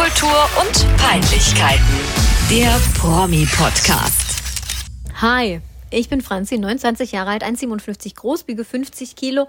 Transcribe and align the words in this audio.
Popkultur 0.00 0.48
und 0.58 0.96
Peinlichkeiten. 0.96 1.84
Der 2.50 2.74
Promi-Podcast. 2.98 4.40
Hi, 5.20 5.60
ich 5.90 6.08
bin 6.08 6.22
Franzi, 6.22 6.56
29 6.56 7.12
Jahre 7.12 7.32
alt, 7.32 7.44
1,57 7.44 8.14
groß, 8.14 8.48
wiege 8.48 8.64
50 8.64 9.14
Kilo 9.14 9.46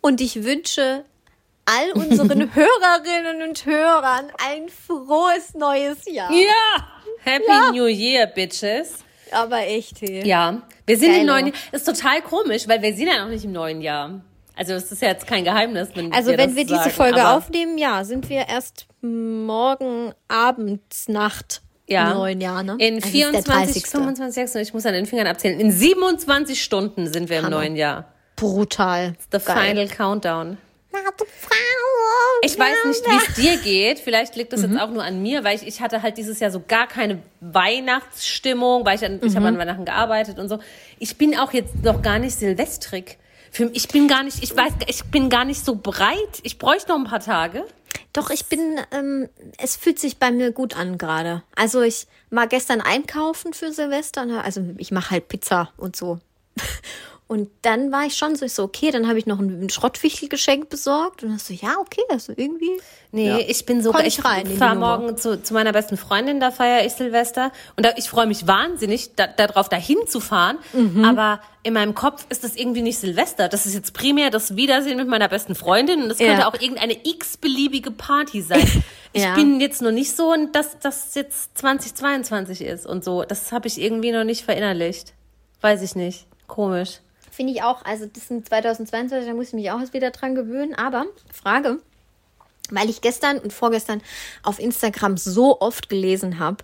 und 0.00 0.20
ich 0.20 0.42
wünsche 0.42 1.04
all 1.66 1.92
unseren 1.94 2.52
Hörerinnen 2.52 3.48
und 3.48 3.64
Hörern 3.64 4.24
ein 4.44 4.68
frohes 4.70 5.54
neues 5.54 5.98
Jahr. 6.12 6.32
Ja! 6.32 7.02
Happy 7.20 7.44
Ja. 7.46 7.70
New 7.70 7.86
Year, 7.86 8.26
Bitches. 8.26 8.94
Aber 9.30 9.60
echt, 9.60 10.00
hey. 10.00 10.26
Ja, 10.26 10.62
wir 10.84 10.98
sind 10.98 11.10
Geilo. 11.10 11.20
im 11.20 11.26
neuen 11.28 11.46
Jahr. 11.46 11.56
Ist 11.70 11.86
total 11.86 12.22
komisch, 12.22 12.66
weil 12.66 12.82
wir 12.82 12.92
sind 12.96 13.06
ja 13.06 13.22
noch 13.22 13.30
nicht 13.30 13.44
im 13.44 13.52
neuen 13.52 13.80
Jahr. 13.80 14.20
Also 14.62 14.74
es 14.74 14.92
ist 14.92 15.02
ja 15.02 15.08
jetzt 15.08 15.26
kein 15.26 15.42
Geheimnis, 15.42 15.88
wenn 15.96 16.12
Also 16.12 16.30
wir 16.30 16.38
wenn 16.38 16.54
wir 16.54 16.62
diese 16.64 16.76
sagen, 16.76 16.90
Folge 16.92 17.20
aber 17.24 17.36
aufnehmen, 17.36 17.78
ja, 17.78 18.04
sind 18.04 18.28
wir 18.28 18.46
erst 18.48 18.86
morgen 19.00 20.12
abends, 20.28 21.08
Nacht 21.08 21.62
ja, 21.88 22.12
im 22.12 22.16
neuen 22.18 22.40
Jahr, 22.40 22.62
ne? 22.62 22.76
In 22.78 22.94
Also 22.94 22.98
es 22.98 23.04
ist 23.06 23.10
24, 23.10 23.44
der 23.44 23.54
30. 23.64 23.86
25, 23.90 24.34
26, 24.34 24.68
ich 24.68 24.72
muss 24.74 24.86
an 24.86 24.92
den 24.92 25.06
Fingern 25.06 25.26
abzählen. 25.26 25.58
In 25.58 25.72
27 25.72 26.62
Stunden 26.62 27.12
sind 27.12 27.28
wir 27.28 27.38
im 27.40 27.46
Hammer. 27.46 27.56
neuen 27.56 27.74
Jahr. 27.74 28.04
Brutal. 28.36 29.14
The 29.32 29.38
Geil. 29.44 29.68
final 29.70 29.88
countdown. 29.88 30.58
Ich 32.44 32.56
weiß 32.58 32.84
nicht, 32.86 33.04
wie 33.04 33.16
es 33.16 33.34
dir 33.34 33.56
geht. 33.58 33.98
Vielleicht 33.98 34.36
liegt 34.36 34.52
das 34.52 34.60
Mhm. 34.62 34.72
jetzt 34.74 34.80
auch 34.82 34.90
nur 34.90 35.02
an 35.02 35.22
mir, 35.22 35.42
weil 35.42 35.56
ich, 35.56 35.66
ich 35.66 35.80
hatte 35.80 36.02
halt 36.02 36.18
dieses 36.18 36.38
Jahr 36.38 36.52
so 36.52 36.62
gar 36.66 36.86
keine 36.86 37.20
Weihnachtsstimmung, 37.40 38.84
weil 38.86 38.96
ich, 38.96 39.04
an, 39.04 39.16
ich 39.22 39.32
Mhm. 39.32 39.36
habe 39.36 39.48
an 39.48 39.58
Weihnachten 39.58 39.84
gearbeitet 39.84 40.38
und 40.38 40.48
so. 40.48 40.58
Ich 41.00 41.16
bin 41.18 41.36
auch 41.36 41.52
jetzt 41.52 41.82
noch 41.82 42.00
gar 42.02 42.18
nicht 42.20 42.36
silvestrig. 42.36 43.18
Für, 43.52 43.70
ich 43.74 43.88
bin 43.88 44.08
gar 44.08 44.22
nicht, 44.22 44.42
ich 44.42 44.56
weiß, 44.56 44.72
ich 44.86 45.04
bin 45.04 45.28
gar 45.28 45.44
nicht 45.44 45.62
so 45.62 45.76
breit. 45.76 46.40
Ich 46.42 46.58
bräuchte 46.58 46.88
noch 46.88 46.96
ein 46.96 47.04
paar 47.04 47.20
Tage. 47.20 47.66
Doch, 48.14 48.30
ich 48.30 48.46
bin, 48.46 48.80
ähm, 48.90 49.28
es 49.58 49.76
fühlt 49.76 49.98
sich 49.98 50.16
bei 50.16 50.30
mir 50.30 50.52
gut 50.52 50.74
an 50.74 50.96
gerade. 50.96 51.42
Also 51.54 51.82
ich 51.82 52.06
war 52.30 52.46
gestern 52.46 52.80
einkaufen 52.80 53.52
für 53.52 53.70
Silvester, 53.70 54.26
also 54.42 54.62
ich 54.78 54.90
mache 54.90 55.10
halt 55.10 55.28
Pizza 55.28 55.70
und 55.76 55.96
so. 55.96 56.18
Und 57.32 57.48
dann 57.62 57.90
war 57.92 58.04
ich 58.04 58.14
schon 58.14 58.36
so, 58.36 58.44
ich 58.44 58.52
so, 58.52 58.62
okay, 58.62 58.90
dann 58.90 59.08
habe 59.08 59.18
ich 59.18 59.24
noch 59.24 59.38
ein 59.38 59.70
Schrottwichtelgeschenk 59.70 60.68
besorgt 60.68 61.22
und 61.22 61.30
dann 61.30 61.38
so, 61.38 61.54
ja, 61.54 61.76
okay, 61.80 62.02
also 62.10 62.34
irgendwie. 62.36 62.78
Nee, 63.10 63.26
ja. 63.28 63.38
ich 63.38 63.64
bin 63.64 63.82
so, 63.82 63.90
Komm 63.90 64.02
ich 64.02 64.18
ich 64.18 64.22
fahre 64.22 64.76
morgen 64.76 65.16
zu, 65.16 65.42
zu 65.42 65.54
meiner 65.54 65.72
besten 65.72 65.96
Freundin, 65.96 66.40
da 66.40 66.50
feiere 66.50 66.84
ich 66.84 66.92
Silvester. 66.92 67.50
Und 67.74 67.86
da, 67.86 67.92
ich 67.96 68.10
freue 68.10 68.26
mich 68.26 68.46
wahnsinnig, 68.46 69.14
da, 69.16 69.26
darauf 69.26 69.70
dahin 69.70 69.96
zu 70.06 70.20
fahren. 70.20 70.58
Mhm. 70.74 71.06
Aber 71.06 71.40
in 71.62 71.72
meinem 71.72 71.94
Kopf 71.94 72.26
ist 72.28 72.44
das 72.44 72.54
irgendwie 72.54 72.82
nicht 72.82 72.98
Silvester. 72.98 73.48
Das 73.48 73.64
ist 73.64 73.72
jetzt 73.72 73.94
primär 73.94 74.28
das 74.28 74.56
Wiedersehen 74.56 74.98
mit 74.98 75.08
meiner 75.08 75.30
besten 75.30 75.54
Freundin. 75.54 76.02
Und 76.02 76.10
das 76.10 76.18
könnte 76.18 76.40
Ja. 76.42 76.48
auch 76.50 76.60
irgendeine 76.60 76.98
x-beliebige 77.02 77.92
Party 77.92 78.42
sein. 78.42 78.60
Ich 79.14 79.22
Ja. 79.22 79.34
bin 79.34 79.60
jetzt 79.60 79.80
noch 79.82 79.90
nicht 79.90 80.16
so, 80.16 80.34
dass 80.52 80.78
das 80.80 81.14
jetzt 81.14 81.58
2022 81.58 82.62
ist 82.62 82.86
und 82.86 83.04
so. 83.04 83.24
Das 83.24 83.52
habe 83.52 83.68
ich 83.68 83.78
irgendwie 83.78 84.10
noch 84.10 84.24
nicht 84.24 84.42
verinnerlicht. 84.42 85.12
Weiß 85.60 85.82
ich 85.82 85.94
nicht. 85.94 86.26
Komisch. 86.46 87.00
Finde 87.34 87.52
ich 87.54 87.62
auch, 87.62 87.84
also 87.84 88.04
das 88.06 88.28
sind 88.28 88.46
2022, 88.46 89.26
da 89.26 89.34
muss 89.34 89.48
ich 89.48 89.52
mich 89.54 89.70
auch 89.70 89.80
erst 89.80 89.94
wieder 89.94 90.10
dran 90.10 90.34
gewöhnen. 90.34 90.74
Aber, 90.74 91.06
Frage, 91.32 91.78
weil 92.70 92.88
ich 92.90 93.00
gestern 93.00 93.38
und 93.38 93.52
vorgestern 93.52 94.02
auf 94.42 94.58
Instagram 94.58 95.16
so 95.16 95.60
oft 95.60 95.88
gelesen 95.88 96.38
habe, 96.38 96.58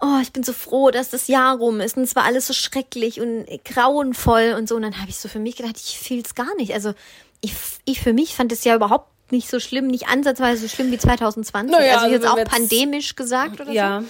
oh, 0.00 0.18
ich 0.20 0.32
bin 0.32 0.42
so 0.42 0.52
froh, 0.52 0.90
dass 0.90 1.10
das 1.10 1.28
Jahr 1.28 1.56
rum 1.58 1.80
ist 1.80 1.96
und 1.96 2.02
es 2.02 2.16
war 2.16 2.24
alles 2.24 2.46
so 2.48 2.52
schrecklich 2.54 3.20
und 3.20 3.46
grauenvoll 3.64 4.54
und 4.58 4.68
so. 4.68 4.76
Und 4.76 4.82
dann 4.82 4.98
habe 5.00 5.10
ich 5.10 5.16
so 5.16 5.28
für 5.28 5.38
mich 5.38 5.56
gedacht, 5.56 5.76
ich 5.76 5.98
fühle 5.98 6.22
es 6.22 6.34
gar 6.34 6.54
nicht. 6.56 6.74
Also 6.74 6.92
ich, 7.40 7.54
ich 7.84 8.00
für 8.00 8.12
mich 8.12 8.34
fand 8.34 8.50
es 8.52 8.64
ja 8.64 8.74
überhaupt 8.74 9.08
nicht 9.32 9.48
so 9.48 9.60
schlimm, 9.60 9.86
nicht 9.86 10.08
ansatzweise 10.08 10.62
so 10.62 10.68
schlimm 10.68 10.90
wie 10.90 10.98
2020. 10.98 11.70
Naja, 11.70 11.92
also 11.92 12.04
also 12.06 12.12
jetzt 12.14 12.22
wenn 12.24 12.30
auch 12.30 12.38
jetzt- 12.38 12.50
pandemisch 12.50 13.14
gesagt 13.14 13.60
oder 13.60 13.70
Ja. 13.70 14.00
so. 14.00 14.06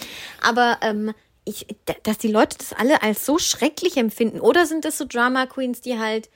Aber 0.48 0.79
ähm, 0.81 1.12
ich, 1.51 1.67
dass 2.05 2.19
die 2.19 2.29
Leute 2.29 2.56
das 2.59 2.73
alle 2.73 3.03
als 3.03 3.27
so 3.27 3.39
schrecklich 3.39 3.97
empfinden. 3.97 4.41
Oder 4.41 4.67
sind 4.67 4.84
das 4.84 4.97
so 4.98 5.05
Drama 5.06 5.47
Queens, 5.47 5.80
die 5.80 5.98
halt 5.98 6.29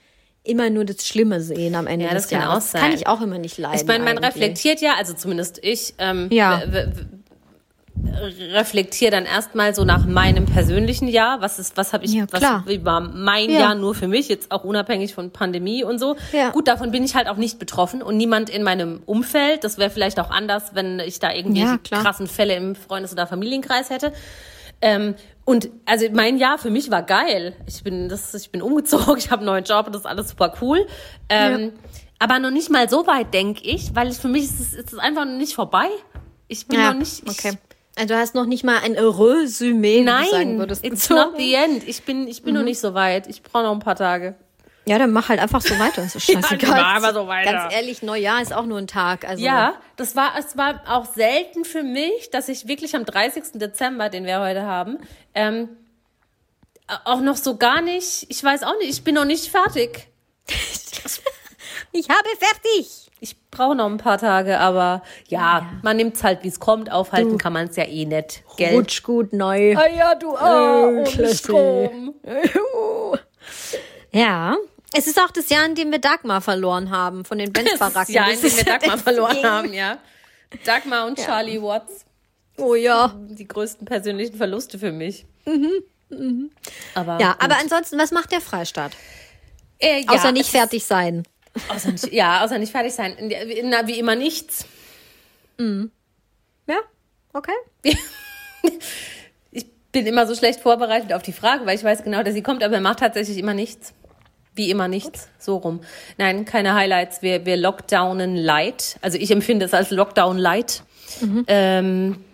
immer 0.43 0.69
nur 0.69 0.85
das 0.85 1.07
Schlimme 1.07 1.41
sehen 1.41 1.75
am 1.75 1.87
Ende 1.87 2.05
Ja, 2.07 2.13
des 2.13 2.25
das 2.25 2.31
kann 2.31 2.41
Jahres? 2.43 2.53
auch 2.53 2.73
Das 2.73 2.73
kann 2.73 2.91
sein. 2.91 2.99
ich 3.01 3.07
auch 3.07 3.21
immer 3.23 3.39
nicht 3.39 3.57
leiden. 3.59 3.77
Ich 3.81 3.87
meine, 3.87 4.05
man 4.05 4.19
eigentlich. 4.19 4.35
reflektiert 4.35 4.81
ja, 4.83 4.95
also 4.99 5.15
zumindest 5.15 5.59
ich, 5.63 5.95
ähm, 5.99 6.29
Ja. 6.31 6.61
reflektiere 8.53 9.11
dann 9.13 9.25
erstmal 9.25 9.75
so 9.75 9.85
nach 9.85 10.05
meinem 10.05 10.47
persönlichen 10.47 11.09
Jahr, 11.09 11.41
was 11.41 11.59
ist, 11.59 11.77
was 11.77 11.93
habe 11.93 12.05
ich, 12.05 12.13
Ja, 12.13 12.27
was 12.31 12.43
war 12.85 13.01
mein 13.01 13.51
Ja. 13.51 13.61
Jahr 13.61 13.75
nur 13.75 13.95
für 13.95 14.09
mich, 14.09 14.29
jetzt 14.29 14.51
auch 14.51 14.65
unabhängig 14.65 15.15
von 15.15 15.31
Pandemie 15.31 15.85
und 15.85 15.99
so. 15.99 16.17
Ja. 16.33 16.51
Gut, 16.51 16.67
davon 16.69 16.91
bin 16.91 17.05
ich 17.05 17.15
halt 17.15 17.29
auch 17.29 17.37
nicht 17.37 17.59
betroffen 17.59 18.03
und 18.03 18.17
niemand 18.17 18.51
in 18.51 18.63
meinem 18.65 19.03
Umfeld. 19.07 19.65
Das 19.65 19.79
wäre 19.79 19.91
vielleicht 19.91 20.19
auch 20.21 20.31
anders, 20.31 20.75
wenn 20.75 20.99
ich 21.01 21.21
da 21.21 21.31
klar. 21.85 22.03
krassen 22.03 22.27
Fälle 22.27 22.55
im 22.57 22.75
Freundes- 22.75 23.13
oder 23.13 23.27
Familienkreis 23.27 23.91
hätte. 23.91 24.13
Ähm, 24.85 25.15
und 25.45 25.69
also 25.87 26.07
mein 26.13 26.39
Jahr 26.39 26.59
für 26.59 26.71
mich 26.71 26.91
war 26.91 27.03
geil. 27.03 27.55
Ich 27.67 27.83
bin 27.83 28.09
das, 28.09 28.33
ich 28.35 28.51
bin 28.51 28.63
umgezogen, 28.63 29.17
ich 29.19 29.31
habe 29.31 29.41
einen 29.41 29.47
neuen 29.47 29.65
Job 29.65 29.87
und 29.87 29.95
das 29.95 30.03
ist 30.03 30.07
alles 30.07 30.31
super 30.31 30.55
cool. 30.61 30.87
Ähm, 31.29 31.73
Aber 32.19 32.39
noch 32.39 32.51
nicht 32.51 32.71
mal 32.71 32.89
so 32.89 33.07
weit, 33.07 33.35
denke 33.35 33.63
ich, 33.65 33.95
weil 33.95 34.09
es 34.09 34.19
für 34.19 34.29
mich 34.29 34.45
ist 34.45 34.61
es, 34.61 34.75
ist 34.75 34.93
es 34.93 34.99
einfach 34.99 35.25
noch 35.25 35.37
nicht 35.37 35.55
vorbei. 35.55 35.87
Ich 36.49 36.67
bin 36.67 36.79
Ja, 36.79 36.93
noch 36.93 36.99
nicht. 37.01 37.23
Ich, 37.25 37.31
okay. 37.31 37.59
Also 37.97 38.09
du 38.15 38.19
hast 38.21 38.35
noch 38.35 38.47
nicht 38.47 38.65
mal 38.65 38.79
ein 38.85 38.95
Resümee, 38.97 40.01
du 40.05 40.07
sagen 40.11 40.29
Nein, 40.33 40.59
würdest. 40.59 40.85
it's 40.85 41.09
gezogen. 41.09 41.31
not 41.31 41.39
the 41.39 41.55
end. 41.55 41.87
Ich 41.89 42.03
bin, 42.03 42.27
ich 42.27 42.43
bin 42.43 42.55
noch 42.55 42.63
nicht 42.65 42.81
so 42.81 42.93
weit. 42.95 43.27
Ich 43.29 43.43
brauche 43.43 43.63
noch 43.65 43.73
ein 43.73 43.79
paar 43.79 43.95
Tage. 43.97 44.35
Ja, 44.87 44.99
dann 44.99 45.13
mach 45.13 45.29
halt 45.31 45.41
einfach 45.41 45.61
so 45.63 45.79
weiter. 45.79 46.03
Das 46.03 46.15
ist 46.15 46.29
Ja, 46.29 46.43
scheißegal. 46.43 46.71
mach 46.71 46.95
einfach 46.97 47.15
so 47.15 47.27
weiter. 47.27 47.53
Ganz 47.53 47.75
ehrlich, 47.75 48.03
Neujahr 48.03 48.43
ist 48.43 48.53
auch 48.53 48.67
nur 48.67 48.79
ein 48.79 48.87
Tag. 48.87 49.27
Also 49.27 49.43
Ja, 49.43 49.75
das 49.97 50.15
war, 50.15 50.33
es 50.39 50.57
war 50.57 50.83
auch 50.89 51.07
selten 51.07 51.65
für 51.65 51.83
mich, 51.83 52.31
dass 52.31 52.49
ich 52.49 52.69
wirklich 52.69 52.95
am 52.95 53.05
30. 53.05 53.53
Dezember, 53.55 54.09
den 54.11 54.27
wir 54.27 54.41
heute 54.41 54.63
haben, 54.67 54.99
ähm, 55.35 55.69
auch 57.05 57.21
noch 57.21 57.37
so 57.37 57.57
gar 57.57 57.81
nicht, 57.81 58.27
ich 58.29 58.45
weiß 58.45 58.63
auch 58.63 58.77
nicht, 58.79 58.91
ich 58.91 59.05
bin 59.05 59.15
noch 59.15 59.25
nicht 59.25 59.51
fertig. 59.51 60.09
ich 61.93 62.09
habe 62.11 62.29
fertig. 62.39 63.11
Ich 63.21 63.37
brauche 63.51 63.75
noch 63.75 63.87
ein 63.87 63.97
paar 63.97 64.19
Tage, 64.19 64.61
aber 64.61 65.03
ja, 65.29 65.71
man 65.83 65.97
nimmt's 65.97 66.23
halt, 66.23 66.43
wie 66.45 66.49
es 66.49 66.61
kommt. 66.61 66.93
Aufhalten 66.93 67.39
kann 67.39 67.55
man 67.55 67.69
es 67.69 67.77
ja 67.77 67.85
eh 67.85 68.05
nicht. 68.05 68.43
Gell? 68.59 68.75
Rutsch 68.75 69.03
gut 69.03 69.33
neu. 69.33 69.75
Ah 69.79 69.87
ja, 69.89 70.15
du 70.15 70.37
ohne 70.37 71.05
Klasse. 71.05 71.35
Strom. 71.37 72.15
Ja. 74.13 74.57
Es 74.97 75.07
ist 75.07 75.19
auch 75.21 75.31
das 75.31 75.49
Jahr, 75.49 75.67
in 75.67 75.75
dem 75.75 75.91
wir 75.91 75.99
Dagmar 75.99 76.41
verloren 76.41 76.91
haben 76.91 77.25
von 77.25 77.39
den 77.39 77.53
Benz-Baracken. 77.53 78.15
ja, 78.15 78.27
Das 78.31 78.43
in 78.43 78.51
dem 78.51 78.57
wir 78.59 78.65
Dagmar 78.65 78.99
verloren 78.99 79.43
haben, 79.45 79.73
ja. 79.75 79.99
Dagmar 80.65 81.07
und 81.07 81.19
Charlie 81.19 81.61
Watts, 81.61 82.05
Oh 82.57 82.75
ja. 82.77 83.13
die 83.29 83.49
größten 83.49 83.85
persönlichen 83.87 84.37
Verluste 84.37 84.79
für 84.79 84.93
mich. 84.93 85.27
Aber 86.95 87.19
Ja, 87.21 87.33
gut. 87.33 87.43
aber 87.43 87.57
ansonsten, 87.59 87.99
was 87.99 88.13
macht 88.13 88.31
der 88.31 88.41
Freistaat? 88.41 88.93
äh, 89.81 90.03
ja, 90.05 90.13
Außer 90.13 90.31
nicht 90.33 90.51
fertig 90.51 90.85
sein. 90.85 91.25
Außer 91.69 91.91
nicht, 91.91 92.13
ja, 92.13 92.45
außer 92.45 92.59
nicht 92.59 92.71
fertig 92.73 92.93
sein. 92.95 93.17
Na, 93.65 93.87
wie 93.89 93.99
immer 93.99 94.15
nichts. 94.15 94.65
Ja, 95.59 96.79
okay. 97.33 97.53
Ich 99.51 99.67
bin 99.93 100.07
immer 100.09 100.27
so 100.27 100.35
schlecht 100.35 100.59
vorbereitet 100.61 101.13
auf 101.13 101.23
die 101.23 101.33
Frage, 101.33 101.67
weil 101.67 101.77
ich 101.77 101.85
weiß 101.85 102.03
genau, 102.03 102.23
dass 102.25 102.35
sie 102.35 102.43
kommt, 102.43 102.65
aber 102.65 102.75
er 102.75 102.81
macht 102.81 102.99
tatsächlich 102.99 103.39
immer 103.39 103.55
nichts. 103.55 103.93
Wie 104.55 104.71
immer 104.71 104.89
nichts. 104.89 105.29
So 105.39 105.57
rum. 105.57 105.81
Nein, 106.17 106.45
keine 106.45 106.75
Highlights. 106.75 107.23
Wir, 107.23 107.45
wir 107.45 107.57
lockdownen 107.57 108.37
light. 108.37 108.97
Also 109.03 109.19
ich 109.19 109.31
empfinde 109.31 109.67
es 109.67 109.75
als 109.75 109.91
Lockdown 109.91 110.39
light. 110.39 110.83
Ähm, 111.49 112.25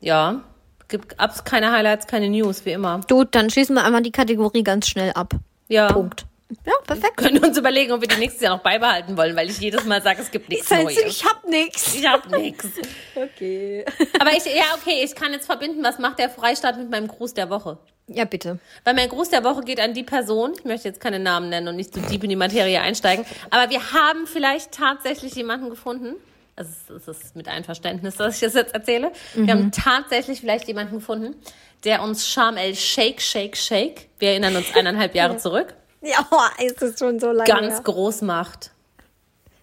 ja. 0.00 0.42
Gibt 0.88 1.20
abs 1.20 1.44
keine 1.44 1.70
Highlights, 1.70 2.06
keine 2.06 2.28
News, 2.28 2.64
wie 2.64 2.72
immer. 2.72 3.00
Gut, 3.08 3.28
dann 3.32 3.50
schließen 3.50 3.74
wir 3.74 3.84
einmal 3.84 4.02
die 4.02 4.10
Kategorie 4.10 4.62
ganz 4.62 4.88
schnell 4.88 5.12
ab. 5.12 5.34
Ja. 5.68 5.92
Punkt. 5.92 6.24
Ja, 6.64 6.72
perfekt. 6.86 7.18
Können 7.18 7.44
uns 7.44 7.58
überlegen, 7.58 7.92
ob 7.92 8.00
wir 8.00 8.08
die 8.08 8.16
nächstes 8.16 8.40
Jahr 8.40 8.56
noch 8.56 8.62
beibehalten 8.62 9.18
wollen, 9.18 9.36
weil 9.36 9.50
ich 9.50 9.58
jedes 9.58 9.84
Mal 9.84 10.00
sage, 10.02 10.22
es 10.22 10.30
gibt 10.30 10.48
nichts 10.48 10.70
Neues. 10.70 10.96
ich 11.06 11.24
hab 11.24 11.46
nix. 11.46 11.94
Ich 11.94 12.08
hab 12.08 12.30
nichts. 12.30 12.66
Okay. 13.14 13.84
Aber 14.20 14.30
ich, 14.30 14.44
ja, 14.46 14.76
okay, 14.80 15.02
ich 15.04 15.12
kann 15.14 15.32
jetzt 15.32 15.46
verbinden, 15.46 15.82
was 15.82 15.98
macht 15.98 16.20
der 16.20 16.30
Freistaat 16.30 16.78
mit 16.78 16.88
meinem 16.88 17.08
Gruß 17.08 17.34
der 17.34 17.50
Woche? 17.50 17.78
Ja, 18.08 18.24
bitte. 18.24 18.58
Weil 18.84 18.94
mein 18.94 19.08
Gruß 19.08 19.28
der 19.30 19.44
Woche 19.44 19.62
geht 19.62 19.80
an 19.80 19.92
die 19.94 20.02
Person, 20.02 20.52
ich 20.56 20.64
möchte 20.64 20.88
jetzt 20.88 21.00
keine 21.00 21.18
Namen 21.18 21.50
nennen 21.50 21.68
und 21.68 21.76
nicht 21.76 21.92
zu 21.92 22.00
deep 22.00 22.24
in 22.24 22.30
die 22.30 22.36
Materie 22.36 22.80
einsteigen, 22.80 23.24
aber 23.50 23.70
wir 23.70 23.92
haben 23.92 24.26
vielleicht 24.26 24.72
tatsächlich 24.72 25.34
jemanden 25.34 25.68
gefunden, 25.70 26.14
also 26.56 26.70
es 26.96 27.06
ist 27.06 27.36
mit 27.36 27.48
Einverständnis, 27.48 28.16
dass 28.16 28.34
ich 28.36 28.40
das 28.40 28.54
jetzt 28.54 28.74
erzähle, 28.74 29.12
wir 29.34 29.52
haben 29.52 29.70
tatsächlich 29.72 30.40
vielleicht 30.40 30.66
jemanden 30.68 30.94
gefunden, 30.96 31.36
der 31.84 32.02
uns 32.02 32.26
Charm 32.26 32.56
El 32.56 32.74
Shake, 32.74 33.20
Shake, 33.20 33.56
Shake, 33.56 34.08
wir 34.18 34.30
erinnern 34.30 34.56
uns 34.56 34.74
eineinhalb 34.74 35.14
Jahre 35.14 35.36
zurück, 35.38 35.74
Ja, 36.00 36.26
oh, 36.30 36.64
ist 36.64 36.82
es 36.82 36.98
schon 36.98 37.20
so 37.20 37.30
lange. 37.30 37.44
ganz 37.48 37.74
her. 37.74 37.82
groß 37.84 38.22
macht. 38.22 38.70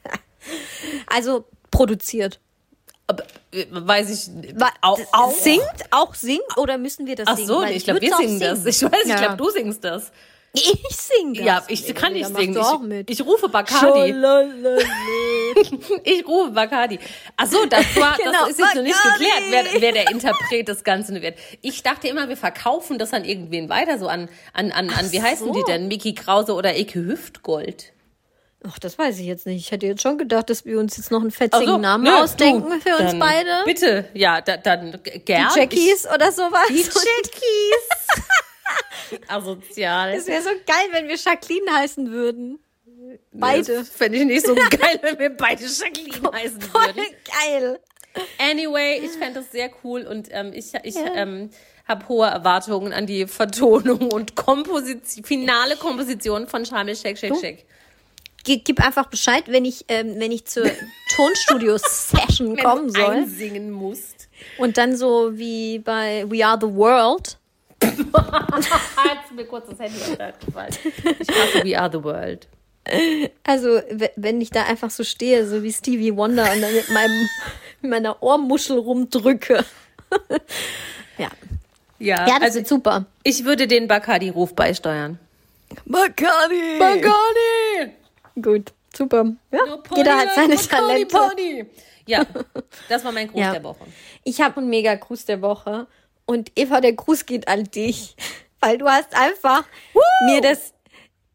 Also 1.08 1.46
produziert. 1.72 2.40
Äh, 3.08 3.66
weiß 3.70 4.10
ich, 4.10 4.56
auch, 4.82 5.00
auch. 5.12 5.32
Singt, 5.32 5.62
auch 5.92 6.16
singt 6.16 6.58
oder 6.58 6.78
müssen 6.78 7.06
wir 7.06 7.16
das 7.16 7.28
Ach 7.28 7.36
singen? 7.36 7.48
so, 7.48 7.62
Weil 7.62 7.76
ich 7.76 7.84
glaube, 7.84 8.02
wir 8.02 8.16
singen 8.16 8.40
das. 8.40 8.66
Ich 8.66 8.82
weiß, 8.82 9.04
ich 9.04 9.10
Ja. 9.10 9.18
glaube, 9.18 9.38
du 9.38 9.50
singst 9.50 9.84
das. 9.84 10.12
Ich 10.58 10.96
sing 10.96 11.34
das. 11.34 11.46
Ja, 11.46 11.64
ich 11.68 11.94
kann 11.94 12.14
nicht 12.14 12.34
singen. 12.34 13.06
Ich, 13.08 13.20
ich 13.20 13.26
rufe 13.26 13.50
Bacardi. 13.50 14.14
Ich 16.04 16.28
rufe 16.28 16.52
Bacardi. 16.52 17.00
Ach 17.38 17.46
so, 17.46 17.66
das, 17.66 17.84
war, 17.96 18.18
Genau, 18.18 18.32
das 18.42 18.50
ist 18.52 18.60
jetzt 18.60 18.76
noch 18.76 18.84
nicht 18.84 19.02
geklärt, 19.02 19.42
wer, 19.50 19.82
wer 19.82 19.92
der 19.94 20.12
Interpret 20.12 20.68
des 20.68 20.84
Ganzen 20.84 21.22
wird. 21.22 21.38
Ich 21.62 21.82
dachte 21.84 22.08
immer, 22.08 22.28
wir 22.28 22.38
verkaufen 22.38 22.98
das 22.98 23.14
an 23.14 23.24
irgendwen 23.24 23.70
weiter, 23.70 23.98
so 23.98 24.08
an, 24.08 24.30
an, 24.54 24.72
an, 24.72 24.90
an 24.90 25.12
wie 25.12 25.22
heißen 25.22 25.48
so. 25.48 25.54
die 25.54 25.64
denn? 25.64 25.88
Mickey 25.88 26.14
Krause 26.14 26.54
oder 26.54 26.76
Eke 26.76 27.00
Hüftgold. 27.06 27.94
Ach, 28.68 28.80
das 28.80 28.98
weiß 28.98 29.20
ich 29.20 29.26
jetzt 29.26 29.46
nicht. 29.46 29.66
Ich 29.66 29.72
hätte 29.72 29.86
jetzt 29.86 30.02
schon 30.02 30.18
gedacht, 30.18 30.50
dass 30.50 30.66
wir 30.66 30.80
uns 30.80 30.98
jetzt 30.98 31.12
noch 31.12 31.22
einen 31.22 31.32
fetzigen 31.32 31.68
so, 31.68 31.78
Namen 31.78 32.06
nö, 32.06 32.12
ausdenken 32.12 32.70
du, 32.70 32.80
für 32.80 32.98
uns 32.98 33.20
beide. 33.20 33.50
Bitte, 33.66 34.10
ja, 34.14 34.42
da, 34.42 34.58
dann 34.58 35.00
gern. 35.04 35.50
Die 35.54 35.60
Jackies 35.60 36.08
oder 36.08 36.32
sowas. 36.32 36.68
Die 36.70 36.76
Jackies. 36.82 37.90
Asozial. 39.28 40.14
Es 40.14 40.28
wäre 40.28 40.42
so 40.42 40.50
geil, 40.66 40.88
wenn 40.92 41.08
wir 41.08 41.16
Jacqueline 41.16 41.72
heißen 41.72 42.12
würden. 42.12 42.60
Beide. 43.32 43.76
Das 43.76 43.90
fände 43.90 44.18
ich 44.18 44.26
nicht 44.26 44.46
so 44.46 44.56
geil, 44.70 45.00
wenn 45.02 45.20
wir 45.20 45.30
beide 45.30 45.64
Jacqueline 45.64 46.32
heißen 46.32 46.62
Voll 46.62 46.88
würden. 46.88 47.04
geil. 47.26 47.80
Anyway, 48.40 49.02
ich 49.04 49.12
fände 49.12 49.42
das 49.42 49.52
sehr 49.52 49.70
cool 49.84 50.04
und 50.04 50.30
ähm, 50.32 50.54
ich, 50.54 50.74
ich 50.84 50.96
ähm, 50.96 51.50
habe 51.86 52.08
hohe 52.08 52.28
Erwartungen 52.28 52.94
an 52.94 53.06
die 53.06 53.28
Vertonung 53.28 54.12
und 54.12 54.36
Komposition, 54.36 55.26
finale 55.26 55.76
Komposition 55.76 56.48
von 56.48 56.66
Charmel 56.66 56.96
Shake 56.96 57.18
Shake 57.18 57.36
Shake. 57.36 57.66
Gib 58.46 58.80
einfach 58.80 59.08
Bescheid, 59.08 59.44
wenn 59.48 59.66
ich, 59.66 59.86
ähm, 59.88 60.16
wenn 60.18 60.32
ich 60.32 60.46
zur 60.46 60.70
Tonstudio-Session 61.16 62.56
Wenn 62.56 62.64
kommen 62.64 62.88
du 62.88 62.94
soll. 62.94 63.10
einsingen 63.16 63.72
musst. 63.72 64.30
Und 64.58 64.78
dann 64.78 64.96
so 64.96 65.38
wie 65.38 65.80
bei 65.80 66.26
We 66.30 66.46
Are 66.46 66.58
the 66.62 66.68
World. 66.74 67.38
Hat 67.82 69.32
mir 69.36 69.46
kurz 69.46 69.68
das 69.70 69.80
Handy 69.80 69.98
gefallen. 70.46 70.74
Ich 71.20 71.30
hasse 71.30 71.64
We 71.64 71.78
Are 71.80 71.90
the 71.92 72.04
World. 72.04 72.48
Also, 73.44 73.82
wenn 74.16 74.42
ich 74.42 74.52
da 74.52 74.64
einfach 74.66 74.92
so 74.92 75.04
stehe, 75.04 75.48
so 75.48 75.64
wie 75.64 75.74
Stevie 75.74 76.16
Wonder 76.16 76.44
und 76.54 76.62
dann 76.62 76.74
mit 76.74 76.90
meinem, 76.92 77.28
meiner 77.82 78.22
Ohrmuschel 78.22 78.78
rumdrücke. 78.78 79.66
ja. 81.18 81.30
Ja, 81.98 82.28
Ja, 82.28 82.40
das 82.40 82.56
also 82.56 82.64
super. 82.64 83.06
ich 83.24 83.44
würde 83.46 83.68
den 83.68 83.88
Bacardi-Ruf 83.88 84.54
beisteuern. 84.54 85.18
Bacardi! 85.86 86.78
Bacardi! 86.78 87.94
Gut, 88.42 88.74
super. 88.96 89.34
Ja, 89.52 89.60
jeder 89.96 90.18
hat 90.18 90.30
seine 90.36 90.56
Talente. 90.56 91.18
Ja, 92.08 92.26
das 92.90 93.04
war 93.04 93.12
mein 93.12 93.28
Gruß 93.28 93.40
Ja. 93.40 93.52
der 93.54 93.64
Woche. 93.64 93.86
Ich 94.24 94.42
habe 94.42 94.58
einen 94.58 94.70
mega 94.70 94.96
Gruß 94.96 95.26
der 95.26 95.42
Woche. 95.42 95.88
Und 96.26 96.52
Eva, 96.56 96.82
der 96.82 96.94
Gruß 96.94 97.26
geht 97.26 97.48
an 97.48 97.64
dich. 97.66 98.16
Weil 98.60 98.78
du 98.78 98.88
hast 98.88 99.16
einfach 99.16 99.64
mir 100.26 100.42
das, 100.42 100.74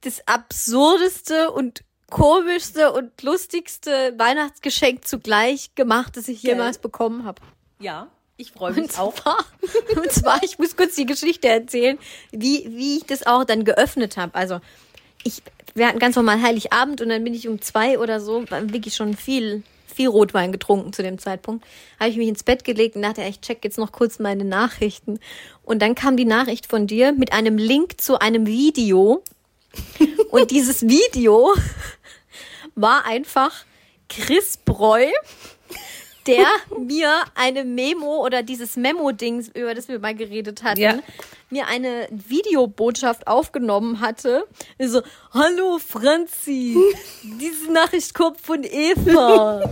das 0.00 0.26
absurdeste 0.26 1.50
und 1.52 1.84
komischste 2.10 2.92
und 2.92 3.22
lustigste 3.22 4.14
Weihnachtsgeschenk 4.18 5.06
zugleich 5.06 5.74
gemacht, 5.76 6.16
das 6.16 6.26
ich 6.26 6.42
jemals 6.42 6.78
bekommen 6.78 7.24
habe. 7.24 7.40
Ja, 7.78 8.08
ich 8.36 8.50
freue 8.50 8.72
mich 8.72 8.82
Und 8.84 8.98
auch. 8.98 9.14
zwar, 9.14 9.38
und 9.96 10.10
zwar, 10.10 10.42
ich 10.42 10.58
muss 10.58 10.76
kurz 10.76 10.96
die 10.96 11.06
Geschichte 11.06 11.46
erzählen, 11.48 11.98
wie, 12.32 12.66
wie 12.76 12.96
ich 12.98 13.04
das 13.06 13.26
auch 13.26 13.44
dann 13.44 13.64
geöffnet 13.64 14.16
habe. 14.16 14.34
Also, 14.34 14.60
ich, 15.22 15.42
wir 15.74 15.86
hatten 15.86 15.98
ganz 15.98 16.16
normal 16.16 16.42
Heiligabend 16.42 17.00
und 17.00 17.08
dann 17.08 17.24
bin 17.24 17.34
ich 17.34 17.48
um 17.48 17.60
zwei 17.60 17.98
oder 17.98 18.20
so, 18.20 18.44
wirklich 18.50 18.94
schon 18.94 19.16
viel, 19.16 19.62
viel 19.86 20.08
Rotwein 20.08 20.52
getrunken 20.52 20.92
zu 20.92 21.02
dem 21.02 21.18
Zeitpunkt. 21.18 21.64
Habe 21.98 22.10
ich 22.10 22.16
mich 22.16 22.28
ins 22.28 22.42
Bett 22.42 22.64
gelegt 22.64 22.96
und 22.96 23.02
dachte, 23.02 23.22
ich 23.22 23.40
check 23.40 23.64
jetzt 23.64 23.78
noch 23.78 23.92
kurz 23.92 24.18
meine 24.18 24.44
Nachrichten. 24.44 25.20
Und 25.62 25.80
dann 25.80 25.94
kam 25.94 26.16
die 26.16 26.24
Nachricht 26.24 26.66
von 26.66 26.86
dir 26.86 27.12
mit 27.12 27.32
einem 27.32 27.58
Link 27.58 28.00
zu 28.00 28.20
einem 28.20 28.46
Video. 28.46 29.22
Und 30.30 30.50
dieses 30.50 30.82
Video 30.82 31.54
war 32.74 33.04
einfach 33.06 33.64
Chris 34.08 34.56
Breu, 34.56 35.06
der 36.26 36.46
mir 36.78 37.22
eine 37.34 37.64
Memo 37.64 38.24
oder 38.24 38.42
dieses 38.42 38.76
Memo-Ding, 38.76 39.46
über 39.54 39.74
das 39.74 39.88
wir 39.88 39.98
mal 39.98 40.14
geredet 40.14 40.62
hatten, 40.62 40.80
Ja. 40.80 40.98
Mir 41.50 41.66
eine 41.66 42.08
Videobotschaft 42.10 43.26
aufgenommen 43.26 44.00
hatte. 44.00 44.46
So, 44.78 45.02
hallo 45.32 45.78
Franzi, 45.78 46.76
diese 47.22 47.72
Nachricht 47.72 48.14
kommt 48.14 48.40
von 48.40 48.64
Eva. 48.64 49.62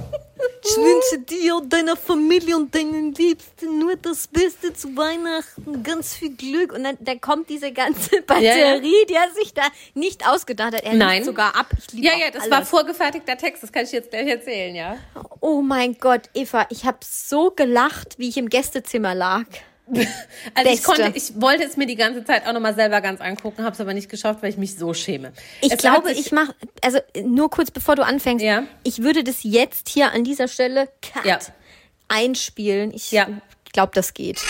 Ich 0.64 0.76
wünsche 0.76 1.18
dir 1.24 1.56
und 1.56 1.72
deiner 1.72 1.96
Familie 1.96 2.56
und 2.56 2.72
deinen 2.74 3.12
Liebsten 3.14 3.78
nur 3.78 3.96
das 3.96 4.28
Beste 4.28 4.72
zu 4.72 4.96
Weihnachten, 4.96 5.82
ganz 5.82 6.14
viel 6.14 6.34
Glück. 6.34 6.72
Und 6.72 6.84
dann, 6.84 6.96
dann 7.00 7.20
kommt 7.20 7.48
diese 7.48 7.72
ganze 7.72 8.22
Batterie, 8.26 9.06
die 9.08 9.14
er 9.14 9.30
sich 9.34 9.52
da 9.54 9.62
nicht 9.94 10.28
ausgedacht 10.28 10.74
hat. 10.74 10.84
Er 10.84 10.94
Nein. 10.94 11.24
sogar 11.24 11.56
ab. 11.56 11.66
Ja, 11.92 12.12
ja, 12.16 12.30
das 12.30 12.42
alles. 12.42 12.50
war 12.52 12.64
vorgefertigter 12.66 13.36
Text, 13.36 13.62
das 13.62 13.72
kann 13.72 13.84
ich 13.84 13.92
jetzt 13.92 14.10
gleich 14.10 14.28
erzählen, 14.28 14.74
ja. 14.74 14.98
Oh 15.40 15.62
mein 15.62 15.98
Gott, 15.98 16.22
Eva, 16.34 16.66
ich 16.70 16.84
habe 16.84 16.98
so 17.02 17.50
gelacht, 17.50 18.18
wie 18.18 18.28
ich 18.28 18.36
im 18.36 18.48
Gästezimmer 18.48 19.14
lag. 19.14 19.46
Also 20.54 20.70
ich 20.70 20.82
konnte, 20.82 21.12
ich 21.14 21.40
wollte 21.40 21.64
es 21.64 21.76
mir 21.76 21.86
die 21.86 21.96
ganze 21.96 22.24
Zeit 22.24 22.46
auch 22.46 22.52
nochmal 22.52 22.74
selber 22.74 23.00
ganz 23.00 23.20
angucken, 23.20 23.62
habe 23.64 23.74
es 23.74 23.80
aber 23.80 23.94
nicht 23.94 24.08
geschafft, 24.08 24.42
weil 24.42 24.50
ich 24.50 24.56
mich 24.56 24.76
so 24.76 24.94
schäme. 24.94 25.32
Ich 25.60 25.72
Es 25.72 25.78
glaube, 25.78 26.12
ich 26.12 26.32
mache, 26.32 26.54
also 26.82 26.98
nur 27.24 27.50
kurz 27.50 27.70
bevor 27.70 27.96
du 27.96 28.04
anfängst, 28.04 28.44
Ja. 28.44 28.64
ich 28.84 29.02
würde 29.02 29.24
das 29.24 29.42
jetzt 29.42 29.88
hier 29.88 30.12
an 30.12 30.24
dieser 30.24 30.48
Stelle 30.48 30.88
cut 31.02 31.24
Ja. 31.24 31.38
einspielen. 32.08 32.92
Ich 32.92 33.10
Ja. 33.12 33.28
glaube, 33.72 33.92
das 33.94 34.14
geht. 34.14 34.40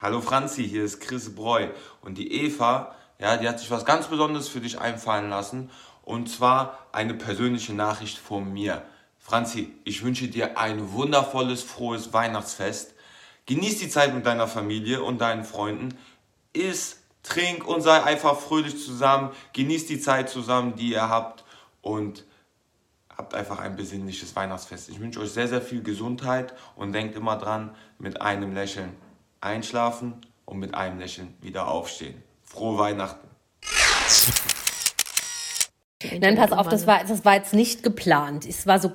Hallo 0.00 0.20
Franzi, 0.20 0.68
hier 0.68 0.84
ist 0.84 1.00
Chris 1.00 1.34
Breu 1.34 1.68
und 2.02 2.18
die 2.18 2.32
Eva, 2.44 2.94
ja, 3.18 3.36
die 3.36 3.48
hat 3.48 3.58
sich 3.58 3.70
was 3.70 3.84
ganz 3.84 4.06
Besonderes 4.06 4.48
für 4.48 4.60
dich 4.60 4.78
einfallen 4.78 5.30
lassen 5.30 5.70
und 6.02 6.30
zwar 6.30 6.86
eine 6.92 7.14
persönliche 7.14 7.72
Nachricht 7.72 8.18
von 8.18 8.52
mir. 8.52 8.82
Franzi, 9.18 9.72
ich 9.84 10.04
wünsche 10.04 10.28
dir 10.28 10.58
ein 10.58 10.92
wundervolles, 10.92 11.62
frohes 11.62 12.12
Weihnachtsfest. 12.12 12.94
Genieß 13.46 13.78
die 13.78 13.88
Zeit 13.88 14.14
mit 14.14 14.26
deiner 14.26 14.48
Familie 14.48 15.02
und 15.02 15.20
deinen 15.20 15.44
Freunden. 15.44 15.96
Iss, 16.52 17.02
trink 17.22 17.66
und 17.66 17.80
sei 17.80 18.02
einfach 18.02 18.38
fröhlich 18.38 18.82
zusammen. 18.82 19.30
Genieß 19.52 19.86
die 19.86 20.00
Zeit 20.00 20.28
zusammen, 20.28 20.74
die 20.76 20.90
ihr 20.90 21.08
habt 21.08 21.44
und 21.80 22.24
habt 23.16 23.34
einfach 23.34 23.60
ein 23.60 23.76
besinnliches 23.76 24.34
Weihnachtsfest. 24.36 24.88
Ich 24.88 25.00
wünsche 25.00 25.20
euch 25.20 25.30
sehr, 25.30 25.48
sehr 25.48 25.62
viel 25.62 25.82
Gesundheit 25.82 26.54
und 26.74 26.92
denkt 26.92 27.16
immer 27.16 27.36
dran, 27.36 27.74
mit 27.98 28.20
einem 28.20 28.52
Lächeln 28.52 28.94
einschlafen 29.40 30.14
und 30.44 30.58
mit 30.58 30.74
einem 30.74 30.98
Lächeln 30.98 31.34
wieder 31.40 31.68
aufstehen. 31.68 32.22
Frohe 32.42 32.78
Weihnachten. 32.78 33.28
Nein, 36.20 36.36
pass 36.36 36.52
auf, 36.52 36.68
das 36.68 36.86
war, 36.86 37.04
das 37.04 37.24
war 37.24 37.34
jetzt 37.34 37.54
nicht 37.54 37.82
geplant. 37.82 38.44
Es 38.44 38.66
war 38.66 38.78
so 38.78 38.92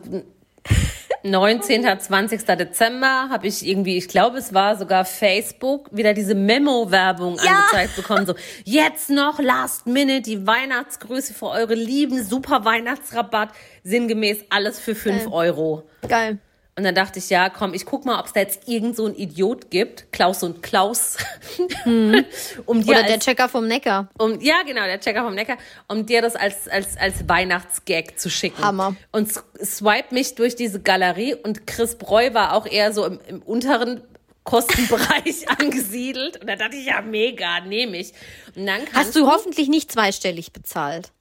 19., 1.23 2.00
20. 2.00 2.45
Dezember 2.45 3.29
habe 3.29 3.47
ich 3.47 3.65
irgendwie, 3.65 3.98
ich 3.98 4.07
glaube, 4.07 4.38
es 4.38 4.53
war 4.53 4.75
sogar 4.77 5.05
Facebook, 5.05 5.89
wieder 5.91 6.13
diese 6.13 6.36
Memo-Werbung 6.36 7.39
angezeigt 7.39 7.96
bekommen. 7.96 8.25
So, 8.25 8.36
jetzt 8.63 9.10
noch 9.10 9.39
Last 9.39 9.88
Minute, 9.88 10.22
die 10.22 10.48
Weihnachtsgrüße 10.48 11.34
für 11.34 11.48
eure 11.48 11.75
Lieben, 11.75 12.24
super 12.24 12.65
Weihnachtsrabatt, 12.65 13.50
sinngemäß 13.84 14.46
alles 14.50 14.79
für 14.79 14.96
5 14.96 15.31
Euro. 15.31 15.84
Geil. 16.07 16.39
Und 16.78 16.86
dann 16.86 16.96
dachte 16.96 17.20
ich, 17.20 17.30
ja, 17.30 17.50
komm, 17.50 17.74
ich 17.74 17.86
guck 17.86 18.06
mal, 18.06 18.20
ob 18.20 18.28
es 18.28 18.34
da 18.34 18.40
jetzt 18.40 18.68
irgend 18.68 18.96
so 18.96 19.06
ein 19.06 19.13
Idiot 19.16 19.70
gibt, 19.70 20.12
Klaus 20.13 20.42
und 20.42 20.63
Klaus, 20.63 21.18
um 21.86 22.82
dir 22.84 22.92
Oder 22.92 23.04
der 23.04 23.13
als, 23.16 23.25
Checker 23.25 23.50
vom 23.50 23.68
Neckar. 23.68 24.10
um, 24.18 24.40
ja, 24.40 24.63
genau, 24.66 24.84
der 24.84 25.00
Checker 25.00 25.24
vom 25.24 25.36
Neckar, 25.36 25.58
um 25.90 26.06
dir 26.06 26.22
das 26.22 26.36
als, 26.38 26.70
als, 26.70 26.98
als 26.98 27.28
Weihnachtsgag 27.28 28.18
zu 28.18 28.30
schicken. 28.30 28.63
Hammer. 28.63 28.96
Und 29.12 29.30
swipe 29.62 30.13
mich 30.13 30.36
durch 30.36 30.56
diese 30.56 30.80
Galerie 30.80 31.36
und 31.36 31.68
Chris 31.68 31.96
Breu 31.96 32.34
war 32.34 32.54
auch 32.54 32.66
eher 32.66 32.94
so 32.94 33.06
im, 33.06 33.20
im 33.28 33.42
unteren 33.42 34.01
Kostenbereich 34.44 35.50
angesiedelt. 35.60 36.38
Und 36.38 36.48
da 36.48 36.56
dachte 36.56 36.78
ich, 36.78 36.86
ja, 36.86 37.01
mega, 37.01 37.60
nehme 37.62 37.98
ich. 37.98 38.13
Und 38.56 38.66
dann 38.66 38.82
Hast 38.94 39.16
du 39.16 39.28
hoffentlich 39.28 39.68
nicht 39.68 39.92
zweistellig 39.92 40.54
bezahlt? 40.54 41.12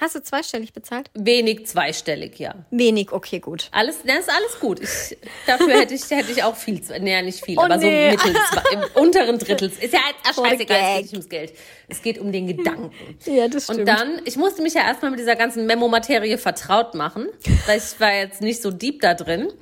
Hast 0.00 0.14
du 0.14 0.22
zweistellig 0.22 0.72
bezahlt? 0.72 1.10
wenig 1.14 1.66
zweistellig, 1.66 2.38
ja. 2.38 2.54
Wenig, 2.70 3.12
okay, 3.12 3.38
gut. 3.38 3.68
Alles, 3.72 3.98
das 4.04 4.20
ist 4.20 4.30
alles 4.30 4.58
gut. 4.58 4.80
Ich, 4.80 5.18
dafür 5.46 5.78
hätte 5.80 5.94
ich, 5.94 6.08
hätte 6.10 6.32
ich 6.32 6.42
auch 6.42 6.56
viel, 6.56 6.80
nee, 7.00 7.20
nicht 7.22 7.44
viel, 7.44 7.58
Oh, 7.58 7.62
aber 7.62 7.76
nee. 7.76 8.16
so 8.16 8.26
mittel, 8.28 8.40
im 8.72 9.02
unteren 9.02 9.38
Drittel. 9.38 9.70
Ist 9.80 9.92
ja 9.92 10.00
the 10.24 10.32
scheißegal, 10.42 10.78
es 10.78 10.94
geht 10.94 11.02
nicht 11.02 11.12
ums 11.12 11.28
Geld. 11.28 11.52
Es 11.88 12.02
geht 12.02 12.18
um 12.18 12.32
den 12.32 12.46
Gedanken. 12.46 12.90
Ja, 13.26 13.46
das 13.48 13.68
Und 13.68 13.74
stimmt. 13.76 13.88
dann, 13.88 14.22
ich 14.24 14.36
musste 14.36 14.62
mich 14.62 14.74
ja 14.74 14.82
erstmal 14.82 15.10
mit 15.10 15.20
dieser 15.20 15.36
ganzen 15.36 15.66
Memo-Materie 15.66 16.38
vertraut 16.38 16.94
machen, 16.94 17.28
weil 17.66 17.78
ich 17.78 18.00
war 18.00 18.12
jetzt 18.14 18.40
nicht 18.40 18.62
so 18.62 18.70
deep 18.70 19.00
da 19.02 19.14
drin. 19.14 19.52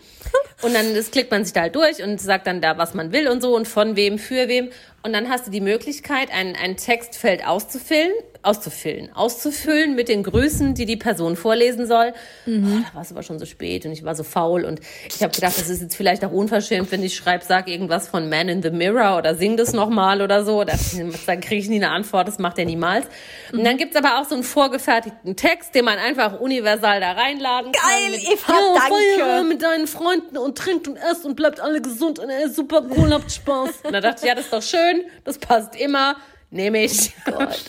Und 0.62 0.74
dann 0.74 0.94
das 0.94 1.10
klickt 1.10 1.30
man 1.30 1.44
sich 1.44 1.52
da 1.52 1.62
halt 1.62 1.74
durch 1.76 2.02
und 2.02 2.20
sagt 2.20 2.46
dann 2.46 2.60
da, 2.60 2.78
was 2.78 2.94
man 2.94 3.12
will 3.12 3.28
und 3.28 3.40
so 3.40 3.54
und 3.56 3.66
von 3.66 3.96
wem, 3.96 4.18
für 4.18 4.48
wem. 4.48 4.70
Und 5.02 5.12
dann 5.12 5.28
hast 5.28 5.46
du 5.46 5.50
die 5.50 5.60
Möglichkeit, 5.60 6.30
ein, 6.32 6.56
ein 6.56 6.76
Textfeld 6.76 7.46
auszufüllen, 7.46 8.12
auszufüllen, 8.42 9.12
auszufüllen 9.14 9.94
mit 9.94 10.08
den 10.08 10.22
Grüßen, 10.22 10.74
die 10.74 10.86
die 10.86 10.96
Person 10.96 11.36
vorlesen 11.36 11.86
soll. 11.86 12.12
Mhm. 12.46 12.78
Oh, 12.78 12.84
da 12.88 12.94
war 12.94 13.02
es 13.02 13.10
aber 13.10 13.22
schon 13.22 13.38
so 13.38 13.46
spät 13.46 13.84
und 13.84 13.92
ich 13.92 14.04
war 14.04 14.14
so 14.14 14.22
faul 14.22 14.64
und 14.64 14.80
ich 15.08 15.22
habe 15.22 15.34
gedacht, 15.34 15.58
das 15.58 15.68
ist 15.68 15.82
jetzt 15.82 15.96
vielleicht 15.96 16.24
auch 16.24 16.32
unverschämt, 16.32 16.90
wenn 16.92 17.02
ich 17.02 17.16
schreibe, 17.16 17.44
sag 17.44 17.68
irgendwas 17.68 18.08
von 18.08 18.28
Man 18.28 18.48
in 18.48 18.62
the 18.62 18.70
Mirror 18.70 19.18
oder 19.18 19.34
sing 19.34 19.56
das 19.56 19.72
nochmal 19.72 20.22
oder 20.22 20.44
so. 20.44 20.64
Das, 20.64 20.96
dann 21.26 21.40
kriege 21.40 21.60
ich 21.60 21.68
nie 21.68 21.76
eine 21.76 21.90
Antwort, 21.90 22.28
das 22.28 22.38
macht 22.38 22.58
er 22.58 22.64
niemals. 22.64 23.06
Und 23.52 23.64
dann 23.64 23.76
gibt's 23.76 23.96
aber 23.96 24.20
auch 24.20 24.24
so 24.24 24.34
einen 24.34 24.44
vorgefertigten 24.44 25.36
Text, 25.36 25.74
den 25.74 25.84
man 25.84 25.98
einfach 25.98 26.40
universal 26.40 27.00
da 27.00 27.12
reinladen 27.12 27.72
kann. 27.72 27.90
Geil, 27.90 28.10
mit, 28.10 28.22
Eva, 28.22 28.52
ja, 28.52 28.74
danke. 28.74 28.94
Feier 29.18 29.42
mit 29.44 29.62
deinen 29.62 29.86
Freunden 29.86 30.38
und 30.38 30.56
trinkt 30.56 30.88
und 30.88 30.96
esst 30.96 31.24
und 31.24 31.34
bleibt 31.34 31.60
alle 31.60 31.80
gesund 31.80 32.18
und 32.18 32.30
ey, 32.30 32.48
super 32.48 32.82
cool, 32.96 33.12
habt 33.12 33.30
Spaß. 33.30 33.70
Und 33.82 33.92
da 33.92 34.00
dachte 34.00 34.20
ich, 34.22 34.28
ja, 34.28 34.34
das 34.34 34.44
ist 34.44 34.52
doch 34.52 34.62
schön, 34.62 35.04
das 35.24 35.38
passt 35.38 35.76
immer, 35.76 36.16
nehme 36.50 36.84
ich. 36.84 37.12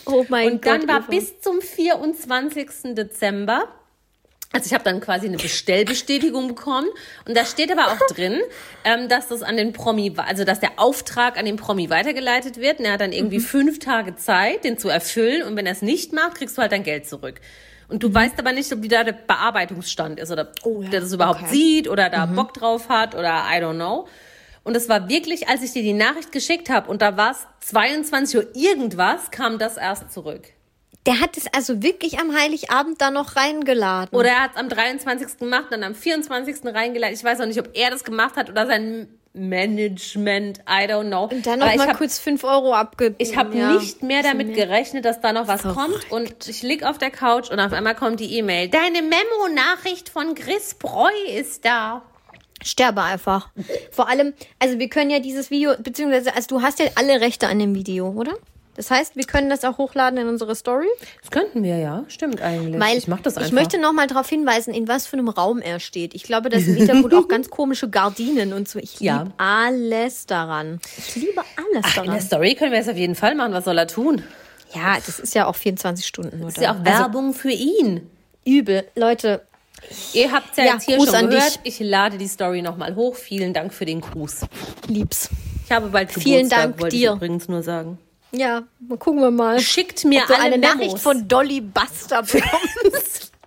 Oh 0.06 0.24
mein 0.28 0.52
und 0.52 0.66
dann 0.66 0.80
Gott, 0.80 0.88
war 0.88 0.98
Eva. 1.00 1.10
bis 1.10 1.40
zum 1.40 1.60
24. 1.60 2.94
Dezember 2.94 3.68
also 4.52 4.66
ich 4.66 4.74
habe 4.74 4.82
dann 4.82 5.00
quasi 5.00 5.28
eine 5.28 5.36
Bestellbestätigung 5.36 6.48
bekommen 6.48 6.88
und 7.24 7.36
da 7.36 7.44
steht 7.44 7.70
aber 7.70 7.92
auch 7.92 8.06
drin, 8.12 8.40
ähm, 8.84 9.08
dass 9.08 9.28
das 9.28 9.42
an 9.42 9.56
den 9.56 9.72
Promi, 9.72 10.12
also 10.16 10.42
dass 10.42 10.58
der 10.58 10.72
Auftrag 10.76 11.38
an 11.38 11.44
den 11.44 11.54
Promi 11.54 11.88
weitergeleitet 11.88 12.56
wird. 12.56 12.80
Und 12.80 12.86
er 12.86 12.94
hat 12.94 13.00
dann 13.00 13.12
irgendwie 13.12 13.38
fünf 13.38 13.78
Tage 13.78 14.16
Zeit, 14.16 14.64
den 14.64 14.76
zu 14.76 14.88
erfüllen 14.88 15.44
und 15.46 15.56
wenn 15.56 15.66
er 15.66 15.72
es 15.72 15.82
nicht 15.82 16.12
macht, 16.12 16.34
kriegst 16.34 16.58
du 16.58 16.62
halt 16.62 16.72
dein 16.72 16.82
Geld 16.82 17.08
zurück. 17.08 17.40
Und 17.88 18.02
du 18.02 18.12
weißt 18.12 18.38
aber 18.38 18.52
nicht, 18.52 18.72
ob 18.72 18.82
wie 18.82 18.88
da 18.88 19.04
der 19.04 19.12
Bearbeitungsstand 19.12 20.18
ist 20.18 20.32
oder 20.32 20.50
Oh 20.64 20.82
ja, 20.82 20.90
der 20.90 21.00
das 21.00 21.12
überhaupt 21.12 21.42
okay. 21.42 21.50
sieht 21.50 21.88
oder 21.88 22.08
da 22.08 22.26
Bock 22.26 22.52
drauf 22.54 22.88
hat 22.88 23.14
oder 23.14 23.44
I 23.52 23.60
don't 23.60 23.74
know. 23.74 24.08
Und 24.70 24.76
es 24.76 24.88
war 24.88 25.08
wirklich, 25.08 25.48
als 25.48 25.64
ich 25.64 25.72
dir 25.72 25.82
die 25.82 25.92
Nachricht 25.94 26.30
geschickt 26.30 26.70
habe 26.70 26.88
und 26.88 27.02
da 27.02 27.16
war 27.16 27.32
es 27.32 27.38
22 27.70 28.36
Uhr 28.36 28.46
irgendwas, 28.54 29.32
kam 29.32 29.58
das 29.58 29.76
erst 29.76 30.12
zurück. 30.12 30.42
Der 31.06 31.18
hat 31.18 31.36
es 31.36 31.52
also 31.52 31.82
wirklich 31.82 32.20
am 32.20 32.32
Heiligabend 32.38 33.00
da 33.00 33.10
noch 33.10 33.34
reingeladen. 33.34 34.16
Oder 34.16 34.28
er 34.28 34.42
hat 34.44 34.52
es 34.52 34.56
am 34.58 34.68
23. 34.68 35.38
gemacht, 35.40 35.64
dann 35.70 35.82
am 35.82 35.96
24. 35.96 36.72
reingeleitet. 36.72 37.18
Ich 37.18 37.24
weiß 37.24 37.40
auch 37.40 37.46
nicht, 37.46 37.58
ob 37.58 37.76
er 37.76 37.90
das 37.90 38.04
gemacht 38.04 38.36
hat 38.36 38.48
oder 38.48 38.64
sein 38.68 39.08
Management. 39.32 40.60
I 40.60 40.86
don't 40.86 41.08
know. 41.08 41.24
Und 41.24 41.44
dann 41.44 41.58
noch 41.58 41.74
mal 41.74 41.88
hab- 41.88 41.98
kurz 41.98 42.20
5 42.20 42.44
Euro 42.44 42.72
abge... 42.72 43.16
Ich 43.18 43.36
habe 43.36 43.58
ja, 43.58 43.72
nicht 43.72 44.04
mehr 44.04 44.22
damit 44.22 44.54
gerechnet, 44.54 45.04
dass 45.04 45.20
da 45.20 45.32
noch 45.32 45.48
was 45.48 45.64
kommt. 45.64 46.12
Und 46.12 46.46
ich 46.46 46.62
lieg 46.62 46.84
auf 46.84 46.98
der 46.98 47.10
Couch 47.10 47.50
und 47.50 47.58
auf 47.58 47.72
einmal 47.72 47.96
kommt 47.96 48.20
die 48.20 48.36
E-Mail. 48.38 48.68
Deine 48.68 49.02
Memo-Nachricht 49.02 50.10
von 50.10 50.36
Chris 50.36 50.74
Breu 50.74 51.10
ist 51.28 51.64
da. 51.64 52.04
Sterbe 52.64 53.02
einfach. 53.02 53.48
Vor 53.90 54.08
allem, 54.08 54.32
also 54.58 54.78
wir 54.78 54.88
können 54.88 55.10
ja 55.10 55.20
dieses 55.20 55.50
Video, 55.50 55.72
beziehungsweise, 55.78 56.34
also 56.34 56.46
du 56.48 56.62
hast 56.62 56.78
ja 56.78 56.86
alle 56.96 57.20
Rechte 57.20 57.48
an 57.48 57.58
dem 57.58 57.74
Video, 57.74 58.08
oder? 58.10 58.32
Das 58.76 58.90
heißt, 58.90 59.16
wir 59.16 59.24
können 59.24 59.50
das 59.50 59.64
auch 59.64 59.78
hochladen 59.78 60.18
in 60.18 60.28
unsere 60.28 60.54
Story. 60.54 60.86
Das 61.20 61.30
könnten 61.30 61.62
wir 61.62 61.76
ja. 61.76 62.04
Stimmt 62.08 62.40
eigentlich. 62.40 62.80
Weil 62.80 62.96
ich 62.96 63.08
mach 63.08 63.20
das 63.20 63.36
einfach. 63.36 63.48
Ich 63.48 63.52
möchte 63.52 63.78
noch 63.78 63.92
mal 63.92 64.06
darauf 64.06 64.28
hinweisen, 64.28 64.72
in 64.72 64.88
was 64.88 65.06
für 65.06 65.18
einem 65.18 65.28
Raum 65.28 65.58
er 65.60 65.80
steht. 65.80 66.14
Ich 66.14 66.22
glaube, 66.22 66.48
das 66.48 66.62
sind 66.62 66.76
im 66.78 66.86
Hintergrund 66.86 67.12
auch 67.14 67.28
ganz 67.28 67.50
komische 67.50 67.90
Gardinen 67.90 68.52
und 68.52 68.68
so. 68.68 68.78
Ich 68.78 68.98
Ja. 69.00 69.22
liebe 69.24 69.34
alles 69.38 70.24
daran. 70.26 70.80
Ich 70.96 71.16
liebe 71.16 71.40
alles 71.56 71.82
Ach, 71.84 71.96
in 71.98 72.02
der 72.04 72.04
daran. 72.04 72.20
Story 72.22 72.54
können 72.54 72.72
wir 72.72 72.78
es 72.78 72.88
auf 72.88 72.96
jeden 72.96 73.16
Fall 73.16 73.34
machen. 73.34 73.52
Was 73.52 73.64
soll 73.64 73.76
er 73.76 73.86
tun? 73.86 74.22
Ja, 74.72 74.94
das 75.04 75.18
ist 75.18 75.34
ja 75.34 75.46
auch 75.46 75.56
24 75.56 76.06
Stunden 76.06 76.40
Das 76.40 76.54
ist 76.56 76.62
ja 76.62 76.72
auch 76.72 76.84
Werbung 76.84 77.34
für 77.34 77.50
ihn. 77.50 77.96
Also, 78.46 78.56
übel. 78.58 78.84
Leute, 78.94 79.42
Ihr 80.12 80.30
habt 80.32 80.56
ja, 80.56 80.64
Ja, 80.64 80.72
jetzt 80.74 80.84
hier 80.84 80.96
Gruß 80.96 81.10
schon 81.10 81.30
gehört. 81.30 81.60
Ich 81.64 81.80
lade 81.80 82.18
die 82.18 82.28
Story 82.28 82.62
nochmal 82.62 82.94
hoch. 82.94 83.14
Vielen 83.14 83.52
Dank 83.52 83.72
für 83.74 83.84
den 83.84 84.00
Gruß. 84.00 84.42
lieb's. 84.86 85.28
Ich 85.64 85.72
habe 85.72 85.88
bald 85.88 86.10
Vielen 86.12 86.44
Geburtstag, 86.48 86.58
Dank 86.62 86.80
wollte 86.80 86.96
dir. 86.96 87.10
ich 87.10 87.16
übrigens 87.16 87.48
nur 87.48 87.62
sagen. 87.62 87.98
Ja, 88.32 88.62
gucken 88.98 89.20
wir 89.20 89.30
mal. 89.30 89.60
Schickt 89.60 90.04
mir 90.04 90.22
eine 90.30 90.58
Memos. 90.58 90.74
Nachricht 90.74 90.98
von 90.98 91.26
Dolly 91.26 91.60
Buster 91.60 92.22
bekommst. 92.22 93.32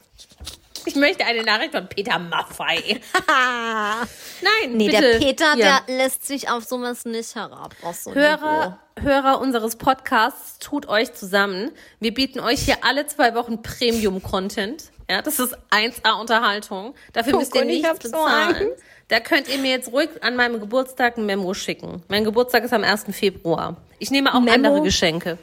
Ich 0.86 0.96
möchte 0.96 1.26
eine 1.26 1.44
Nachricht 1.44 1.72
von 1.72 1.88
Peter 1.88 2.20
Maffei. 2.20 3.00
Nein, 3.28 4.74
nee, 4.74 4.88
bitte. 4.90 5.02
der 5.02 5.18
Peter, 5.20 5.54
Hier. 5.54 5.82
der 5.88 5.98
lässt 5.98 6.26
sich 6.26 6.50
auf 6.50 6.64
sowas 6.64 7.06
nicht 7.06 7.36
herab. 7.36 7.76
So 7.94 8.14
Hörer, 8.14 8.80
Hörer 9.00 9.40
unseres 9.40 9.76
Podcasts, 9.78 10.60
tut 10.60 10.88
euch 10.88 11.14
zusammen. 11.14 11.72
Wir 12.00 12.14
bieten 12.14 12.40
euch 12.40 12.62
hier 12.62 12.78
alle 12.82 13.08
zwei 13.08 13.34
Wochen 13.36 13.62
Premium-Content. 13.62 14.92
Ja, 15.10 15.22
das 15.22 15.40
ist 15.40 15.56
1A-Unterhaltung. 15.72 16.96
Dafür 17.14 17.36
Oh 17.36 17.40
müsst 17.40 17.56
ihr 17.56 17.66
nichts 17.66 18.00
bezahlen. 18.00 18.70
Da 19.10 19.20
könnt 19.20 19.48
ihr 19.48 19.58
mir 19.60 19.72
jetzt 19.72 19.92
ruhig 19.92 20.10
an 20.22 20.36
meinem 20.36 20.60
Geburtstag 20.60 21.18
ein 21.18 21.26
Memo 21.26 21.54
schicken. 21.54 22.04
Mein 22.08 22.24
Geburtstag 22.24 22.64
ist 22.64 22.74
am 22.74 22.84
1. 22.84 23.06
Februar. 23.12 23.78
Ich 24.00 24.12
nehme 24.12 24.34
auch 24.34 24.40
Memo? 24.40 24.54
andere 24.54 24.82
Geschenke. 24.82 25.38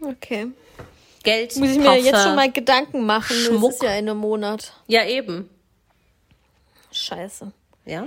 Okay. 0.00 0.48
Geld, 1.24 1.56
Muss 1.56 1.70
ich 1.70 1.78
mir 1.78 1.84
Parfum. 1.84 2.04
jetzt 2.04 2.22
schon 2.22 2.36
mal 2.36 2.52
Gedanken 2.52 3.04
machen. 3.06 3.34
Schmuck. 3.36 3.70
Das 3.72 3.74
ist 3.76 3.82
ja 3.82 3.90
in 3.96 4.08
einem 4.08 4.18
Monat. 4.18 4.72
Ja, 4.86 5.04
eben. 5.04 5.48
Scheiße. 6.92 7.50
Ja. 7.86 8.06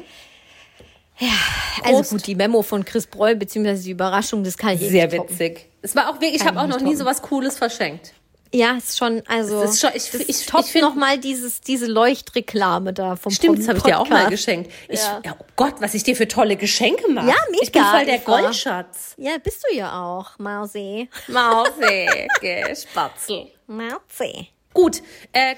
Also 1.83 1.97
Prost. 1.97 2.11
gut, 2.11 2.27
die 2.27 2.35
Memo 2.35 2.61
von 2.61 2.85
Chris 2.85 3.07
Broll, 3.07 3.35
beziehungsweise 3.35 3.83
die 3.83 3.91
Überraschung, 3.91 4.43
das 4.43 4.55
kann 4.57 4.75
ich 4.75 4.83
eh 4.83 4.89
Sehr 4.89 5.07
nicht 5.07 5.29
witzig. 5.29 5.67
Es 5.81 5.95
war 5.95 6.09
auch 6.09 6.13
wirklich, 6.21 6.35
ich 6.35 6.45
habe 6.45 6.59
auch 6.59 6.67
noch 6.67 6.79
nie 6.79 6.95
so 6.95 7.05
was 7.05 7.21
Cooles 7.23 7.57
verschenkt. 7.57 8.13
Ja, 8.53 8.77
ist 8.77 8.97
schon, 8.97 9.21
also. 9.27 9.61
Das 9.61 9.71
ist 9.75 9.81
schon- 9.81 9.91
ich- 9.93 10.29
ich- 10.29 10.45
toppt 10.45 10.65
ich 10.65 10.71
find- 10.71 10.83
noch 10.83 10.95
mal 10.95 11.17
dieses, 11.19 11.61
diese 11.61 11.85
Leuchtreklame 11.87 12.93
da 12.93 13.15
vom 13.15 13.31
Stimmt, 13.31 13.59
das 13.59 13.67
habe 13.67 13.77
ich 13.79 13.83
dir 13.83 13.99
auch 13.99 14.09
mal 14.09 14.29
geschenkt. 14.29 14.71
Ich, 14.89 14.99
Ja. 14.99 15.21
ja. 15.25 15.35
oh 15.39 15.45
Gott, 15.55 15.75
was 15.79 15.93
ich 15.93 16.03
dir 16.03 16.15
für 16.15 16.27
tolle 16.27 16.55
Geschenke 16.55 17.09
mache. 17.11 17.27
Ja, 17.27 17.35
Ich 17.61 17.71
bin 17.71 17.81
mega, 17.81 17.91
voll 17.95 18.05
der. 18.05 18.19
Goldschatz. 18.19 19.15
Ja, 19.17 19.37
bist 19.43 19.63
du 19.69 19.75
ja 19.75 20.01
auch, 20.03 20.37
Mausi. 20.39 21.09
Mausi, 21.27 22.07
Spatzel. 22.75 23.47
Mausi. 23.67 24.49
Gut, 24.73 25.01
äh, 25.33 25.55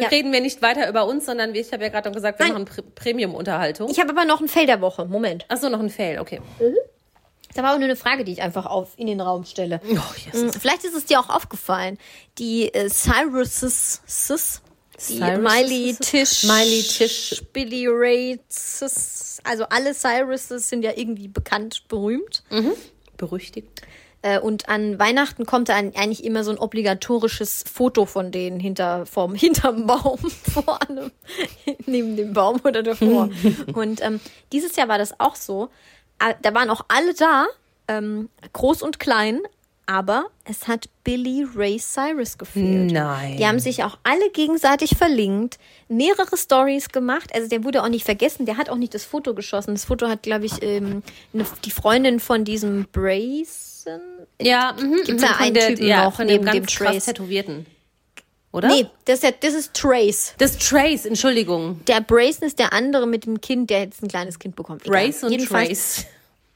Ja. 0.00 0.08
reden 0.08 0.32
wir 0.32 0.40
nicht 0.40 0.62
weiter 0.62 0.88
über 0.88 1.06
uns, 1.06 1.26
sondern 1.26 1.54
ich 1.56 1.72
habe 1.72 1.82
ja 1.82 1.88
gerade 1.88 2.12
gesagt, 2.12 2.38
wir 2.38 2.46
Nein. 2.46 2.52
machen 2.52 2.64
Pr 2.66 2.82
Premium-Unterhaltung. 2.94 3.90
Ich 3.90 3.98
habe 3.98 4.10
aber 4.10 4.24
noch 4.24 4.40
ein 4.40 4.46
Fail 4.48 4.66
der 4.66 4.80
Woche. 4.80 5.06
Moment. 5.06 5.44
Ach 5.48 5.56
so, 5.56 5.68
noch 5.68 5.80
ein 5.80 5.90
Fail, 5.90 6.20
okay. 6.20 6.40
Da 7.54 7.62
war 7.62 7.72
auch 7.72 7.78
nur 7.78 7.86
eine 7.86 7.96
Frage, 7.96 8.24
die 8.24 8.32
ich 8.32 8.42
einfach 8.42 8.66
auf 8.66 8.92
in 8.96 9.06
den 9.06 9.20
Raum 9.20 9.44
stelle. 9.44 9.80
Oh, 9.84 9.96
yes. 10.32 10.42
Mm, 10.42 10.58
Vielleicht 10.58 10.84
ist 10.84 10.94
es 10.94 11.04
dir 11.06 11.20
auch 11.20 11.28
aufgefallen. 11.28 11.98
Die 12.38 12.72
äh, 12.74 12.88
Cyruses, 12.88 14.02
Sis, 14.06 14.60
die? 15.08 15.20
Miley 15.20 15.96
Tisch, 16.00 16.44
Miley 16.44 16.82
Tisch. 16.82 17.42
Billy 17.52 17.86
Ray, 17.88 18.40
Sis, 18.48 19.40
also 19.44 19.64
alle 19.64 19.94
Cyruses 19.94 20.68
sind 20.68 20.82
ja 20.82 20.92
irgendwie 20.96 21.28
bekannt, 21.28 21.84
berühmt. 21.88 22.42
Berüchtigt. 23.16 23.82
Äh, 24.24 24.40
und 24.40 24.70
an 24.70 24.98
Weihnachten 24.98 25.44
kommt 25.44 25.68
dann 25.68 25.94
eigentlich 25.94 26.24
immer 26.24 26.44
so 26.44 26.50
ein 26.50 26.56
obligatorisches 26.56 27.62
Foto 27.70 28.06
von 28.06 28.32
denen 28.32 28.58
hinter, 28.58 29.04
vom, 29.04 29.34
hinterm 29.34 29.86
Baum, 29.86 30.18
vor 30.52 30.80
allem, 30.80 31.10
neben 31.84 32.16
dem 32.16 32.32
Baum 32.32 32.58
oder 32.64 32.82
davor. 32.82 33.28
und 33.74 34.00
ähm, 34.02 34.20
dieses 34.50 34.76
Jahr 34.76 34.88
war 34.88 34.96
das 34.96 35.20
auch 35.20 35.36
so. 35.36 35.68
Ah, 36.18 36.34
Da 36.42 36.54
waren 36.54 36.70
auch 36.70 36.84
alle 36.88 37.14
da, 37.14 37.46
ähm, 37.88 38.28
groß 38.52 38.82
und 38.82 38.98
klein, 38.98 39.40
aber 39.86 40.26
es 40.44 40.66
hat 40.66 40.88
Billy 41.04 41.46
Ray 41.54 41.78
Cyrus 41.78 42.38
gefehlt. 42.38 42.90
Nein. 42.92 43.36
Die 43.36 43.46
haben 43.46 43.58
sich 43.58 43.84
auch 43.84 43.98
alle 44.02 44.30
gegenseitig 44.30 44.96
verlinkt, 44.96 45.58
mehrere 45.88 46.36
Stories 46.36 46.88
gemacht. 46.88 47.30
Also 47.34 47.48
der 47.48 47.64
wurde 47.64 47.82
auch 47.82 47.88
nicht 47.88 48.04
vergessen, 48.04 48.46
der 48.46 48.56
hat 48.56 48.70
auch 48.70 48.76
nicht 48.76 48.94
das 48.94 49.04
Foto 49.04 49.34
geschossen. 49.34 49.74
Das 49.74 49.84
Foto 49.84 50.08
hat, 50.08 50.22
glaube 50.22 50.46
ich, 50.46 50.62
ähm, 50.62 51.02
eine, 51.34 51.44
die 51.64 51.70
Freundin 51.70 52.20
von 52.20 52.44
diesem 52.44 52.86
Brayson. 52.92 54.00
Ja, 54.40 54.74
mhm, 54.80 55.02
Gibt's 55.04 55.22
mhm, 55.22 55.26
da 55.26 55.36
einen 55.36 55.54
der, 55.54 55.68
Typen 55.68 55.86
ja, 55.86 56.04
noch 56.04 56.18
neben 56.18 56.46
dem 56.46 56.52
dem 56.52 56.66
Trace? 56.66 57.04
Tätowierten. 57.04 57.66
Oder? 58.54 58.68
Nee, 58.68 58.86
das 59.04 59.24
ist, 59.24 59.34
das 59.40 59.52
ist 59.52 59.74
Trace. 59.74 60.32
Das 60.38 60.56
Trace, 60.56 61.06
Entschuldigung. 61.06 61.84
Der 61.86 62.00
Brayson 62.00 62.46
ist 62.46 62.60
der 62.60 62.72
andere 62.72 63.04
mit 63.04 63.26
dem 63.26 63.40
Kind, 63.40 63.68
der 63.68 63.80
jetzt 63.80 64.00
ein 64.00 64.06
kleines 64.06 64.38
Kind 64.38 64.54
bekommt. 64.54 64.86
Egal. 64.86 65.06
Race 65.06 65.24
und 65.24 65.32
jedenfalls, 65.32 66.06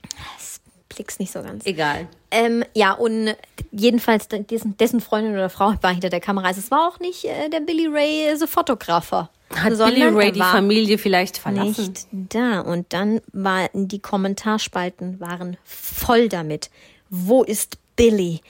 Trace. 0.01 0.61
Blick's 0.89 1.19
nicht 1.19 1.33
so 1.33 1.43
ganz. 1.43 1.67
Egal. 1.67 2.07
Ähm, 2.31 2.65
ja, 2.73 2.93
und 2.93 3.35
jedenfalls 3.73 4.29
dessen, 4.29 4.77
dessen 4.77 5.01
Freundin 5.01 5.33
oder 5.33 5.51
Frau 5.51 5.75
war 5.81 5.91
hinter 5.91 6.09
der 6.09 6.21
Kamera. 6.21 6.47
Also 6.47 6.61
es 6.61 6.71
war 6.71 6.87
auch 6.87 7.01
nicht 7.01 7.25
äh, 7.25 7.49
der 7.49 7.61
Billy 7.61 7.89
Ray, 7.89 8.29
äh, 8.29 8.37
so 8.37 8.47
Fotografer. 8.47 9.29
Hat 9.53 9.75
sondern 9.75 9.95
Billy 9.95 10.07
Ray 10.07 10.31
die 10.31 10.39
Familie 10.39 10.99
vielleicht 10.99 11.39
verlassen? 11.39 11.87
Nicht 11.87 12.07
da. 12.13 12.61
Und 12.61 12.93
dann 12.93 13.21
waren 13.33 13.89
die 13.89 13.99
Kommentarspalten 13.99 15.19
waren 15.19 15.57
voll 15.65 16.29
damit. 16.29 16.71
Wo 17.11 17.43
ist 17.43 17.77
Billy? 17.97 18.41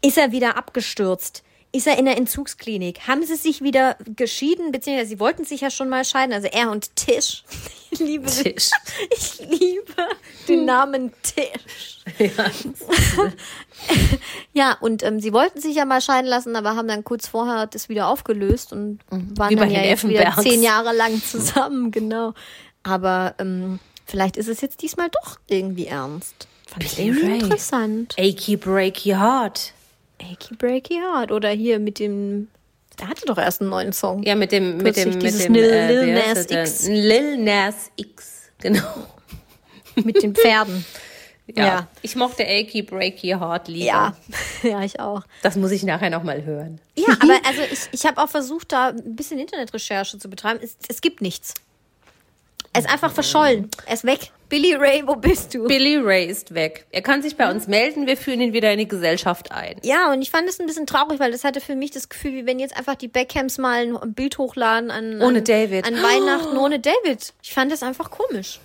Ist 0.00 0.16
er 0.16 0.32
wieder 0.32 0.56
abgestürzt? 0.56 1.42
Ist 1.76 1.86
er 1.86 1.98
in 1.98 2.06
der 2.06 2.16
Entzugsklinik? 2.16 3.06
Haben 3.06 3.22
sie 3.22 3.36
sich 3.36 3.60
wieder 3.60 3.98
geschieden? 4.16 4.72
Beziehungsweise 4.72 5.10
sie 5.10 5.20
wollten 5.20 5.44
sich 5.44 5.60
ja 5.60 5.68
schon 5.68 5.90
mal 5.90 6.06
scheiden. 6.06 6.32
Also 6.32 6.48
er 6.48 6.70
und 6.70 6.96
Tisch. 6.96 7.44
Ich 7.90 8.00
liebe, 8.00 8.26
Tisch. 8.26 8.70
Ich 9.16 9.38
liebe 9.40 10.08
den 10.48 10.64
Namen 10.64 11.12
Tisch. 11.22 11.98
Ja, 14.52 14.76
und 14.80 15.02
ähm, 15.02 15.20
sie 15.20 15.32
wollten 15.32 15.60
sich 15.60 15.76
ja 15.76 15.84
mal 15.84 16.00
scheiden 16.00 16.26
lassen, 16.26 16.56
aber 16.56 16.76
haben 16.76 16.88
dann 16.88 17.04
kurz 17.04 17.28
vorher 17.28 17.66
das 17.66 17.88
wieder 17.88 18.08
aufgelöst 18.08 18.72
und 18.72 19.00
waren 19.10 19.50
Wie 19.50 19.56
dann 19.56 19.70
ja 19.70 19.82
jetzt 19.82 20.08
wieder 20.08 20.34
zehn 20.40 20.62
Jahre 20.62 20.94
lang 20.94 21.22
zusammen, 21.22 21.90
genau. 21.90 22.32
Aber 22.82 23.34
ähm, 23.38 23.78
vielleicht 24.06 24.36
ist 24.36 24.48
es 24.48 24.62
jetzt 24.62 24.82
diesmal 24.82 25.10
doch 25.10 25.38
irgendwie 25.46 25.86
ernst. 25.86 26.48
Fand 26.66 26.84
ich 26.84 26.96
Billy 26.96 27.38
interessant. 27.38 28.14
Achy 28.18 28.56
Breaky 28.56 29.10
Heart. 29.10 29.74
Achy 30.20 30.54
Breaky 30.56 30.94
Heart. 31.00 31.32
Oder 31.32 31.50
hier 31.50 31.78
mit 31.78 31.98
dem. 31.98 32.48
Der 32.98 33.08
hatte 33.08 33.26
doch 33.26 33.36
erst 33.38 33.60
einen 33.60 33.70
neuen 33.70 33.92
Song. 33.92 34.22
Ja, 34.22 34.34
mit 34.34 34.52
dem, 34.52 34.78
mit 34.78 34.84
Kürzlich 34.94 35.04
dem, 35.04 35.12
mit 35.14 35.22
dieses 35.22 35.42
dem, 35.44 35.54
Lil- 35.54 35.70
äh, 35.70 36.04
Lil 36.04 36.14
Nas? 36.14 36.50
X. 36.50 36.88
Lil 36.88 37.36
Nas 37.38 37.74
X, 37.96 38.42
genau. 38.58 39.06
Mit 39.96 40.22
den 40.22 40.34
Pferden. 40.34 40.84
Ja. 41.54 41.64
Ja. 41.66 41.88
Ich 42.02 42.16
mochte 42.16 42.42
Achy 42.44 42.82
Breaky 42.82 43.28
Heart 43.38 43.68
lieber. 43.68 43.84
Ja, 43.86 44.16
ja, 44.62 44.82
ich 44.82 44.98
auch. 44.98 45.22
Das 45.42 45.56
muss 45.56 45.70
ich 45.70 45.82
nachher 45.84 46.10
nochmal 46.10 46.44
hören. 46.44 46.80
Ja, 46.96 47.08
aber 47.20 47.38
also 47.46 47.62
ich, 47.70 47.80
ich 47.92 48.04
habe 48.06 48.20
auch 48.22 48.28
versucht, 48.28 48.72
da 48.72 48.88
ein 48.88 49.14
bisschen 49.14 49.38
Internetrecherche 49.38 50.18
zu 50.18 50.28
betreiben. 50.28 50.58
Es, 50.62 50.76
es 50.88 51.00
gibt 51.00 51.20
nichts. 51.22 51.54
Er 52.72 52.80
ist 52.80 52.90
einfach 52.90 53.12
verschollen. 53.12 53.70
Er 53.86 53.94
ist 53.94 54.04
weg. 54.04 54.32
Billy 54.48 54.74
Ray, 54.74 55.02
wo 55.06 55.16
bist 55.16 55.54
du? 55.54 55.66
Billy 55.66 55.96
Ray 55.96 56.26
ist 56.26 56.54
weg. 56.54 56.86
Er 56.92 57.02
kann 57.02 57.20
sich 57.22 57.36
bei 57.36 57.50
uns 57.50 57.66
melden, 57.66 58.06
wir 58.06 58.16
führen 58.16 58.40
ihn 58.40 58.52
wieder 58.52 58.72
in 58.72 58.78
die 58.78 58.86
Gesellschaft 58.88 59.50
ein. 59.52 59.76
Ja, 59.82 60.12
und 60.12 60.22
ich 60.22 60.30
fand 60.30 60.48
es 60.48 60.60
ein 60.60 60.66
bisschen 60.66 60.86
traurig, 60.86 61.18
weil 61.18 61.32
das 61.32 61.42
hatte 61.44 61.60
für 61.60 61.74
mich 61.74 61.90
das 61.90 62.08
Gefühl, 62.08 62.32
wie 62.32 62.46
wenn 62.46 62.58
jetzt 62.60 62.76
einfach 62.76 62.94
die 62.94 63.08
Beckhams 63.08 63.58
mal 63.58 63.96
ein 64.00 64.14
Bild 64.14 64.38
hochladen 64.38 64.90
an, 64.90 65.20
Ohne 65.20 65.38
an, 65.38 65.44
David. 65.44 65.84
an 65.86 65.94
Weihnachten 65.94 66.56
ohne 66.56 66.78
David. 66.78 67.32
Ich 67.42 67.52
fand 67.54 67.72
das 67.72 67.82
einfach 67.82 68.10
komisch. 68.10 68.60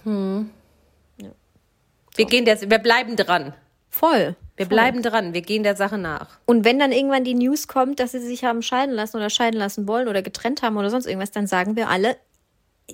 Wir 2.16 2.26
gehen 2.26 2.46
der, 2.46 2.62
wir 2.62 2.80
bleiben 2.80 3.16
dran. 3.16 3.54
Voll. 3.90 4.36
Wir 4.58 4.66
bleiben 4.68 5.02
dran. 5.02 5.34
Wir 5.34 5.42
gehen 5.42 5.64
der 5.64 5.76
Sache 5.76 5.98
nach. 5.98 6.38
Und 6.46 6.66
wenn 6.66 6.78
dann 6.78 6.92
irgendwann 6.92 7.24
die 7.24 7.34
News 7.34 7.68
kommt, 7.68 8.00
dass 8.00 8.12
sie 8.12 8.20
sich 8.20 8.44
haben 8.44 8.62
scheiden 8.62 8.94
lassen 8.94 9.18
oder 9.18 9.30
scheiden 9.30 9.60
lassen 9.60 9.88
wollen 9.88 10.08
oder 10.08 10.22
getrennt 10.22 10.62
haben 10.62 10.78
oder 10.78 10.90
sonst 10.92 11.08
irgendwas, 11.08 11.32
dann 11.32 11.48
sagen 11.48 11.76
wir 11.76 11.90
alle, 11.90 12.16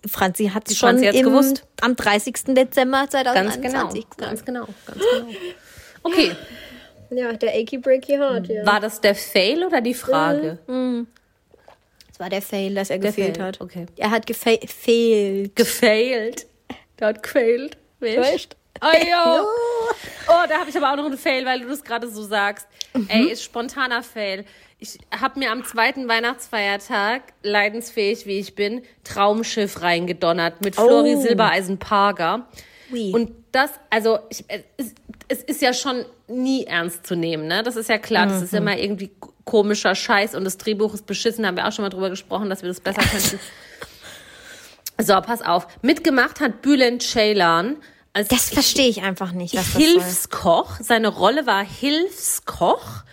Franzi 0.07 0.49
hat 0.53 0.69
es 0.69 0.77
schon 0.77 0.99
Franzi 0.99 1.17
im, 1.17 1.25
gewusst. 1.25 1.65
am 1.81 1.95
30. 1.95 2.33
Dezember 2.55 3.07
Ganz 3.07 3.59
genau. 3.61 3.89
2021 3.89 4.09
gesagt. 4.09 4.17
Ganz 4.17 4.45
genau. 4.45 4.67
Ganz 4.85 4.99
genau. 4.99 5.27
Okay. 6.03 6.31
Ja, 7.09 7.33
der 7.33 7.53
Achy 7.53 7.77
Breaky 7.79 8.13
Heart, 8.13 8.47
ja. 8.47 8.65
War 8.65 8.79
das 8.79 9.01
der 9.01 9.13
Fail 9.15 9.65
oder 9.65 9.81
die 9.81 9.93
Frage? 9.93 10.57
Das 12.07 12.19
war 12.19 12.29
der 12.29 12.41
Fail, 12.41 12.75
dass 12.75 12.89
er 12.89 12.99
gefehlt 12.99 13.37
Fail, 13.37 13.45
hat. 13.45 13.61
okay. 13.61 13.87
Er 13.97 14.11
hat 14.11 14.25
gefehlt. 14.25 15.55
Gefailt. 15.55 16.45
Der 16.99 17.07
hat 17.07 17.23
gefailt. 17.23 17.77
Weißt? 17.99 18.55
Oh, 18.81 18.85
ja. 19.09 19.43
oh, 20.27 20.47
da 20.47 20.59
habe 20.59 20.69
ich 20.69 20.77
aber 20.77 20.91
auch 20.91 20.97
noch 20.97 21.05
einen 21.05 21.17
Fail, 21.17 21.45
weil 21.45 21.61
du 21.61 21.67
das 21.67 21.83
gerade 21.83 22.07
so 22.09 22.23
sagst. 22.23 22.67
Ey, 23.07 23.31
ist 23.31 23.43
spontaner 23.43 24.03
Fail. 24.03 24.45
Ich 24.79 24.99
habe 25.19 25.39
mir 25.39 25.51
am 25.51 25.65
zweiten 25.65 26.07
Weihnachtsfeiertag, 26.07 27.21
leidensfähig 27.41 28.27
wie 28.27 28.37
ich 28.39 28.53
bin, 28.53 28.83
Traumschiff 29.03 29.81
reingedonnert 29.81 30.61
mit 30.61 30.75
Flori 30.75 31.15
Oh. 31.15 31.21
Silbereisen 31.21 31.79
Parger. 31.79 32.47
Ui. 32.91 33.11
Und 33.11 33.31
das, 33.51 33.71
also, 33.89 34.19
ich, 34.29 34.45
es, 34.77 34.93
es 35.27 35.43
ist 35.43 35.61
ja 35.63 35.73
schon 35.73 36.05
nie 36.27 36.65
ernst 36.65 37.07
zu 37.07 37.15
nehmen, 37.15 37.47
ne? 37.47 37.63
Das 37.63 37.75
ist 37.75 37.89
ja 37.89 37.97
klar, 37.97 38.27
das 38.27 38.41
ist 38.43 38.53
immer 38.53 38.77
irgendwie 38.77 39.11
komischer 39.45 39.95
Scheiß 39.95 40.35
und 40.35 40.43
das 40.43 40.57
Drehbuch 40.57 40.93
ist 40.93 41.07
beschissen, 41.07 41.41
da 41.41 41.47
haben 41.47 41.57
wir 41.57 41.67
auch 41.67 41.71
schon 41.71 41.83
mal 41.83 41.89
drüber 41.89 42.09
gesprochen, 42.11 42.49
dass 42.49 42.61
wir 42.61 42.69
das 42.69 42.79
besser 42.79 43.01
könnten. 43.01 43.39
So, 44.99 45.13
pass 45.21 45.43
auf. 45.43 45.67
Mitgemacht 45.83 46.39
hat 46.39 46.63
Bülent 46.63 47.03
Ceylan 47.03 47.77
als 48.13 48.29
Das 48.29 48.49
verstehe 48.49 48.87
ich 48.89 49.03
einfach 49.03 49.31
nicht, 49.31 49.53
was. 49.55 49.75
Hilfskoch. 49.75 50.71
Seine 50.81 51.09
Rolle 51.09 51.45
war 51.45 51.63
Hilfskoch, 51.63 53.03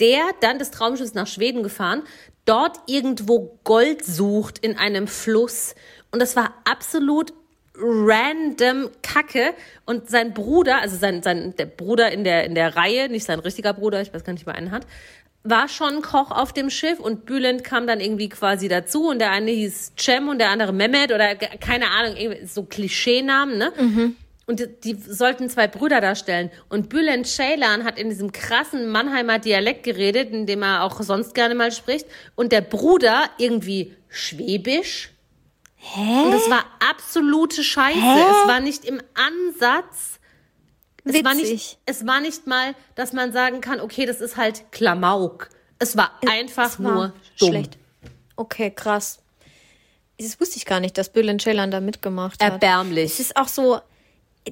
der 0.00 0.22
dann 0.40 0.58
des 0.58 0.70
Traumschiffs 0.70 1.14
nach 1.14 1.26
Schweden 1.26 1.62
gefahren, 1.62 2.02
dort 2.44 2.78
irgendwo 2.86 3.58
Gold 3.64 4.04
sucht 4.04 4.58
in 4.58 4.76
einem 4.76 5.08
Fluss. 5.08 5.74
Und 6.10 6.20
das 6.20 6.36
war 6.36 6.54
absolut 6.64 7.32
random 7.78 8.90
Kacke. 9.02 9.54
Und 9.84 10.08
sein 10.08 10.32
Bruder, 10.34 10.80
also 10.80 10.96
sein, 10.96 11.22
sein, 11.22 11.54
der 11.56 11.66
Bruder 11.66 12.10
in 12.12 12.24
der, 12.24 12.44
in 12.44 12.54
der 12.54 12.76
Reihe, 12.76 13.08
nicht 13.08 13.24
sein 13.24 13.38
richtiger 13.38 13.72
Bruder, 13.72 14.00
ich 14.00 14.14
weiß 14.14 14.24
gar 14.24 14.32
nicht, 14.32 14.46
wer 14.46 14.54
einen 14.54 14.70
hat, 14.70 14.86
war 15.48 15.68
schon 15.68 16.02
Koch 16.02 16.30
auf 16.30 16.52
dem 16.52 16.70
Schiff 16.70 16.98
und 16.98 17.24
Bülent 17.24 17.62
kam 17.62 17.86
dann 17.86 18.00
irgendwie 18.00 18.28
quasi 18.28 18.68
dazu 18.68 19.08
und 19.08 19.20
der 19.20 19.30
eine 19.30 19.52
hieß 19.52 19.92
Cem 19.96 20.28
und 20.28 20.38
der 20.38 20.50
andere 20.50 20.72
Mehmet 20.72 21.12
oder 21.12 21.36
keine 21.36 21.90
Ahnung, 21.90 22.16
so 22.44 22.64
Klischeenamen, 22.64 23.58
ne? 23.58 23.72
Und 24.46 24.60
die, 24.60 24.68
die 24.80 24.94
sollten 24.94 25.50
zwei 25.50 25.66
Brüder 25.66 26.00
darstellen. 26.00 26.50
Und 26.68 26.88
Bülent 26.88 27.26
Ceylan 27.26 27.84
hat 27.84 27.98
in 27.98 28.08
diesem 28.10 28.30
krassen 28.30 28.88
Mannheimer 28.88 29.40
Dialekt 29.40 29.82
geredet, 29.82 30.30
in 30.32 30.46
dem 30.46 30.62
er 30.62 30.84
auch 30.84 31.00
sonst 31.02 31.34
gerne 31.34 31.54
mal 31.56 31.72
spricht. 31.72 32.06
Und 32.36 32.52
der 32.52 32.60
Bruder 32.60 33.24
irgendwie 33.38 33.94
Schwäbisch. 34.08 35.10
Hä? 35.76 36.22
Und 36.24 36.32
das 36.32 36.48
war 36.48 36.64
absolute 36.90 37.62
Scheiße. 37.62 37.98
Es 37.98 38.48
war 38.48 38.60
nicht 38.60 38.84
im 38.84 39.00
Ansatz. 39.14 40.20
Es 41.04 41.22
war, 41.24 41.34
nicht, 41.34 41.50
Witzig. 41.50 41.78
es 41.86 42.06
war 42.06 42.20
nicht 42.20 42.46
mal, 42.46 42.74
dass 42.96 43.12
man 43.12 43.32
sagen 43.32 43.60
kann, 43.60 43.80
okay, 43.80 44.06
das 44.06 44.20
ist 44.20 44.36
halt 44.36 44.64
Klamauk. 44.72 45.48
Es 45.78 45.96
war 45.96 46.10
einfach 46.28 46.66
Es 46.66 46.82
war 46.82 46.92
nur 46.94 47.12
dumm. 47.38 47.48
schlecht. 47.48 47.78
Okay, 48.36 48.70
krass. 48.70 49.20
Das 50.18 50.40
wusste 50.40 50.56
ich 50.56 50.64
gar 50.66 50.80
nicht, 50.80 50.96
dass 50.98 51.10
Bülent 51.10 51.42
Ceylan 51.42 51.70
da 51.70 51.80
mitgemacht 51.80 52.42
hat. 52.42 52.52
Erbärmlich. 52.54 53.12
Es 53.12 53.20
ist 53.20 53.36
auch 53.36 53.48
so, 53.48 53.80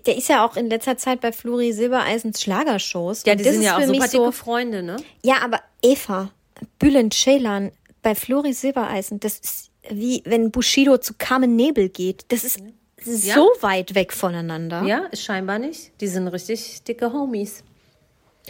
der 0.06 0.16
ist 0.16 0.28
ja 0.28 0.44
auch 0.46 0.56
in 0.56 0.68
letzter 0.68 0.96
Zeit 0.96 1.20
bei 1.20 1.32
Flori 1.32 1.72
Silbereisens 1.72 2.42
Schlagershows. 2.42 3.22
Ja, 3.26 3.34
die 3.34 3.44
das 3.44 3.52
sind 3.54 3.62
ist 3.62 3.66
ja 3.66 3.76
auch 3.76 3.82
super 3.82 3.92
dicke 4.08 4.08
so, 4.24 4.32
Freunde, 4.32 4.82
ne? 4.82 4.96
Ja, 5.22 5.36
aber 5.42 5.60
Eva, 5.82 6.30
Bülent 6.78 7.14
Ceylan 7.14 7.72
bei 8.02 8.14
Flori 8.14 8.52
Silbereisen, 8.52 9.20
das 9.20 9.38
ist 9.38 9.70
wie 9.90 10.22
wenn 10.24 10.50
Bushido 10.50 10.98
zu 10.98 11.14
Carmen 11.18 11.56
Nebel 11.56 11.88
geht. 11.88 12.24
Das 12.28 12.42
ist 12.44 12.60
Ja. 13.04 13.34
so 13.34 13.50
weit 13.60 13.94
weg 13.94 14.12
voneinander. 14.12 14.82
Ja, 14.84 15.06
ist 15.10 15.22
scheinbar 15.22 15.58
nicht. 15.58 15.92
Die 16.00 16.08
sind 16.08 16.26
richtig 16.28 16.82
dicke 16.84 17.12
Homies. 17.12 17.62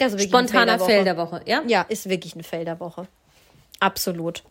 Also 0.01 0.19
Spontaner 0.19 0.79
Fail 0.79 1.05
der 1.05 1.17
Woche, 1.17 1.41
ja? 1.47 1.63
Ja, 1.67 1.83
ist 1.83 2.09
wirklich 2.09 2.35
eine 2.35 2.43
Felderwoche. 2.45 3.07
Absolut. 3.81 4.43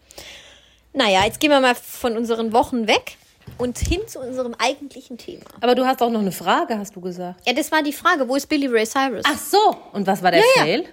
Naja, 0.93 1.25
jetzt 1.25 1.39
gehen 1.39 1.49
wir 1.51 1.59
mal 1.59 1.75
von 1.75 2.15
unseren 2.17 2.53
Wochen 2.53 2.87
weg 2.87 3.17
und 3.57 3.77
hin 3.77 4.01
zu 4.07 4.19
unserem 4.19 4.53
eigentlichen 4.57 5.17
Thema. 5.17 5.45
Aber 5.61 5.75
du 5.75 5.85
hast 5.85 6.01
auch 6.01 6.09
noch 6.09 6.21
eine 6.21 6.31
Frage, 6.31 6.77
hast 6.77 6.95
du 6.95 7.01
gesagt. 7.01 7.41
Ja, 7.45 7.53
das 7.53 7.71
war 7.71 7.81
die 7.83 7.93
Frage, 7.93 8.27
wo 8.27 8.35
ist 8.35 8.47
Billy 8.47 8.67
Ray 8.67 8.85
Cyrus? 8.85 9.23
Ach 9.25 9.37
so. 9.37 9.75
Und 9.93 10.07
was 10.07 10.21
war 10.23 10.31
der 10.31 10.39
Ja, 10.41 10.45
ja. 10.57 10.61
Fail? 10.63 10.85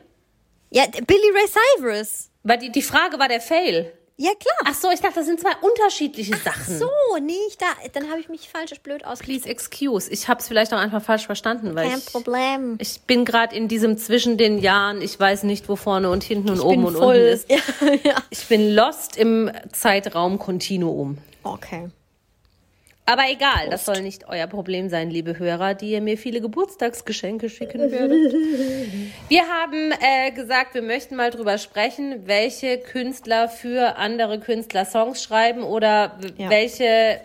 Ja, 0.71 0.85
Billy 1.07 1.31
Ray 1.35 1.47
Cyrus. 1.81 2.31
Weil 2.43 2.59
die, 2.59 2.71
die 2.71 2.83
Frage 2.83 3.19
war 3.19 3.29
der 3.29 3.41
Fail. 3.41 3.93
Ja, 4.17 4.33
klar. 4.39 4.55
Ach 4.67 4.75
so, 4.75 4.91
ich 4.91 5.01
dachte, 5.01 5.15
das 5.17 5.25
sind 5.27 5.41
zwei 5.41 5.53
unterschiedliche 5.63 6.37
Sachen. 6.37 6.79
so, 6.79 6.91
nee, 7.23 7.33
ich 7.49 7.57
da, 7.57 7.65
dann 7.95 8.11
habe 8.11 8.21
ich 8.21 8.29
mich 8.29 8.51
falsch 8.51 8.79
blöd 8.83 9.03
ausgedrückt. 9.07 9.45
Please 9.45 9.49
excuse. 9.49 10.11
Ich 10.11 10.29
habe 10.29 10.41
es 10.41 10.49
vielleicht 10.49 10.75
auch 10.75 10.79
einfach 10.79 11.03
falsch 11.03 11.25
verstanden, 11.25 11.75
weil 11.75 11.89
Kein 11.89 11.99
ich, 12.01 12.05
Problem. 12.07 12.77
ich 12.81 13.01
bin 13.07 13.25
gerade 13.25 13.57
in 13.57 13.67
diesem 13.67 13.97
zwischen 13.97 14.37
den 14.37 14.59
Jahren. 14.59 15.01
Ich 15.01 15.19
weiß 15.19 15.45
nicht, 15.45 15.71
wo 15.71 15.77
vorne 15.77 16.11
und 16.11 16.23
hinten 16.23 16.51
und 16.51 16.61
oben 16.61 16.85
bin 16.85 16.85
und 16.85 16.97
voll. 16.97 17.17
unten 17.17 17.29
ist. 17.29 17.49
Ja, 17.81 18.11
ja. 18.11 18.17
Ich 18.29 18.47
bin 18.47 18.75
lost 18.75 19.17
im 19.17 19.51
Zeitraum-Kontinuum. 19.73 21.17
Okay. 21.43 21.89
Aber 23.11 23.23
egal, 23.29 23.69
das 23.71 23.85
soll 23.87 24.03
nicht 24.03 24.29
euer 24.29 24.47
Problem 24.47 24.89
sein, 24.89 25.11
liebe 25.11 25.39
Hörer, 25.39 25.75
die 25.75 25.91
ihr 25.91 26.01
mir 26.01 26.17
viele 26.17 26.41
Geburtstagsgeschenke 26.41 27.51
schicken 27.51 27.81
werdet. 27.91 28.33
Wir 29.29 29.43
haben 29.49 29.93
äh, 30.01 30.31
gesagt, 30.31 30.75
wir 30.75 30.83
möchten 30.83 31.17
mal 31.17 31.31
drüber 31.31 31.59
sprechen, 31.59 32.27
welche 32.27 32.79
Künstler 32.79 33.49
für 33.49 33.97
andere 33.97 34.39
Künstler 34.39 34.85
Songs 34.85 35.23
schreiben 35.23 35.63
oder 35.65 36.19
Ja. 36.37 36.51
welche 36.51 37.21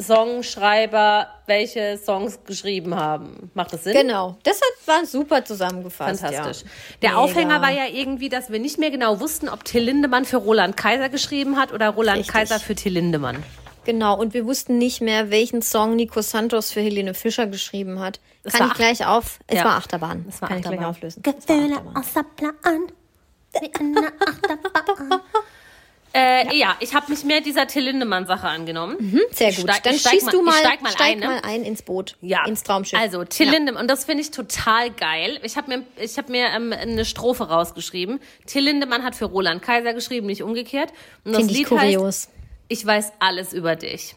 Songschreiber 0.00 1.28
welche 1.46 1.96
Songs 1.98 2.40
geschrieben 2.46 2.96
haben. 2.96 3.50
Macht 3.54 3.72
das 3.72 3.84
Sinn? 3.84 3.92
Genau. 3.92 4.36
Das 4.42 4.56
hat, 4.60 4.86
war 4.86 5.06
super 5.06 5.44
zusammengefasst. 5.44 6.20
Fantastisch. 6.20 6.62
Ja. 6.64 6.68
Der 7.02 7.10
Mega. 7.10 7.20
Aufhänger 7.22 7.62
war 7.62 7.70
ja 7.70 7.86
irgendwie, 7.92 8.28
dass 8.28 8.50
wir 8.50 8.58
nicht 8.58 8.78
mehr 8.78 8.90
genau 8.90 9.20
wussten, 9.20 9.48
ob 9.48 9.64
Till 9.64 9.82
Lindemann 9.84 10.24
für 10.24 10.38
Roland 10.38 10.76
Kaiser 10.76 11.08
geschrieben 11.08 11.56
hat 11.58 11.72
oder 11.72 11.90
Roland 11.90 12.18
Richtig. 12.18 12.32
Kaiser 12.34 12.58
für 12.58 12.74
Till 12.74 12.92
Lindemann. 12.94 13.42
Genau, 13.84 14.18
und 14.18 14.34
wir 14.34 14.46
wussten 14.46 14.78
nicht 14.78 15.00
mehr, 15.00 15.30
welchen 15.30 15.62
Song 15.62 15.96
Nico 15.96 16.20
Santos 16.22 16.72
für 16.72 16.80
Helene 16.80 17.14
Fischer 17.14 17.46
geschrieben 17.46 18.00
hat. 18.00 18.20
Es 18.42 18.52
Kann 18.54 18.68
ich 18.68 18.74
gleich 18.74 19.06
auf. 19.06 19.38
Es 19.46 19.58
Ja. 19.58 19.64
war 19.64 19.76
Achterbahn. 19.76 20.24
Es 20.28 20.40
war 20.42 20.48
Kann 20.48 20.58
ich 20.58 20.64
Achterbahn. 20.66 20.78
gleich 20.78 20.88
auflösen. 20.90 21.22
Gefühle 21.22 21.80
außer 21.94 22.22
Plan. 22.36 22.54
Achterbahn. 23.54 25.20
Äh, 26.16 26.56
ja. 26.56 26.76
ich 26.78 26.94
habe 26.94 27.10
mich 27.10 27.24
mehr 27.24 27.40
dieser 27.40 27.66
Till 27.66 27.82
Lindemann-Sache 27.84 28.46
angenommen. 28.46 28.96
Hm, 29.00 29.20
Sehr 29.32 29.48
Ich 29.48 29.56
gut. 29.56 29.64
steig- 29.68 29.82
Dann 29.82 29.94
ich 29.96 30.00
steig 30.00 30.12
schießt 30.12 30.26
mal- 30.26 30.30
du 30.32 30.38
ich 30.40 30.44
mal, 30.46 30.54
steig 30.60 30.80
mal 30.82 30.92
ein, 31.00 31.18
ne? 31.18 31.26
mal 31.26 31.40
ein 31.42 31.64
ins 31.64 31.82
Boot. 31.82 32.16
Ja. 32.20 32.44
Ins 32.46 32.62
Traumschiff. 32.62 33.00
Also, 33.00 33.24
Till 33.24 33.46
ja. 33.46 33.52
Lindemann, 33.52 33.82
und 33.82 33.90
das 33.90 34.04
finde 34.04 34.22
ich 34.22 34.30
total 34.30 34.90
geil. 34.92 35.40
Ich 35.42 35.56
habe 35.56 35.76
mir, 35.76 35.82
ich 35.96 36.16
hab 36.16 36.28
mir 36.28 36.46
ähm, 36.54 36.72
eine 36.72 37.04
Strophe 37.04 37.48
rausgeschrieben. 37.48 38.20
Till 38.46 38.62
Lindemann 38.62 39.02
hat 39.02 39.16
für 39.16 39.24
Roland 39.24 39.60
Kaiser 39.62 39.92
geschrieben, 39.92 40.28
nicht 40.28 40.44
umgekehrt. 40.44 40.90
Und 41.24 41.32
das 41.32 41.40
Finde 41.46 41.54
ich 41.54 41.64
kurios. 41.64 42.04
heißt 42.28 42.30
Ich 42.68 42.84
weiß 42.84 43.12
alles 43.18 43.52
über 43.52 43.76
dich. 43.76 44.16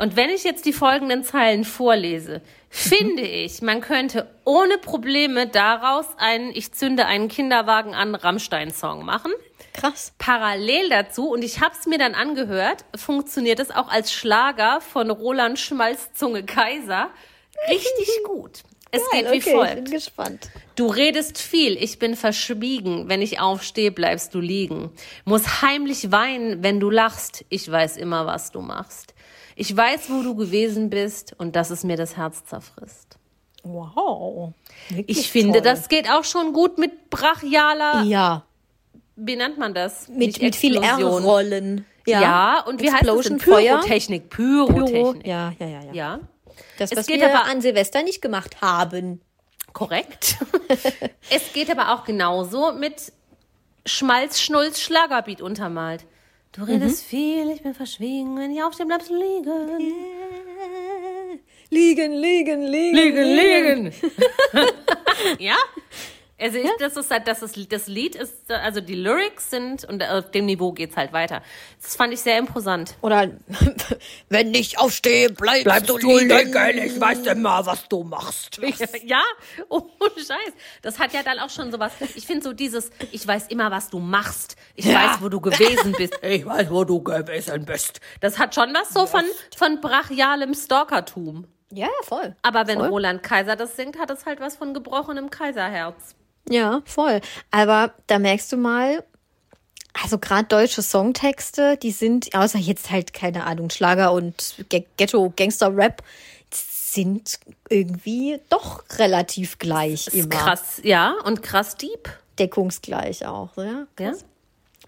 Und 0.00 0.16
wenn 0.16 0.30
ich 0.30 0.44
jetzt 0.44 0.64
die 0.64 0.72
folgenden 0.72 1.24
Zeilen 1.24 1.64
vorlese, 1.64 2.42
finde 2.68 3.22
ich, 3.22 3.62
man 3.62 3.80
könnte 3.80 4.28
ohne 4.44 4.78
Probleme 4.78 5.46
daraus 5.46 6.06
einen 6.16 6.50
Ich 6.50 6.72
zünde 6.72 7.06
einen 7.06 7.28
Kinderwagen 7.28 7.94
an 7.94 8.14
Rammstein-Song 8.14 9.04
machen. 9.04 9.32
Krass. 9.72 10.12
Parallel 10.18 10.88
dazu, 10.88 11.30
und 11.30 11.44
ich 11.44 11.60
habe 11.60 11.74
es 11.78 11.86
mir 11.86 11.98
dann 11.98 12.14
angehört, 12.14 12.84
funktioniert 12.96 13.60
es 13.60 13.70
auch 13.70 13.88
als 13.88 14.12
Schlager 14.12 14.80
von 14.80 15.10
Roland 15.10 15.58
Schmalzzunge 15.58 16.44
Kaiser 16.44 17.10
richtig 17.68 18.08
gut. 18.24 18.62
Es 18.90 19.02
Geil, 19.10 19.22
geht 19.24 19.32
wie 19.32 19.36
okay, 19.36 19.48
ich 19.50 19.54
folgt. 19.54 19.74
bin 19.74 19.84
gespannt. 19.92 20.50
Du 20.76 20.86
redest 20.86 21.38
viel, 21.38 21.76
ich 21.76 21.98
bin 21.98 22.16
verschwiegen. 22.16 23.08
Wenn 23.08 23.20
ich 23.20 23.38
aufstehe, 23.40 23.90
bleibst 23.90 24.34
du 24.34 24.40
liegen. 24.40 24.90
Muss 25.24 25.60
heimlich 25.62 26.10
weinen, 26.10 26.62
wenn 26.62 26.80
du 26.80 26.88
lachst. 26.88 27.44
Ich 27.50 27.70
weiß 27.70 27.96
immer, 27.98 28.24
was 28.26 28.50
du 28.50 28.60
machst. 28.62 29.14
Ich 29.56 29.76
weiß, 29.76 30.08
wo 30.08 30.22
du 30.22 30.34
gewesen 30.36 30.88
bist 30.88 31.34
und 31.36 31.54
dass 31.56 31.70
es 31.70 31.84
mir 31.84 31.96
das 31.96 32.16
Herz 32.16 32.44
zerfrisst. 32.46 33.18
Wow. 33.64 34.52
Ich 35.06 35.30
finde, 35.30 35.54
toll. 35.60 35.62
das 35.62 35.88
geht 35.88 36.08
auch 36.10 36.24
schon 36.24 36.52
gut 36.52 36.78
mit 36.78 37.10
brachialer, 37.10 38.04
Ja, 38.04 38.44
wie 39.16 39.34
nennt 39.36 39.58
man 39.58 39.74
das? 39.74 40.08
mit, 40.08 40.40
mit 40.40 40.54
viel. 40.56 40.76
R-Rollen. 40.76 41.84
Ja. 42.06 42.64
und 42.66 42.80
wie 42.80 42.90
heißt 42.90 43.06
das 43.06 43.26
denn? 43.26 43.40
Feuer. 43.40 43.78
Pyrotechnik. 43.80 44.30
Pyro. 44.30 44.66
Pyrotechnik. 44.66 45.26
Ja, 45.26 45.52
ja, 45.58 45.66
ja, 45.66 45.80
ja. 45.82 45.92
Ja, 45.92 46.20
Das, 46.78 46.90
Es 46.92 46.96
was 46.98 47.06
geht 47.06 47.20
wir 47.20 47.28
aber- 47.34 47.44
an 47.50 47.60
Silvester 47.60 48.02
nicht 48.02 48.22
gemacht 48.22 48.62
haben. 48.62 49.20
korrekt. 49.74 50.36
es 51.30 51.52
geht 51.52 51.70
aber 51.70 51.92
auch 51.94 52.04
genauso 52.04 52.72
mit 52.72 53.12
Schmalz, 53.86 54.40
Schnulz, 54.40 54.80
Schlagerbeat 54.80 55.40
untermalt. 55.42 56.04
Du 56.52 56.62
redest 56.64 57.04
Mhm. 57.04 57.08
viel, 57.08 57.50
ich 57.50 57.62
bin 57.62 57.74
verschwiegen, 57.74 58.36
wenn 58.38 58.50
ich 58.50 58.62
aufstehe, 58.62 58.86
bleibst 58.86 59.10
du 59.10 59.14
liegen. 59.14 59.94
Liegen, 61.70 62.12
liegen, 62.12 62.62
liegen. 62.62 63.24
liegen. 63.24 63.92
ja? 65.38 65.56
Also 66.40 66.58
ich, 66.58 66.70
das 66.78 66.96
ist 66.96 67.10
halt, 67.10 67.26
das, 67.26 67.42
ist, 67.42 67.72
das 67.72 67.88
Lied 67.88 68.14
ist, 68.14 68.50
also 68.50 68.80
die 68.80 68.94
Lyrics 68.94 69.50
sind, 69.50 69.84
und 69.84 70.02
auf 70.02 70.30
dem 70.30 70.46
Niveau 70.46 70.72
geht's 70.72 70.96
halt 70.96 71.12
weiter. 71.12 71.42
Das 71.82 71.96
fand 71.96 72.12
ich 72.12 72.20
sehr 72.20 72.38
imposant. 72.38 72.94
Oder 73.00 73.30
wenn 74.28 74.54
ich 74.54 74.78
aufstehe, 74.78 75.30
bleibst, 75.30 75.88
du 75.88 75.98
liegen. 75.98 76.30
ich 76.30 77.00
weiß 77.00 77.26
immer, 77.26 77.66
was 77.66 77.88
du 77.88 78.04
machst. 78.04 78.60
Ja, 79.04 79.22
ohne 79.68 79.84
Scheiß. 80.16 80.52
Das 80.82 80.98
hat 80.98 81.12
ja 81.12 81.22
dann 81.22 81.38
auch 81.38 81.50
schon 81.50 81.72
sowas. 81.72 81.92
Ich 82.14 82.26
finde 82.26 82.44
so 82.44 82.52
dieses, 82.52 82.90
ich 83.10 83.26
weiß 83.26 83.48
immer, 83.48 83.70
was 83.70 83.90
du 83.90 83.98
machst. 83.98 84.56
Ich 84.74 84.86
weiß, 84.86 85.20
wo 85.20 85.28
du 85.28 85.40
gewesen 85.40 85.92
bist. 85.92 86.18
Ich 86.28 86.44
weiß, 86.44 86.70
wo 86.70 86.84
du 86.84 87.02
gewesen 87.02 87.64
bist. 87.64 88.00
Das 88.20 88.38
hat 88.38 88.54
schon 88.54 88.74
was 88.74 88.90
so 88.90 89.06
von, 89.06 89.24
von 89.56 89.80
brachialem 89.80 90.54
Stalkertum. 90.54 91.46
Ja, 91.70 91.86
ja, 91.86 91.92
voll. 92.02 92.34
Aber 92.42 92.66
wenn 92.66 92.78
Voll. 92.78 92.88
Roland 92.88 93.22
Kaiser 93.22 93.56
das 93.56 93.76
singt, 93.76 93.98
hat 93.98 94.10
es 94.10 94.24
halt 94.24 94.40
was 94.40 94.56
von 94.56 94.72
gebrochenem 94.74 95.30
Kaiserherz. 95.30 96.14
Ja, 96.50 96.82
voll. 96.84 97.20
Aber 97.50 97.92
da 98.06 98.18
merkst 98.18 98.50
du 98.52 98.56
mal, 98.56 99.02
also 100.02 100.18
gerade 100.18 100.44
deutsche 100.48 100.82
Songtexte, 100.82 101.76
die 101.76 101.90
sind, 101.90 102.34
außer 102.34 102.58
jetzt 102.58 102.90
halt, 102.90 103.12
keine 103.12 103.44
Ahnung, 103.44 103.70
Schlager 103.70 104.12
und 104.12 104.54
Ge- 104.68 104.84
Ghetto, 104.96 105.32
Gangster-Rap, 105.36 106.02
sind 106.50 107.38
irgendwie 107.68 108.38
doch 108.48 108.82
relativ 108.98 109.58
gleich 109.58 110.06
Ist 110.06 110.14
immer. 110.14 110.28
krass, 110.28 110.80
ja, 110.82 111.14
und 111.24 111.42
krass 111.42 111.76
deep. 111.76 112.08
Deckungsgleich 112.38 113.26
auch, 113.26 113.56
ja. 113.56 113.86
Ja, 113.98 114.12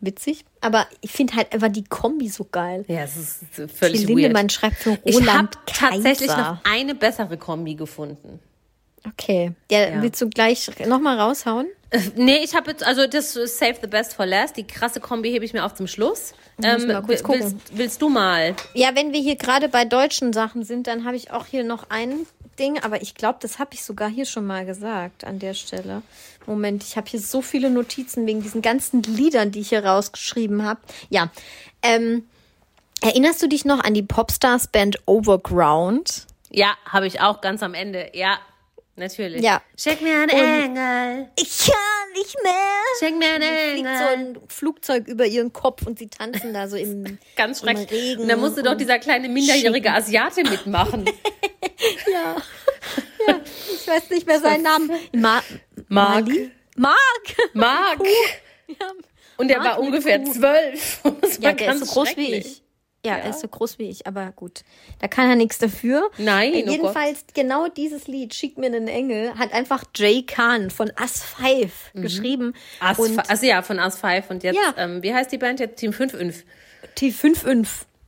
Witzig. 0.02 0.46
Aber 0.62 0.86
ich 1.02 1.10
finde 1.10 1.34
halt 1.34 1.52
einfach 1.52 1.68
die 1.68 1.84
Kombi 1.84 2.28
so 2.28 2.46
geil. 2.50 2.86
ja 2.88 3.00
es 3.02 3.16
ist 3.16 3.40
völlig 3.76 4.06
Till 4.06 4.14
Lindemann 4.16 4.44
weird. 4.44 4.52
schreibt 4.52 4.76
für 4.76 4.98
Ich 5.04 5.16
habe 5.16 5.26
Roland 5.28 5.58
tatsächlich 5.66 6.28
noch 6.30 6.58
eine 6.64 6.94
bessere 6.94 7.36
Kombi 7.36 7.74
gefunden. 7.74 8.38
Okay. 9.06 9.52
Ja, 9.70 9.88
Ja. 9.88 10.02
willst 10.02 10.20
du 10.20 10.28
gleich 10.28 10.70
nochmal 10.86 11.18
raushauen? 11.18 11.66
Äh, 11.90 12.00
Nee, 12.16 12.38
ich 12.44 12.54
habe 12.54 12.70
jetzt, 12.70 12.84
also 12.84 13.06
das 13.06 13.32
Save 13.32 13.76
the 13.80 13.86
Best 13.86 14.14
for 14.14 14.26
Last. 14.26 14.56
Die 14.56 14.66
krasse 14.66 15.00
Kombi 15.00 15.30
hebe 15.30 15.44
ich 15.44 15.52
mir 15.52 15.64
auf 15.64 15.74
zum 15.74 15.86
Schluss. 15.86 16.34
Ähm, 16.62 16.86
mal 16.86 17.02
kurz 17.02 17.22
gucken. 17.22 17.40
willst, 17.42 17.56
willst 17.78 18.02
du 18.02 18.08
mal? 18.10 18.54
Ja, 18.74 18.94
wenn 18.94 19.12
wir 19.12 19.20
hier 19.20 19.36
gerade 19.36 19.68
bei 19.68 19.84
deutschen 19.86 20.32
Sachen 20.32 20.62
sind, 20.64 20.86
dann 20.86 21.04
habe 21.06 21.16
ich 21.16 21.30
auch 21.32 21.46
hier 21.46 21.64
noch 21.64 21.88
ein 21.88 22.26
Ding, 22.58 22.78
aber 22.82 23.00
ich 23.00 23.14
glaube, 23.14 23.38
das 23.40 23.58
habe 23.58 23.70
ich 23.72 23.82
sogar 23.82 24.10
hier 24.10 24.26
schon 24.26 24.46
mal 24.46 24.66
gesagt 24.66 25.24
an 25.24 25.38
der 25.38 25.54
Stelle. 25.54 26.02
Moment, 26.46 26.84
ich 26.84 26.96
habe 26.98 27.08
hier 27.08 27.20
so 27.20 27.40
viele 27.40 27.70
Notizen 27.70 28.26
wegen 28.26 28.42
diesen 28.42 28.60
ganzen 28.60 29.02
Liedern, 29.02 29.50
die 29.50 29.60
ich 29.60 29.70
hier 29.70 29.84
rausgeschrieben 29.84 30.62
habe. 30.64 30.80
Ja, 31.08 31.30
ähm, 31.82 32.24
erinnerst 33.00 33.42
du 33.42 33.46
dich 33.48 33.64
noch 33.64 33.82
an 33.82 33.94
die 33.94 34.02
Popstars-Band 34.02 35.00
Overground? 35.06 36.26
Ja, 36.50 36.74
habe 36.84 37.06
ich 37.06 37.20
auch 37.20 37.40
ganz 37.40 37.62
am 37.62 37.72
Ende. 37.74 38.10
Ja, 38.12 38.38
natürlich. 38.96 39.42
Ja. 39.42 39.62
Schick 39.76 40.00
mir 40.02 40.14
einen 40.14 40.28
Engel. 40.30 41.30
Ich 41.38 41.58
kann 41.66 42.12
nicht 42.14 42.36
mehr. 42.42 42.52
Schick 42.98 43.16
mir 43.16 43.32
einen 43.34 43.42
Fliegt 43.72 43.88
so 43.98 44.04
Engel. 44.14 44.26
ein 44.42 44.48
Flugzeug 44.48 45.08
über 45.08 45.26
ihren 45.26 45.52
Kopf 45.52 45.86
und 45.86 45.98
sie 45.98 46.08
tanzen 46.08 46.52
da 46.54 46.68
so 46.68 46.76
im, 46.76 47.18
Ganz 47.36 47.60
im 47.62 47.68
schrecklich. 47.68 47.90
Regen. 47.90 48.22
Und 48.22 48.28
da 48.28 48.36
musste 48.36 48.62
doch 48.62 48.74
dieser 48.76 48.98
kleine 48.98 49.28
minderjährige 49.28 49.92
Asiate 49.92 50.42
mitmachen. 50.42 51.04
Ja. 52.12 52.36
ja, 53.26 53.40
ich 53.72 53.86
weiß 53.88 54.10
nicht 54.10 54.26
mehr 54.26 54.38
seinen 54.40 54.62
Namen. 54.62 54.90
Ma 55.12 55.42
Mark. 55.88 56.26
Mali? 56.26 56.50
Mark. 56.76 56.96
Mark. 57.54 58.00
Ja. 58.68 58.74
Und 59.38 59.48
Mark 59.50 59.64
war 59.64 59.78
ungefähr 59.80 60.22
zwölf. 60.24 61.00
Das 61.22 61.38
Ja, 61.38 61.44
war 61.44 61.52
ist 61.52 61.58
ganz 61.66 61.80
so 61.80 61.86
groß 61.94 62.16
wie 62.16 62.34
ich. 62.34 62.62
Ja, 63.04 63.16
er 63.16 63.30
ist 63.30 63.40
so 63.40 63.48
groß 63.48 63.78
wie 63.78 63.88
ich, 63.88 64.06
aber 64.06 64.30
gut. 64.36 64.60
Da 64.98 65.08
kann 65.08 65.28
er 65.30 65.34
nichts 65.36 65.56
dafür. 65.56 66.10
Nein, 66.18 66.52
Äh, 66.52 66.64
oh 66.66 66.70
Jedenfalls 66.70 67.24
genau 67.32 67.68
dieses 67.68 68.06
Lied, 68.08 68.34
Schick 68.34 68.58
mir 68.58 68.66
einen 68.66 68.88
Engel, 68.88 69.34
hat 69.38 69.54
einfach 69.54 69.84
Jay 69.96 70.22
Khan 70.22 70.70
von 70.70 70.92
Us 71.00 71.22
5 71.22 71.92
geschrieben. 71.94 72.52
As 72.78 72.98
und 72.98 73.18
also 73.30 73.46
ja, 73.46 73.62
von 73.62 73.78
As 73.78 73.98
5 73.98 74.28
und 74.28 74.42
jetzt, 74.42 74.56
Ja. 74.56 74.74
ähm, 74.76 75.02
wie 75.02 75.14
heißt 75.14 75.32
die 75.32 75.38
Band 75.38 75.60
jetzt? 75.60 75.76
Team 75.78 75.92
5-5. 75.92 76.44
T55. 76.96 77.66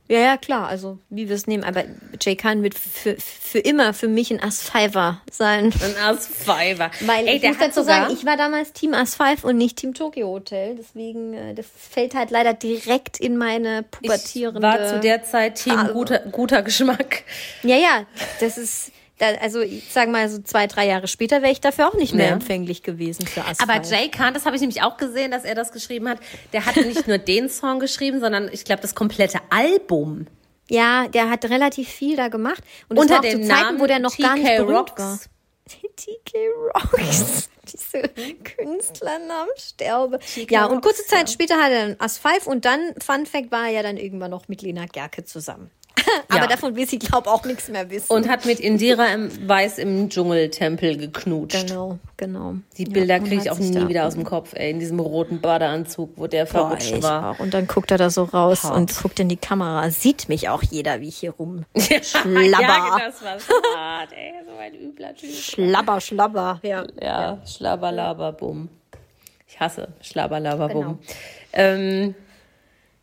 Ja, 0.09 0.19
ja, 0.19 0.37
klar, 0.37 0.67
also 0.67 0.99
wie 1.09 1.29
wir 1.29 1.35
es 1.35 1.47
nehmen. 1.47 1.63
Aber 1.63 1.85
Jay 2.19 2.35
Khan 2.35 2.61
wird 2.61 2.75
für, 2.75 3.15
für 3.17 3.59
immer 3.59 3.93
für 3.93 4.09
mich 4.09 4.31
ein 4.31 4.43
Us 4.43 4.69
5er 4.69 5.17
sein. 5.31 5.73
Ein 5.81 5.95
As 6.03 6.29
5er. 6.29 6.91
Weil 7.05 7.27
Ey, 7.27 7.35
ich 7.35 7.41
der 7.41 7.51
muss 7.51 7.59
dazu 7.59 7.83
sagen, 7.83 8.13
ich 8.13 8.25
war 8.25 8.35
damals 8.35 8.73
Team 8.73 8.91
Us 8.91 9.15
5 9.15 9.45
und 9.45 9.57
nicht 9.57 9.77
Team 9.77 9.93
Tokyo 9.93 10.27
Hotel. 10.27 10.75
Deswegen, 10.75 11.33
äh, 11.33 11.53
das 11.53 11.67
fällt 11.67 12.15
halt 12.15 12.31
leider 12.31 12.53
direkt 12.53 13.19
in 13.19 13.37
meine 13.37 13.85
ich 13.91 13.91
pubertierende... 13.91 14.61
war 14.61 14.85
zu 14.87 14.99
der 14.99 15.23
Zeit 15.23 15.55
Team 15.55 15.89
guter, 15.93 16.19
guter 16.19 16.63
Geschmack. 16.63 17.23
Ja, 17.63 17.77
ja, 17.77 18.05
das 18.41 18.57
ist, 18.57 18.91
da, 19.19 19.27
also 19.41 19.61
ich 19.61 19.85
sag 19.91 20.09
mal 20.09 20.27
so 20.29 20.41
zwei, 20.41 20.65
drei 20.67 20.87
Jahre 20.87 21.07
später 21.07 21.41
wäre 21.41 21.51
ich 21.51 21.61
dafür 21.61 21.87
auch 21.87 21.93
nicht 21.93 22.13
mehr 22.15 22.27
Ja. 22.27 22.33
empfänglich 22.33 22.81
gewesen 22.83 23.25
für 23.27 23.41
Asphalt. 23.45 23.69
Aber 23.69 23.87
Jay 23.87 24.09
Khan, 24.09 24.33
das 24.33 24.45
habe 24.45 24.55
ich 24.55 24.61
nämlich 24.61 24.81
auch 24.81 24.97
gesehen, 24.97 25.31
dass 25.31 25.43
er 25.45 25.55
das 25.55 25.71
geschrieben 25.71 26.09
hat. 26.09 26.17
Der 26.51 26.65
hat 26.65 26.75
nicht 26.77 27.07
nur 27.07 27.17
den 27.19 27.49
Song 27.49 27.79
geschrieben, 27.79 28.19
sondern 28.19 28.49
ich 28.51 28.65
glaube 28.65 28.81
das 28.81 28.95
komplette 28.95 29.39
Album. 29.49 30.27
Ja, 30.69 31.07
der 31.09 31.29
hat 31.29 31.45
relativ 31.45 31.89
viel 31.89 32.15
da 32.15 32.29
gemacht. 32.29 32.63
Und 32.89 32.95
das 32.97 33.03
Unter 33.03 33.13
war 33.15 33.19
auch 33.19 33.23
den 33.23 33.43
zu 33.43 33.47
Zeiten, 33.49 33.61
Namen 33.63 33.79
wo 33.81 33.85
der 33.85 33.99
noch 33.99 34.17
gar 34.17 34.35
nicht 34.35 34.45
TK 34.47 34.57
berühmt 34.57 34.89
Rocks. 34.91 35.01
war. 35.01 35.19
TK 35.95 36.33
Rocks. 36.75 37.49
Diese 37.71 38.01
Künstlernamen 38.43 39.49
sterbe. 39.57 40.19
Ja, 40.49 40.65
und 40.65 40.81
kurze 40.81 41.01
Rocks, 41.01 41.09
Zeit 41.09 41.29
später 41.29 41.55
hat 41.61 41.71
er 41.71 41.87
dann 41.87 41.95
As 41.99 42.17
5 42.17 42.47
und 42.47 42.65
dann, 42.65 42.93
Fun 43.03 43.25
Fact, 43.25 43.51
war 43.51 43.65
er 43.67 43.71
ja 43.71 43.83
dann 43.83 43.97
irgendwann 43.97 44.31
noch 44.31 44.47
mit 44.47 44.61
Lena 44.61 44.85
Gerke 44.85 45.23
zusammen. 45.23 45.69
Aber 46.27 46.41
Ja. 46.41 46.47
davon 46.47 46.75
will 46.75 46.87
sie, 46.87 46.97
glaube 46.99 47.29
auch 47.29 47.45
nichts 47.45 47.69
mehr 47.69 47.89
wissen. 47.89 48.11
Und 48.11 48.27
hat 48.27 48.45
mit 48.45 48.59
Indira 48.59 49.05
im 49.13 49.47
Weiß 49.47 49.77
im 49.77 50.09
Dschungeltempel 50.09 50.97
geknutscht. 50.97 51.67
genau, 51.67 51.99
genau. 52.17 52.55
Die 52.77 52.85
Ja, 52.85 52.89
Bilder 52.93 53.15
und 53.17 53.27
kriege 53.27 53.41
ich 53.43 53.51
auch 53.51 53.59
nie 53.59 53.71
da- 53.71 53.87
wieder 53.87 54.07
aus 54.07 54.15
dem 54.15 54.23
Kopf, 54.23 54.53
ey, 54.53 54.71
in 54.71 54.79
diesem 54.79 54.99
roten 54.99 55.39
Badeanzug, 55.39 56.11
wo 56.15 56.27
der 56.27 56.45
Boah, 56.45 56.51
verrutscht 56.69 57.01
war. 57.03 57.31
auch. 57.31 57.39
Und 57.39 57.53
dann 57.53 57.67
guckt 57.67 57.91
er 57.91 57.97
da 57.97 58.09
so 58.09 58.23
raus 58.23 58.63
Hart. 58.63 58.75
und 58.75 58.95
guckt 59.01 59.19
in 59.19 59.29
die 59.29 59.37
Kamera. 59.37 59.89
Sieht 59.91 60.27
mich 60.29 60.49
auch 60.49 60.63
jeder, 60.63 60.99
wie 60.99 61.07
ich 61.09 61.17
hier 61.17 61.31
rum 61.31 61.65
ja, 61.75 62.01
schlabber. 62.03 62.99
das 63.05 63.23
war 63.23 63.37
hart, 63.77 64.11
ey, 64.13 64.33
so 64.45 64.57
ein 64.59 64.73
übler 64.75 65.15
Typ. 65.15 65.31
Schlabber, 65.33 66.01
schlabber. 66.01 66.59
Ja. 66.63 66.85
Ja, 67.01 67.37
Schlabberlaberbum. 67.45 68.69
Ich 69.47 69.59
hasse 69.59 69.89
Schlabberlaberbum. 70.01 70.83
Genau. 70.83 70.97
Ähm, 71.53 72.15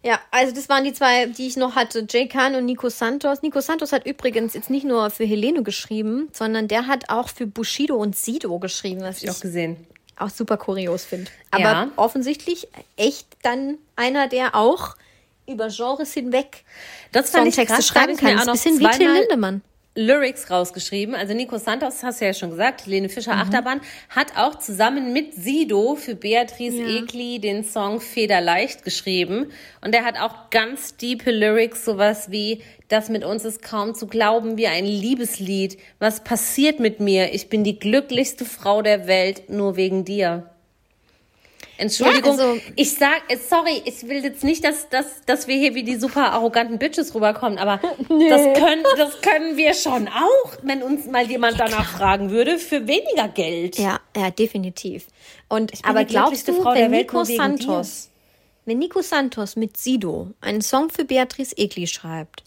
ja, 0.03 0.19
also 0.31 0.55
das 0.55 0.69
waren 0.69 0.85
die 0.85 0.93
zwei, 0.93 1.27
die 1.27 1.47
ich 1.47 1.57
noch 1.57 1.75
hatte. 1.75 2.07
Jay 2.09 2.27
Khan 2.27 2.55
und 2.55 2.65
Nico 2.65 2.89
Santos. 2.89 3.43
Nico 3.43 3.61
Santos 3.61 3.93
hat 3.93 4.07
übrigens 4.07 4.55
jetzt 4.55 4.71
nicht 4.71 4.85
nur 4.85 5.11
für 5.11 5.25
Helene 5.25 5.63
geschrieben, 5.63 6.29
sondern 6.33 6.69
der 6.69 6.87
hat 6.87 7.11
auch 7.11 7.29
für 7.29 7.47
Bushido 7.47 7.97
und 7.97 8.17
Sido 8.17 8.59
geschrieben, 8.59 9.03
was 9.03 9.17
hab 9.17 9.25
ich 9.25 9.31
auch 9.31 9.35
ich 9.35 9.41
gesehen. 9.43 9.87
auch 10.17 10.31
super 10.31 10.57
kurios 10.57 11.05
finde. 11.05 11.31
Aber 11.51 11.63
Ja. 11.63 11.89
offensichtlich 11.97 12.69
echt 12.97 13.27
dann 13.43 13.77
einer, 13.97 14.27
der 14.29 14.55
auch 14.55 14.97
über 15.47 15.69
Genres 15.69 16.13
hinweg 16.13 16.65
Das 17.13 17.31
fand 17.31 17.49
ich 17.49 17.55
Songtexte 17.57 17.77
krass, 17.77 17.89
da 17.89 17.95
hab 18.01 18.05
schreiben 18.05 18.13
ich 18.15 18.21
kann. 18.21 18.39
Ist 18.39 18.49
ein 18.49 18.53
bisschen 18.53 18.79
wie 18.81 18.97
Till 18.97 19.11
Lindemann. 19.13 19.63
Lyrics 19.97 20.51
rausgeschrieben. 20.51 21.15
Also 21.15 21.35
Nico 21.35 21.59
Santos, 21.59 22.03
hast 22.03 22.21
du 22.21 22.25
ja 22.25 22.33
schon 22.33 22.51
gesagt, 22.51 22.87
Helene 22.87 23.09
Fischer 23.09 23.35
Mhm. 23.35 23.41
Achterbahn, 23.41 23.81
hat 24.09 24.37
auch 24.37 24.57
zusammen 24.57 25.13
mit 25.13 25.35
Sido 25.35 25.97
für 25.97 26.15
Beatrice 26.15 26.81
Egli 26.83 27.41
den 27.41 27.65
Song 27.65 28.01
Federleicht 28.01 28.85
geschrieben. 28.85 29.51
Und 29.81 29.95
er 29.95 30.05
hat 30.05 30.21
auch 30.21 30.51
ganz 30.51 30.97
diepe 30.97 31.33
Lyrics, 31.33 31.85
sowas 31.85 32.31
wie, 32.31 32.63
das 32.89 33.09
mit 33.09 33.25
uns 33.25 33.45
ist 33.45 33.63
kaum 33.63 33.95
zu 33.95 34.07
glauben, 34.07 34.57
wie 34.57 34.69
ein 34.69 34.85
Liebeslied. 34.85 35.79
Was 35.99 36.23
passiert 36.23 36.79
mit 36.79 37.01
mir? 37.01 37.35
Ich 37.35 37.49
bin 37.49 37.65
die 37.65 37.79
glücklichste 37.79 38.45
Frau 38.45 38.83
der 38.83 39.07
Welt, 39.09 39.51
nur 39.51 39.77
wegen 39.77 40.05
dir. 40.05 40.50
Entschuldigung, 41.81 42.37
Ja, 42.39 42.45
also- 42.45 42.61
ich 42.77 42.95
sag, 42.95 43.23
äh, 43.29 43.37
sorry, 43.37 43.83
ich 43.85 44.07
will 44.07 44.23
jetzt 44.23 44.45
nicht, 44.45 44.63
dass, 44.65 44.89
dass, 44.91 45.07
dass 45.27 45.49
wir 45.49 45.57
hier 45.57 45.75
wie 45.75 45.83
die 45.83 45.97
super 45.97 46.33
arroganten 46.33 46.79
Bitches 46.79 47.15
rüberkommen, 47.15 47.59
aber 47.59 47.79
das, 47.99 48.09
können, 48.09 48.85
das 48.97 49.21
können 49.23 49.57
wir 49.57 49.75
schon 49.75 50.09
auch, 50.09 50.53
wenn 50.63 50.83
uns 50.83 51.07
mal 51.07 51.27
jemand 51.29 51.59
danach 51.59 51.91
fragen 51.97 52.31
würde, 52.31 52.59
für 52.59 52.87
weniger 52.87 53.29
Geld. 53.29 53.79
Ja, 53.79 53.99
ja, 54.17 54.31
definitiv. 54.31 55.07
Und 55.49 55.73
bin 55.73 55.81
aber 55.85 56.05
die 56.05 56.13
glaubst 56.15 56.47
du, 56.49 56.55
Frau 56.63 56.75
der 56.75 56.85
wenn 56.85 56.93
Welt 56.93 57.13
Nico 57.13 57.25
Santos, 57.25 58.11
wenn 58.67 58.79
Nico 58.79 59.01
Santos 59.03 59.57
mit 59.57 59.77
Sido 59.77 60.29
einen 60.41 60.61
Song 60.61 60.91
für 60.91 61.05
Beatrice 61.05 61.57
Egli 61.57 61.87
schreibt, 61.87 62.45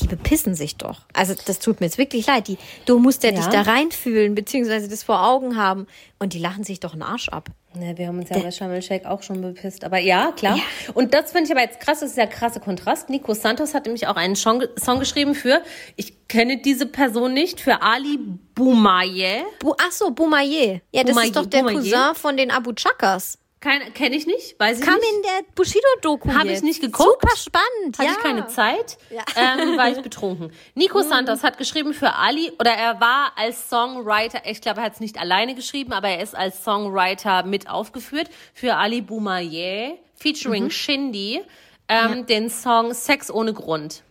die 0.00 0.06
bepissen 0.06 0.54
sich 0.54 0.76
doch. 0.76 1.02
Also 1.12 1.34
das 1.46 1.58
tut 1.58 1.80
mir 1.80 1.86
jetzt 1.86 1.98
wirklich 1.98 2.26
leid. 2.26 2.48
Die, 2.48 2.56
du 2.86 2.98
musst 2.98 3.22
ja, 3.22 3.30
Ja. 3.30 3.36
dich 3.36 3.46
da 3.46 3.62
reinfühlen, 3.62 4.34
beziehungsweise 4.34 4.88
das 4.88 5.02
vor 5.02 5.22
Augen 5.24 5.56
haben 5.56 5.86
und 6.18 6.32
die 6.32 6.38
lachen 6.38 6.64
sich 6.64 6.80
doch 6.80 6.92
einen 6.94 7.02
Arsch 7.02 7.28
ab. 7.28 7.50
Ne, 7.74 7.96
wir 7.96 8.08
haben 8.08 8.18
uns 8.18 8.28
ja 8.28 8.38
bei 8.38 8.50
Sharm 8.50 8.72
auch 9.04 9.22
schon 9.22 9.40
bepisst. 9.40 9.84
Aber 9.84 9.98
ja, 9.98 10.32
klar. 10.32 10.58
Und 10.94 11.14
das 11.14 11.32
finde 11.32 11.46
ich 11.46 11.52
aber 11.52 11.62
jetzt 11.62 11.80
krass, 11.80 12.00
das 12.00 12.10
ist 12.10 12.16
ja 12.18 12.26
krasser 12.26 12.60
Kontrast. 12.60 13.08
Nico 13.08 13.32
Santos 13.32 13.72
hat 13.74 13.86
nämlich 13.86 14.06
auch 14.06 14.16
einen 14.16 14.36
Song, 14.36 14.64
Song 14.76 14.98
geschrieben 14.98 15.34
für, 15.34 15.62
ich 15.96 16.28
kenne 16.28 16.58
diese 16.58 16.86
Person 16.86 17.32
nicht, 17.32 17.60
für 17.60 17.82
Ali 17.82 18.18
Boumaye. 18.54 19.44
Bu 19.60 19.74
Ach 19.78 19.92
so, 19.92 20.10
Boumaye. 20.10 20.82
Ja, 20.92 21.02
das 21.02 21.12
Boumaye, 21.12 21.26
ist 21.28 21.36
doch 21.36 21.46
der 21.46 21.60
Boumaye. 21.60 21.76
Cousin 21.76 22.14
von 22.14 22.36
den 22.36 22.50
Abu 22.50 22.72
Chakas. 22.74 23.38
Kein, 23.62 23.94
kenne 23.94 24.16
ich 24.16 24.26
nicht, 24.26 24.58
weiß 24.58 24.80
ich 24.80 24.84
Kam 24.84 24.96
nicht. 24.96 25.12
in 25.14 25.22
der 25.22 25.44
Bushido-Doku 25.54 26.34
Habe 26.34 26.50
ich 26.50 26.62
nicht 26.62 26.80
geguckt. 26.80 27.20
Super 27.22 27.36
spannend, 27.36 27.96
Hatte 27.96 28.08
ja. 28.08 28.14
ich 28.16 28.18
keine 28.18 28.48
Zeit, 28.48 28.98
ähm, 29.36 29.78
war 29.78 29.88
ich 29.88 29.98
betrunken. 30.02 30.52
Nico 30.74 31.00
Santos 31.02 31.44
hat 31.44 31.58
geschrieben 31.58 31.94
für 31.94 32.12
Ali, 32.12 32.50
oder 32.58 32.72
er 32.72 33.00
war 33.00 33.30
als 33.36 33.70
Songwriter, 33.70 34.40
ich 34.46 34.60
glaube, 34.60 34.80
er 34.80 34.86
hat 34.86 34.94
es 34.94 35.00
nicht 35.00 35.16
alleine 35.16 35.54
geschrieben, 35.54 35.92
aber 35.92 36.08
er 36.08 36.24
ist 36.24 36.34
als 36.34 36.64
Songwriter 36.64 37.44
mit 37.44 37.70
aufgeführt, 37.70 38.30
für 38.52 38.74
Ali 38.74 39.00
Boumaye, 39.00 39.96
featuring 40.16 40.68
Shindy, 40.68 41.40
ähm, 41.88 42.26
den 42.26 42.50
Song 42.50 42.92
Sex 42.92 43.30
ohne 43.30 43.52
Grund. 43.52 44.02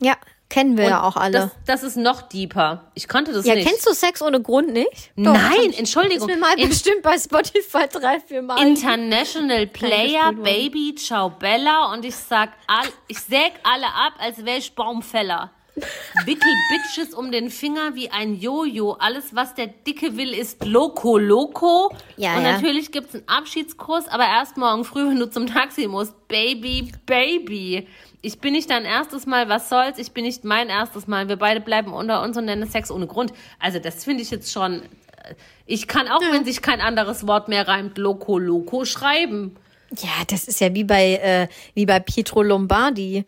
Ja, 0.00 0.16
kennen 0.48 0.76
wir 0.78 0.84
ja 0.84 1.02
auch 1.02 1.16
alle. 1.16 1.32
Das, 1.32 1.50
das 1.66 1.82
ist 1.82 1.96
noch 1.96 2.22
deeper. 2.22 2.90
Ich 2.94 3.08
konnte 3.08 3.32
das 3.32 3.44
ja, 3.44 3.54
nicht. 3.54 3.68
kennst 3.68 3.86
du 3.86 3.92
Sex 3.92 4.22
ohne 4.22 4.40
Grund 4.40 4.72
nicht? 4.72 5.12
Doch, 5.16 5.34
Nein, 5.34 5.72
Entschuldigung. 5.76 6.26
Das 6.26 6.36
ist 6.36 6.40
mir 6.40 6.40
mal 6.40 6.58
In- 6.58 6.68
bestimmt 6.68 7.02
bei 7.02 7.18
Spotify 7.18 7.86
drei, 7.90 8.20
vier 8.20 8.42
Mal. 8.42 8.66
International 8.66 9.66
Player. 9.66 10.32
Baby, 10.32 10.94
Ciao 10.94 11.30
Bella 11.30 11.92
und 11.92 12.04
ich 12.04 12.16
sag 12.16 12.50
all, 12.66 12.88
ich 13.08 13.18
säg 13.18 13.52
alle 13.62 13.86
ab, 13.86 14.14
als 14.18 14.44
wär 14.44 14.56
ich 14.56 14.74
Baumfäller. 14.74 15.50
Wickel 16.24 16.52
Bitches 16.70 17.14
um 17.14 17.30
den 17.30 17.50
Finger 17.50 17.94
wie 17.94 18.10
ein 18.10 18.34
Jojo. 18.34 18.96
Alles, 18.98 19.34
was 19.34 19.54
der 19.54 19.68
Dicke 19.68 20.16
will, 20.16 20.34
ist 20.34 20.64
Loco 20.64 21.18
Loco. 21.18 21.94
Ja, 22.16 22.36
und 22.36 22.42
ja. 22.42 22.52
natürlich 22.52 22.90
gibt's 22.90 23.14
einen 23.14 23.28
Abschiedskurs, 23.28 24.08
aber 24.08 24.24
erst 24.24 24.56
morgen 24.56 24.84
früh, 24.84 25.08
wenn 25.08 25.18
du 25.18 25.30
zum 25.30 25.46
Taxi 25.46 25.86
musst. 25.86 26.14
Baby, 26.26 26.92
Baby. 27.06 27.86
Ich 28.20 28.40
bin 28.40 28.52
nicht 28.52 28.68
dein 28.70 28.84
erstes 28.84 29.26
Mal, 29.26 29.48
was 29.48 29.68
soll's? 29.68 29.98
Ich 29.98 30.12
bin 30.12 30.24
nicht 30.24 30.44
mein 30.44 30.68
erstes 30.68 31.06
Mal. 31.06 31.28
Wir 31.28 31.36
beide 31.36 31.60
bleiben 31.60 31.92
unter 31.92 32.22
uns 32.22 32.36
und 32.36 32.46
nennen 32.46 32.62
es 32.64 32.72
Sex 32.72 32.90
ohne 32.90 33.06
Grund. 33.06 33.32
Also 33.60 33.78
das 33.78 34.04
finde 34.04 34.22
ich 34.22 34.30
jetzt 34.30 34.52
schon. 34.52 34.82
äh, 34.82 35.34
Ich 35.66 35.86
kann 35.86 36.08
auch, 36.08 36.20
wenn 36.32 36.44
sich 36.44 36.60
kein 36.62 36.80
anderes 36.80 37.26
Wort 37.26 37.48
mehr 37.48 37.68
reimt, 37.68 37.96
Loco 37.98 38.38
Loco 38.38 38.84
schreiben. 38.84 39.54
Ja, 39.96 40.24
das 40.26 40.48
ist 40.48 40.60
ja 40.60 40.74
wie 40.74 40.84
bei, 40.84 41.14
äh, 41.16 41.48
wie 41.74 41.86
bei 41.86 42.00
Pietro 42.00 42.42
Lombardi. 42.42 43.24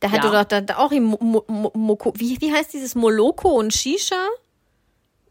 Da 0.00 0.10
hatte 0.10 0.26
Ja. 0.26 0.42
doch 0.42 0.44
da, 0.48 0.60
da 0.60 0.76
auch 0.76 0.92
im 0.92 1.04
Mo, 1.04 1.18
Mo, 1.20 1.44
Mo, 1.48 1.72
Moko- 1.74 2.12
wie, 2.16 2.38
wie 2.40 2.52
heißt 2.52 2.74
dieses 2.74 2.94
Moloko 2.94 3.48
und 3.48 3.72
Shisha? 3.72 4.26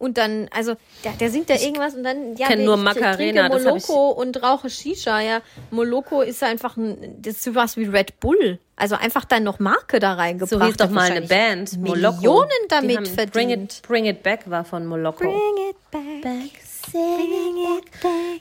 Und 0.04 0.18
dann, 0.18 0.50
also, 0.54 0.76
der, 1.06 1.14
der 1.14 1.30
singt 1.32 1.50
da 1.50 1.54
irgendwas 1.56 1.96
und 1.96 2.04
dann, 2.04 2.36
ja, 2.36 2.48
kenn 2.48 2.60
ich 2.60 2.66
nur 2.66 2.76
trinke 2.76 3.00
Macarena, 3.00 3.48
ich- 3.56 3.64
Moloko 3.64 4.10
und 4.10 4.44
rauche 4.44 4.70
Shisha, 4.70 5.22
ja. 5.22 5.42
Moloko 5.72 6.22
ist 6.22 6.44
einfach 6.44 6.76
ein, 6.76 7.16
das 7.22 7.36
ist 7.36 7.44
sowas 7.44 7.78
wie 7.78 7.86
Red 7.86 8.20
Bull. 8.20 8.60
Also 8.76 8.96
einfach 8.96 9.24
dann 9.24 9.44
noch 9.44 9.60
Marke 9.60 10.00
da 10.00 10.14
reingebracht. 10.14 10.50
So 10.50 10.62
hieß 10.62 10.78
doch 10.78 10.90
mal 10.90 11.10
eine 11.10 11.22
Band, 11.22 11.78
Moloko. 11.78 12.16
Millionen 12.18 12.50
damit 12.68 12.98
haben 12.98 13.06
verdient. 13.06 13.32
Bring 13.34 13.50
it, 13.50 13.82
Bring 13.88 14.06
It 14.06 14.24
Back 14.24 14.42
war 14.50 14.66
von 14.66 14.86
Moloko. 14.86 15.20
Bring 15.24 15.70
it 15.70 15.92
back. 15.92 16.02
Bring 16.02 16.18
it 16.18 16.24
back. 16.52 16.73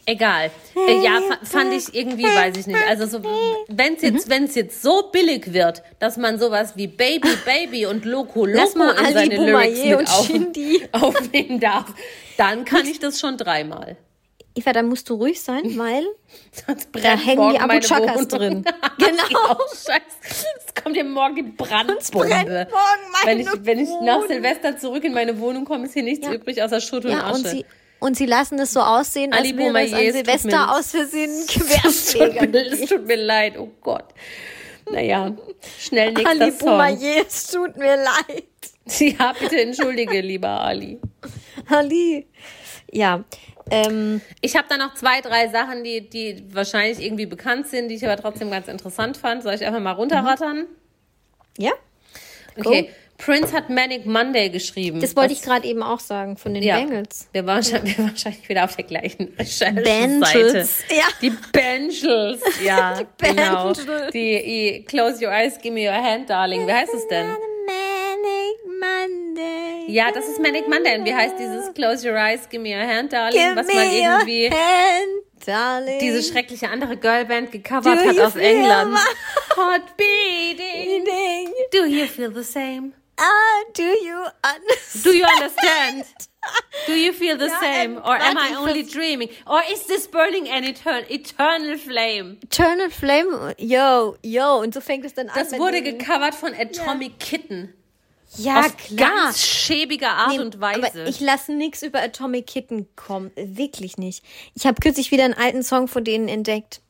Egal. 0.06 0.50
Äh, 0.88 1.00
ja, 1.02 1.20
fa- 1.20 1.38
fand 1.44 1.72
ich 1.74 1.94
irgendwie, 1.94 2.24
weiß 2.24 2.56
ich 2.56 2.66
nicht. 2.66 2.78
Also 2.88 3.06
so, 3.06 3.22
wenn 3.68 3.94
es 3.94 4.02
Mhm. 4.02 4.08
jetzt, 4.16 4.28
wenn's 4.30 4.54
jetzt 4.54 4.82
so 4.82 5.10
billig 5.12 5.52
wird, 5.52 5.82
dass 6.00 6.16
man 6.16 6.38
sowas 6.38 6.72
wie 6.76 6.86
Baby, 6.88 7.28
Baby 7.44 7.86
und 7.86 8.04
Loco, 8.04 8.46
Loco 8.46 8.82
in 8.82 8.82
Ali 8.82 9.12
seine 9.12 9.36
Lyrics 9.36 9.84
mit 9.84 10.08
auf, 10.08 10.26
Shindy. 10.26 10.88
aufnehmen 10.92 11.60
darf, 11.60 11.86
dann 12.36 12.64
kann 12.64 12.86
ich 12.86 12.98
das 12.98 13.20
schon 13.20 13.36
dreimal. 13.36 13.96
Eva, 14.54 14.72
da 14.74 14.82
musst 14.82 15.08
du 15.08 15.14
ruhig 15.14 15.40
sein, 15.40 15.62
weil 15.78 16.04
Sonst 16.66 16.88
da 16.92 17.16
hängen 17.16 17.52
die 17.54 17.58
Abu 17.58 17.78
Chakas 17.80 18.28
drin. 18.28 18.64
Genau. 18.98 19.58
Scheiße. 19.70 20.46
Es 20.66 20.82
kommt 20.82 20.96
ja 20.96 21.04
morgen 21.04 21.34
die 21.36 21.42
Brandbombe. 21.42 22.28
morgen 22.28 22.66
wenn 23.24 23.40
ich, 23.40 23.48
wenn 23.62 23.78
ich 23.80 23.88
nach. 24.02 24.26
Silvester 24.28 24.76
zurück 24.76 25.04
in 25.04 25.12
meine 25.14 25.38
Wohnung 25.40 25.64
komme, 25.64 25.86
ist 25.86 25.94
hier 25.94 26.02
nichts 26.02 26.26
Ja. 26.26 26.34
übrig 26.34 26.62
außer 26.62 26.80
Schutt 26.80 27.04
und 27.06 27.12
Ja, 27.12 27.24
Asche. 27.24 27.36
und 27.56 27.64
und 28.02 28.16
sie 28.16 28.26
lassen 28.26 28.58
es 28.58 28.72
so 28.72 28.80
aussehen, 28.80 29.32
als 29.32 29.56
wäre 29.56 29.78
es 29.84 29.92
an 29.92 30.12
Silvester 30.12 30.76
aus 30.76 30.90
Versehen 30.90 31.30
ein 31.30 31.44
es, 31.86 32.12
tut 32.12 32.20
mir, 32.20 32.48
Querschläger. 32.48 32.72
es 32.72 32.88
tut 32.88 33.06
mir 33.06 33.16
leid, 33.16 33.58
oh 33.58 33.70
Gott. 33.80 34.06
Naja, 34.90 35.32
schnell 35.78 36.12
nächster 36.12 36.30
Ali 36.30 36.50
Song. 36.50 36.58
Boumaier, 36.70 37.24
es 37.26 37.46
tut 37.46 37.76
mir 37.76 37.96
leid. 37.96 38.44
Ja, 38.98 39.32
bitte 39.38 39.60
entschuldige, 39.60 40.20
lieber 40.20 40.48
Ali. 40.48 40.98
Ali. 41.68 42.26
Ja, 42.90 43.24
ähm, 43.70 44.20
Ich 44.40 44.56
habe 44.56 44.66
da 44.68 44.76
noch 44.76 44.94
zwei, 44.94 45.20
drei 45.20 45.48
Sachen, 45.48 45.84
die, 45.84 46.08
die 46.10 46.44
wahrscheinlich 46.52 47.00
irgendwie 47.00 47.26
bekannt 47.26 47.68
sind, 47.68 47.88
die 47.88 47.94
ich 47.94 48.04
aber 48.04 48.20
trotzdem 48.20 48.50
ganz 48.50 48.66
interessant 48.66 49.16
fand. 49.16 49.44
Soll 49.44 49.54
ich 49.54 49.64
einfach 49.64 49.80
mal 49.80 49.92
runterrattern? 49.92 50.66
ja, 51.56 51.72
Okay. 52.58 52.90
Prince 53.24 53.52
hat 53.52 53.70
Manic 53.70 54.04
Monday 54.06 54.50
geschrieben. 54.50 55.00
das 55.00 55.14
wollte 55.16 55.32
ich 55.32 55.42
gerade 55.42 55.66
eben 55.66 55.82
auch 55.82 56.00
sagen 56.00 56.36
von 56.36 56.54
den 56.54 56.62
Ja, 56.62 56.76
Bengals. 56.80 57.28
wir 57.32 57.46
waren, 57.46 57.56
wahrscheinlich, 57.56 57.96
wir 57.96 58.04
waren 58.04 58.10
wahrscheinlich 58.12 58.48
wieder 58.48 58.64
auf 58.64 58.74
der 58.76 58.84
gleichen 58.84 59.32
Recherche-Seite. 59.38 60.68
Ja. 60.90 61.04
Die 61.20 61.30
Bengals, 61.52 62.40
ja, 62.64 62.98
Die 63.20 63.24
genau. 63.26 63.72
Bengals. 63.72 63.86
Die, 64.12 64.42
die 64.42 64.84
Close 64.86 65.24
Your 65.24 65.32
Eyes, 65.32 65.58
Give 65.60 65.72
Me 65.72 65.86
Your 65.88 65.94
Hand, 65.94 66.30
Darling. 66.30 66.66
Wie 66.66 66.72
heißt 66.72 66.92
es 66.94 67.06
denn? 67.08 67.26
Manic 67.28 68.58
Monday. 68.80 69.84
Ja, 69.92 70.10
das 70.12 70.26
ist 70.26 70.40
Manic 70.40 70.68
Monday. 70.68 70.98
Und 70.98 71.04
wie 71.04 71.14
heißt 71.14 71.34
dieses 71.38 71.72
Close 71.74 72.08
Your 72.08 72.16
Eyes, 72.16 72.48
Give 72.48 72.62
Me 72.62 72.70
Your 72.76 72.86
Hand, 72.86 73.12
Darling? 73.12 73.38
Give 73.40 73.56
was 73.56 73.66
mal 73.66 73.84
irgendwie 73.84 74.50
hand, 74.50 75.46
darling. 75.46 75.98
diese 76.00 76.22
schreckliche 76.22 76.68
andere 76.68 76.96
Girlband 76.96 77.52
gecovert 77.52 78.00
Do 78.00 78.08
hat 78.08 78.18
aus 78.18 78.36
England. 78.36 78.96
Hot 79.56 79.96
beating. 79.96 81.04
Do 81.72 81.84
you 81.86 82.06
feel 82.06 82.32
the 82.34 82.42
same? 82.42 82.92
Ah, 83.22 83.72
do 83.76 83.82
you 83.82 84.16
understand? 84.42 85.04
Do 85.04 85.12
you 85.12 85.24
understand? 85.24 86.04
Do 86.88 86.92
you 86.94 87.12
feel 87.12 87.38
the 87.38 87.46
Ja, 87.46 87.58
same? 87.60 87.96
ähm, 87.96 87.96
Or 87.98 88.14
am 88.16 88.36
I 88.36 88.56
only 88.58 88.82
dreaming? 88.84 89.28
Or 89.46 89.60
is 89.72 89.86
this 89.86 90.08
burning 90.08 90.48
an 90.50 90.64
etern 90.64 91.04
eternal 91.08 91.78
flame? 91.78 92.38
Eternal 92.42 92.90
Flame, 92.90 93.54
yo, 93.58 94.16
yo, 94.22 94.56
und 94.60 94.74
so 94.74 94.80
fängt 94.80 95.04
es 95.04 95.14
dann 95.14 95.28
an. 95.28 95.34
Das 95.36 95.52
wurde 95.58 95.82
gecovert 95.82 96.34
von 96.34 96.52
Atomic 96.54 97.20
Kitten. 97.20 97.72
Ja, 98.38 98.60
Auf 98.60 98.76
klar. 98.76 99.10
ganz 99.26 99.40
schäbiger 99.40 100.10
Art 100.10 100.30
Nee, 100.32 100.40
und 100.40 100.58
Weise. 100.60 100.78
Aber 101.02 101.06
ich 101.06 101.20
lasse 101.20 101.52
nichts 101.52 101.82
über 101.82 102.00
Atomic 102.02 102.46
Kitten 102.46 102.88
kommen. 102.96 103.30
Wirklich 103.36 103.98
nicht. 103.98 104.24
Ich 104.54 104.66
habe 104.66 104.80
kürzlich 104.80 105.10
wieder 105.10 105.24
einen 105.24 105.34
alten 105.34 105.62
Song 105.62 105.86
von 105.86 106.02
denen 106.02 106.28
entdeckt. 106.28 106.80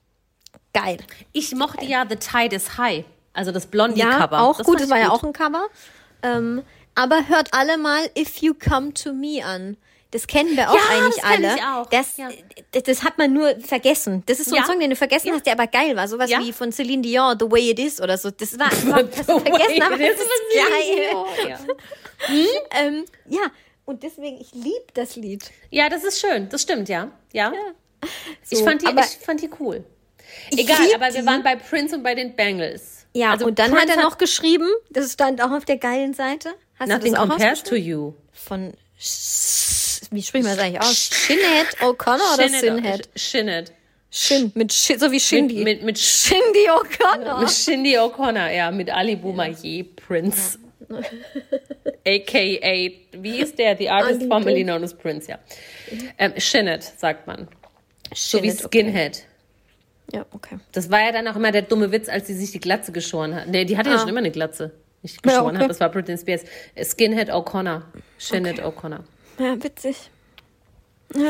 Geil. 0.72 0.98
Ich 1.32 1.52
mochte 1.54 1.84
ja 1.84 2.06
The 2.08 2.16
Tide 2.16 2.54
is 2.56 2.78
High, 2.78 3.04
also 3.34 3.50
das 3.52 3.64
Ja, 3.64 3.70
Blondie-Cover. 3.70 4.40
auch 4.40 4.56
Das 4.58 4.66
gut. 4.66 4.80
Das 4.80 4.88
war 4.88 4.98
ich 4.98 5.02
ja 5.04 5.10
auch 5.10 5.22
ein 5.24 5.32
Cover. 5.32 5.66
Ähm, 6.22 6.62
aber 6.94 7.28
hört 7.28 7.48
alle 7.52 7.78
mal 7.78 8.08
If 8.18 8.38
You 8.38 8.54
Come 8.54 8.92
to 8.94 9.12
Me 9.12 9.44
an. 9.44 9.76
Das 10.10 10.26
kennen 10.26 10.54
wir 10.58 10.70
auch 10.70 10.74
Ja, 10.74 10.80
eigentlich 10.90 11.14
das 11.22 11.24
alle. 11.24 11.54
ich 11.56 11.62
auch. 11.62 11.86
Das, 11.88 12.16
Ja. 12.18 12.28
das, 12.72 12.82
das 12.82 13.02
hat 13.02 13.16
man 13.16 13.32
nur 13.32 13.58
vergessen. 13.60 14.22
Das 14.26 14.40
ist 14.40 14.50
so 14.50 14.56
ein 14.56 14.60
Ja. 14.60 14.66
Song, 14.66 14.78
den 14.78 14.90
du 14.90 14.96
vergessen 14.96 15.32
hast, 15.32 15.46
der 15.46 15.54
aber 15.54 15.66
geil 15.66 15.96
war. 15.96 16.06
Sowas 16.06 16.28
wie 16.30 16.52
von 16.52 16.70
Celine 16.70 17.00
Dion, 17.00 17.34
The 17.40 17.50
Way 17.50 17.70
It 17.70 17.78
Is 17.78 17.98
oder 17.98 18.18
so. 18.18 18.30
Das 18.30 18.58
war 18.58 18.66
einfach, 18.70 19.02
das 19.16 19.26
du 19.26 19.38
vergessen, 19.38 19.82
aber 19.82 19.96
das 19.96 20.10
ist 20.10 20.30
geil. 20.54 21.48
Ja. 21.48 21.58
Ähm, 22.78 23.04
ja, 23.28 23.40
und 23.86 24.02
deswegen, 24.02 24.38
ich 24.40 24.52
liebe 24.52 24.84
das 24.94 25.16
Lied. 25.16 25.50
ja, 25.70 25.88
das 25.88 26.04
ist 26.04 26.20
schön. 26.20 26.48
Das 26.50 26.62
stimmt, 26.62 26.88
ja. 26.90 27.10
Ja. 27.32 27.52
ich, 28.50 28.58
So, 28.58 28.64
fand 28.64 28.82
die, 28.82 28.86
ich 28.86 29.24
fand 29.24 29.40
die 29.40 29.50
cool. 29.60 29.84
Ich 30.50 30.58
Egal, 30.60 30.76
aber 30.94 31.12
wir 31.12 31.20
die. 31.22 31.26
waren 31.26 31.42
bei 31.42 31.56
Prince 31.56 31.96
und 31.96 32.02
bei 32.02 32.14
den 32.14 32.36
Bengals. 32.36 33.01
Ja, 33.14 33.32
Also 33.32 33.46
und 33.46 33.58
dann 33.58 33.74
hat 33.74 33.88
er 33.88 34.02
noch 34.02 34.18
geschrieben, 34.18 34.68
das 34.90 35.12
stand 35.12 35.42
auch 35.42 35.50
auf 35.50 35.64
der 35.64 35.76
geilen 35.76 36.14
Seite. 36.14 36.50
Hast 36.78 36.88
Nothing 36.88 37.12
du 37.12 37.12
das 37.12 37.20
auch 37.20 37.28
compares 37.28 37.62
to 37.62 37.74
you. 37.74 38.14
Von, 38.32 38.72
wie 40.10 40.22
spricht 40.22 40.44
man 40.44 40.56
das 40.56 40.58
eigentlich 40.58 40.80
aus? 40.80 41.10
Shinhead 41.12 41.76
O'Connor 41.80 42.34
oder 42.34 42.48
Sinhead? 42.48 43.08
Shinhead. 43.14 43.72
Shin, 44.14 44.52
mit 44.54 44.72
Shin, 44.72 44.98
so 44.98 45.10
wie 45.10 45.18
Shindy. 45.20 45.56
Mit, 45.56 45.64
mit, 45.64 45.84
mit, 45.84 45.98
Shindy 45.98 46.68
O'Connor. 46.68 47.40
mit 47.40 47.50
Shindy 47.50 47.96
O'Connor, 47.96 48.50
ja, 48.50 48.70
mit 48.70 48.90
Ali 48.90 49.16
Boumaier, 49.16 49.84
Prince. 49.96 50.58
AKA, 52.06 52.90
wie 53.22 53.38
ist 53.38 53.58
der? 53.58 53.76
The 53.76 53.88
artist 53.88 54.22
formerly 54.24 54.64
known 54.64 54.84
as 54.84 54.92
Prince, 54.92 55.30
ja. 55.30 55.38
Ähm, 56.18 56.34
Shinhead, 56.36 56.82
sagt 56.82 57.26
man. 57.26 57.48
So 58.14 58.42
wie 58.42 58.50
Shinhead, 58.50 58.66
okay. 58.66 59.12
Ja, 60.12 60.26
okay. 60.32 60.58
Das 60.72 60.90
war 60.90 61.00
ja 61.00 61.12
dann 61.12 61.26
auch 61.28 61.36
immer 61.36 61.52
der 61.52 61.62
dumme 61.62 61.90
Witz, 61.92 62.08
als 62.08 62.26
sie 62.26 62.34
sich 62.34 62.52
die 62.52 62.60
Glatze 62.60 62.92
geschoren 62.92 63.34
hat. 63.34 63.48
Nee, 63.48 63.64
die 63.64 63.76
hatte 63.78 63.90
ja 63.90 63.98
schon 63.98 64.08
immer 64.08 64.18
eine 64.18 64.30
Glatze. 64.30 64.72
Nicht 65.02 65.22
geschoren 65.22 65.44
Ah. 65.46 65.48
okay. 65.50 65.58
hat, 65.64 65.70
das 65.70 65.80
war 65.80 65.88
Britney 65.88 66.16
Spears. 66.18 66.42
Skinhead 66.82 67.30
O'Connor. 67.30 67.82
Shinhead 68.18 68.60
O'Connor. 68.62 69.00
Ja, 69.38 69.62
witzig. 69.62 69.96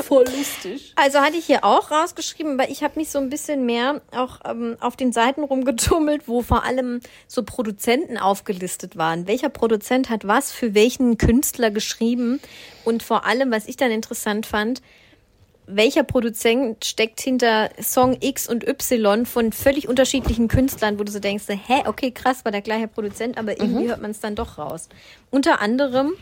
Voll 0.03 0.25
lustig. 0.37 0.93
Also 0.95 1.19
hatte 1.21 1.37
ich 1.37 1.47
hier 1.47 1.65
auch 1.65 1.91
rausgeschrieben, 1.91 2.53
aber 2.61 2.71
ich 2.71 2.85
habe 2.85 3.01
mich 3.01 3.11
so 3.11 3.19
ein 3.19 3.31
bisschen 3.31 3.67
mehr 3.67 4.01
auch 4.13 4.39
ähm, 4.45 4.77
auf 4.79 4.95
den 4.95 5.13
Seiten 5.13 5.43
rumgetummelt, 5.43 6.29
wo 6.29 6.43
vor 6.43 6.65
allem 6.65 7.01
so 7.27 7.43
Produzenten 7.43 8.17
aufgelistet 8.17 8.97
waren. 8.97 9.27
Welcher 9.27 9.49
Produzent 9.49 10.09
hat 10.09 10.25
was 10.27 10.53
für 10.53 10.75
welchen 10.75 11.19
Künstler 11.19 11.73
geschrieben? 11.73 12.41
Und 12.85 13.03
vor 13.03 13.25
allem, 13.27 13.51
was 13.51 13.67
ich 13.67 13.77
dann 13.77 13.91
interessant 13.91 14.47
fand, 14.47 14.83
welcher 15.77 16.05
Produzent 16.05 16.85
steckt 16.85 17.21
hinter 17.21 17.71
Song 17.81 18.17
X 18.21 18.49
und 18.49 18.67
Y 18.67 19.27
von 19.27 19.53
völlig 19.53 19.89
unterschiedlichen 19.89 20.49
Künstlern, 20.49 20.99
wo 20.99 21.05
du 21.05 21.13
so 21.13 21.19
denkst, 21.19 21.45
hä, 21.49 21.83
okay, 21.87 22.11
krass, 22.11 22.45
war 22.45 22.53
der 22.53 22.63
gleiche 22.63 22.89
Produzent, 22.89 23.39
aber 23.39 23.61
irgendwie 23.61 23.89
hört 23.89 24.03
man 24.03 24.11
es 24.11 24.21
dann 24.21 24.35
doch 24.35 24.59
raus. 24.59 24.89
Unter 25.31 25.61
anderem 25.61 26.13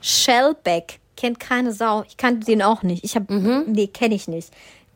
Shellback, 0.00 1.00
kennt 1.16 1.38
keine 1.38 1.72
Sau. 1.72 2.04
Ich 2.08 2.16
kannte 2.16 2.46
den 2.46 2.62
auch 2.62 2.82
nicht. 2.82 3.04
Ich 3.04 3.14
habe, 3.14 3.32
nee, 3.66 3.86
kenne 3.86 4.14
ich 4.14 4.28
nicht. 4.28 4.50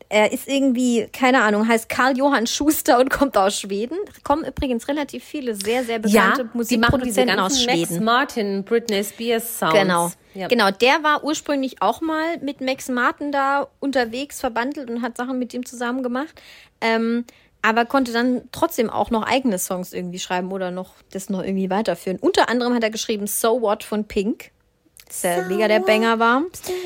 Er 0.09 0.33
ist 0.33 0.47
irgendwie, 0.47 1.09
keine 1.13 1.43
Ahnung, 1.43 1.67
heißt 1.67 1.89
Karl 1.89 2.17
Johann 2.17 2.47
Schuster 2.47 2.99
und 3.01 3.11
kommt 3.11 3.37
aus 3.37 3.61
Schweden. 3.61 3.99
Kommen 4.23 4.45
übrigens 4.45 4.87
relativ 4.89 5.25
viele 5.25 5.55
sehr, 5.55 5.85
sehr 5.85 5.99
bekannte 5.99 6.43
Ja, 6.43 6.51
Musikproduzenten 6.53 7.41
aus 7.41 7.53
ganzen 7.53 7.67
Max 7.67 7.79
Schweden. 7.89 8.05
Martin, 8.05 8.65
Britney 8.65 9.03
Spears 9.03 9.59
Sounds. 9.59 9.75
Genau. 9.75 10.13
Ja. 10.35 10.49
Genau, 10.49 10.71
der 10.71 11.03
war 11.03 11.25
ursprünglich 11.25 11.83
auch 11.83 12.01
mal 12.01 12.39
mit 12.39 12.61
Max 12.61 12.89
Martin 12.89 13.33
da 13.33 13.69
unterwegs, 13.81 14.41
verbandelt 14.41 14.91
und 14.91 15.03
hat 15.03 15.17
Sachen 15.17 15.39
mit 15.39 15.55
ihm 15.55 15.65
zusammen 15.65 16.03
gemacht. 16.03 16.41
Ähm, 16.81 17.25
aber 17.63 17.85
konnte 17.85 18.13
dann 18.13 18.43
trotzdem 18.53 18.91
auch 18.91 19.11
noch 19.11 19.25
eigene 19.25 19.59
Songs 19.59 19.93
irgendwie 19.93 20.21
schreiben 20.21 20.53
oder 20.53 20.71
noch 20.71 20.93
das 21.11 21.31
noch 21.31 21.43
irgendwie 21.43 21.69
weiterführen. 21.69 22.19
Unter 22.21 22.49
anderem 22.49 22.75
hat 22.75 22.85
er 22.85 22.91
geschrieben 22.91 23.27
So 23.27 23.61
What 23.61 23.83
von 23.83 24.05
Pink. 24.05 24.53
Das 25.09 25.21
der 25.23 25.45
mega 25.47 25.69
der 25.69 25.81
Banger 25.81 26.19
war. 26.19 26.43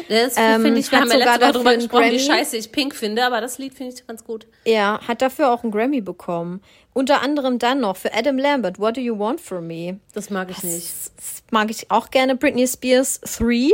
Das 0.08 0.34
Ähm, 0.36 0.62
finde 0.62 0.80
ich, 0.80 0.90
wir 0.92 1.00
haben 1.00 1.10
ja 1.10 1.18
sogar 1.18 1.38
letzte 1.38 1.46
Woche 1.46 1.52
drüber 1.58 1.74
gesprochen, 1.76 2.04
wie 2.04 2.08
Grammy. 2.08 2.18
scheiße 2.20 2.56
ich 2.58 2.70
Pink 2.70 2.94
finde, 2.94 3.24
aber 3.24 3.40
das 3.40 3.58
Lied 3.58 3.74
finde 3.74 3.94
ich 3.94 4.06
ganz 4.06 4.24
gut. 4.24 4.46
Er 4.64 5.00
hat 5.08 5.22
dafür 5.22 5.50
auch 5.50 5.62
einen 5.62 5.72
Grammy 5.72 6.00
bekommen. 6.00 6.62
Unter 6.92 7.22
anderem 7.22 7.58
dann 7.58 7.80
noch 7.80 7.96
für 7.96 8.12
Adam 8.12 8.36
Lambert, 8.36 8.78
What 8.78 8.96
Do 8.96 9.00
You 9.00 9.18
Want 9.18 9.40
From 9.40 9.66
Me? 9.68 10.00
Das 10.12 10.28
mag 10.28 10.50
ich 10.50 10.62
nicht. 10.62 10.90
Das 11.16 11.42
mag 11.50 11.70
ich 11.70 11.90
auch 11.90 12.10
gerne. 12.10 12.36
Britney 12.36 12.66
Spears 12.66 13.20
3. 13.38 13.70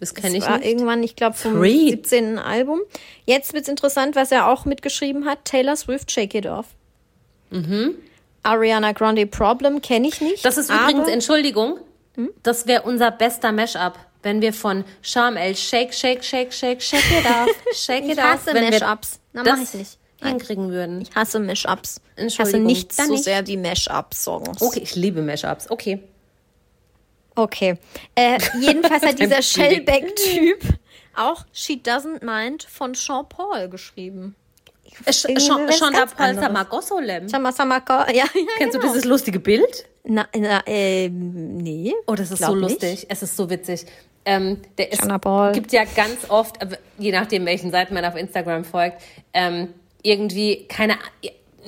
Das 0.00 0.14
kenne 0.14 0.36
ich 0.36 0.46
war 0.46 0.58
nicht. 0.58 0.68
irgendwann, 0.68 1.02
ich 1.02 1.16
glaube, 1.16 1.36
vom 1.36 1.54
Three. 1.54 1.90
17. 1.90 2.38
Album. 2.38 2.80
Jetzt 3.24 3.52
wird's 3.54 3.68
interessant, 3.68 4.14
was 4.16 4.30
er 4.30 4.48
auch 4.48 4.64
mitgeschrieben 4.64 5.24
hat. 5.26 5.44
Taylor 5.44 5.74
Swift, 5.76 6.10
Shake 6.12 6.34
It 6.34 6.46
Off. 6.46 6.66
Ariana 8.42 8.92
Grande 8.92 9.26
Problem 9.26 9.80
kenne 9.82 10.08
ich 10.08 10.20
nicht. 10.20 10.38
Mhm. 10.38 10.42
Das 10.48 10.56
ist 10.58 10.70
übrigens, 10.70 11.08
Entschuldigung, 11.08 11.78
das 12.42 12.66
wäre 12.66 12.82
unser 12.82 13.10
bester 13.10 13.52
Mashup, 13.52 13.98
wenn 14.22 14.40
wir 14.40 14.52
von 14.52 14.84
Charm 15.02 15.36
El 15.36 15.56
Shake, 15.56 15.94
Shake, 15.94 16.24
Shake, 16.24 16.52
Shake, 16.52 16.82
Shake 16.82 17.04
It 17.10 17.26
Off, 17.26 17.76
Shake 17.76 18.04
Ich 18.04 18.12
It 18.12 18.22
hasse 18.22 18.50
Off, 18.50 18.54
wenn 18.54 18.72
wir 18.72 18.80
Mashups. 18.80 19.20
Na, 19.32 19.42
das 19.42 19.58
mach 19.58 19.64
ich 19.64 19.74
nicht. 19.74 19.98
Hinkriegen 20.22 20.70
würden. 20.70 21.02
Ich 21.02 21.14
hasse 21.14 21.38
Mashups. 21.38 22.00
Ich 22.16 22.40
hasse 22.40 22.52
dann 22.52 22.62
so 22.62 22.66
nicht. 22.66 22.92
sehr 22.92 23.46
wie 23.46 23.56
Mashup-Songs. 23.56 24.62
Okay, 24.62 24.80
ich 24.82 24.96
liebe 24.96 25.20
Mashups. 25.22 25.70
Okay. 25.70 26.02
Okay. 27.34 27.78
Äh, 28.14 28.38
jedenfalls 28.60 29.02
hat 29.02 29.18
dieser 29.20 29.42
Shellback-Typ 29.42 30.62
auch 31.14 31.44
She 31.52 31.74
Doesn't 31.74 32.24
Mind 32.24 32.62
von 32.64 32.94
Sean 32.94 33.28
Paul 33.28 33.68
geschrieben. 33.68 34.34
Äh, 35.04 35.12
Schon, 35.12 35.66
was 35.68 35.78
schon 35.78 35.92
der 35.92 36.00
ganz 36.00 36.12
anderes. 36.16 36.46
Samagossolem. 36.46 37.28
Sama 37.28 37.52
Samaka, 37.52 38.06
ja, 38.10 38.24
ja. 38.24 38.24
Kennst 38.56 38.74
du 38.74 38.80
genau. 38.80 38.92
dieses 38.92 39.04
lustige 39.06 39.38
Bild? 39.40 39.86
Na, 40.04 40.26
na, 40.34 40.62
ähm, 40.66 41.58
nee. 41.58 41.92
Oh, 42.06 42.14
das 42.14 42.30
ist 42.30 42.42
so 42.42 42.54
nicht. 42.54 42.70
lustig. 42.70 43.06
Es 43.08 43.22
ist 43.22 43.36
so 43.36 43.50
witzig. 43.50 43.84
Ähm, 44.24 44.58
der 44.76 44.92
ist, 44.92 45.02
gibt 45.52 45.72
ja 45.72 45.84
ganz 45.84 46.28
oft, 46.28 46.60
äh, 46.60 46.66
je 46.98 47.12
nachdem, 47.12 47.46
welchen 47.46 47.70
Seiten 47.70 47.94
man 47.94 48.04
auf 48.04 48.16
Instagram 48.16 48.64
folgt, 48.64 49.00
ähm, 49.32 49.68
irgendwie 50.02 50.66
keine, 50.68 50.96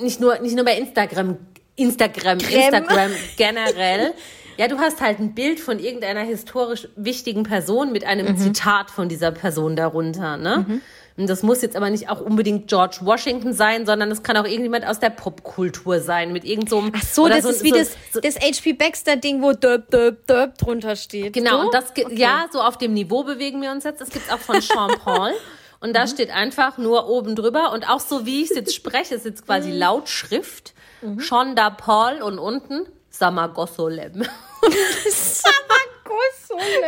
nicht 0.01 0.19
nur, 0.19 0.39
nicht 0.39 0.55
nur 0.55 0.65
bei 0.65 0.75
Instagram, 0.77 1.37
Instagram, 1.77 2.37
Creme. 2.39 2.61
Instagram 2.61 3.11
generell. 3.37 4.13
Ja, 4.57 4.67
du 4.67 4.77
hast 4.77 4.99
halt 4.99 5.19
ein 5.19 5.33
Bild 5.35 5.61
von 5.61 5.79
irgendeiner 5.79 6.19
historisch 6.23 6.89
wichtigen 6.97 7.43
Person 7.43 7.93
mit 7.93 8.03
einem 8.05 8.27
Mhm. 8.27 8.37
Zitat 8.37 8.91
von 8.91 9.07
dieser 9.07 9.31
Person 9.31 9.77
darunter, 9.77 10.35
ne? 10.35 10.81
Und 11.19 11.29
das 11.29 11.43
muss 11.43 11.61
jetzt 11.61 11.75
aber 11.75 11.89
nicht 11.89 12.09
auch 12.09 12.21
unbedingt 12.21 12.67
George 12.69 12.99
Washington 13.01 13.51
sein, 13.53 13.85
sondern 13.85 14.09
es 14.09 14.23
kann 14.23 14.37
auch 14.37 14.45
irgendjemand 14.45 14.87
aus 14.87 14.99
der 14.99 15.09
Popkultur 15.09 15.99
sein, 15.99 16.31
mit 16.31 16.45
irgend 16.45 16.69
so 16.69 16.81
Ach 16.95 17.03
so, 17.03 17.27
das 17.27 17.43
ist 17.45 17.61
wie 17.63 17.71
so- 17.71 17.75
das, 17.75 17.89
so- 18.13 18.19
das 18.21 18.35
HP 18.39 18.71
Baxter-Ding, 18.73 19.41
wo 19.41 19.51
Döp, 19.51 19.91
Döp, 19.91 20.25
Döp 20.27 20.57
drunter 20.57 20.95
steht. 20.95 21.33
Genau, 21.33 21.57
so? 21.59 21.65
und 21.65 21.73
das, 21.73 21.93
ge- 21.93 22.07
ja, 22.15 22.45
so 22.51 22.61
auf 22.61 22.77
dem 22.77 22.93
Niveau 22.93 23.23
bewegen 23.23 23.61
wir 23.61 23.71
uns 23.71 23.83
jetzt. 23.83 23.99
Das 23.99 24.09
gibt's 24.09 24.31
auch 24.31 24.39
von 24.39 24.61
Sean 24.61 24.91
Paul. 25.03 25.33
Und 25.81 25.89
Mhm. 25.89 25.93
da 25.93 26.07
steht 26.07 26.29
einfach 26.31 26.77
nur 26.77 27.07
oben 27.09 27.35
drüber 27.35 27.71
und 27.73 27.89
auch 27.89 27.99
so 27.99 28.25
wie 28.25 28.41
ich 28.43 28.49
es 28.51 28.55
jetzt 28.55 28.73
spreche, 28.73 29.15
ist 29.15 29.25
jetzt 29.25 29.45
quasi 29.45 29.69
Mhm. 29.71 29.77
Lautschrift. 29.79 30.73
Shonda 31.17 31.69
Paul 31.69 32.21
und 32.21 32.39
unten 32.39 32.85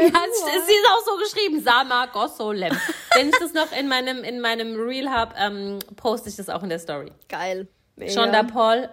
Ja, 0.01 0.19
es, 0.29 0.65
sie 0.67 0.73
ist 0.73 0.87
auch 0.89 1.05
so 1.05 1.17
geschrieben, 1.17 1.61
Samagossolem. 1.61 2.77
Wenn 3.15 3.29
ich 3.29 3.35
das 3.39 3.53
noch 3.53 3.71
in 3.77 3.87
meinem, 3.87 4.23
in 4.23 4.39
meinem 4.39 4.79
Reel 4.79 5.09
habe, 5.09 5.33
ähm, 5.37 5.79
poste 5.95 6.29
ich 6.29 6.35
das 6.35 6.49
auch 6.49 6.63
in 6.63 6.69
der 6.69 6.79
Story. 6.79 7.11
Geil. 7.29 7.67
Shonda 8.07 8.43
Paul, 8.43 8.89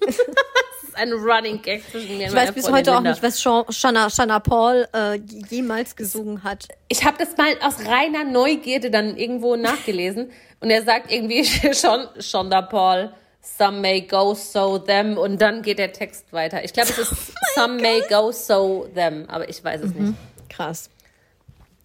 ist 0.92 0.98
ein 0.98 1.12
Running 1.12 1.62
Gag 1.62 1.82
zwischen 1.90 2.18
mir 2.18 2.24
und 2.24 2.32
Ich 2.32 2.34
weiß 2.34 2.52
bis 2.52 2.70
heute 2.70 2.96
auch 2.96 3.00
nicht, 3.00 3.22
was 3.22 3.40
Shana, 3.40 4.10
Shana 4.10 4.40
Paul 4.40 4.86
äh, 4.94 5.14
jemals 5.48 5.96
gesungen 5.96 6.42
hat. 6.44 6.68
Ich 6.88 7.04
habe 7.04 7.16
das 7.18 7.36
mal 7.36 7.56
aus 7.62 7.86
reiner 7.86 8.24
Neugierde 8.24 8.90
dann 8.90 9.16
irgendwo 9.16 9.56
nachgelesen 9.56 10.30
und 10.60 10.70
er 10.70 10.82
sagt 10.82 11.10
irgendwie 11.10 11.44
schon 11.74 12.06
Shonda 12.20 12.62
Paul, 12.62 13.12
some 13.42 13.80
may 13.80 14.00
go 14.02 14.34
so 14.34 14.78
them 14.78 15.18
und 15.18 15.40
dann 15.42 15.62
geht 15.62 15.78
der 15.78 15.92
Text 15.92 16.32
weiter. 16.32 16.64
Ich 16.64 16.72
glaube, 16.72 16.90
es 16.90 16.98
ist 16.98 17.12
some 17.54 17.80
may 17.80 18.00
go 18.08 18.30
so 18.32 18.88
them, 18.94 19.24
aber 19.28 19.48
ich 19.48 19.62
weiß 19.62 19.82
es 19.82 19.94
nicht. 19.94 20.14
Krass. 20.48 20.88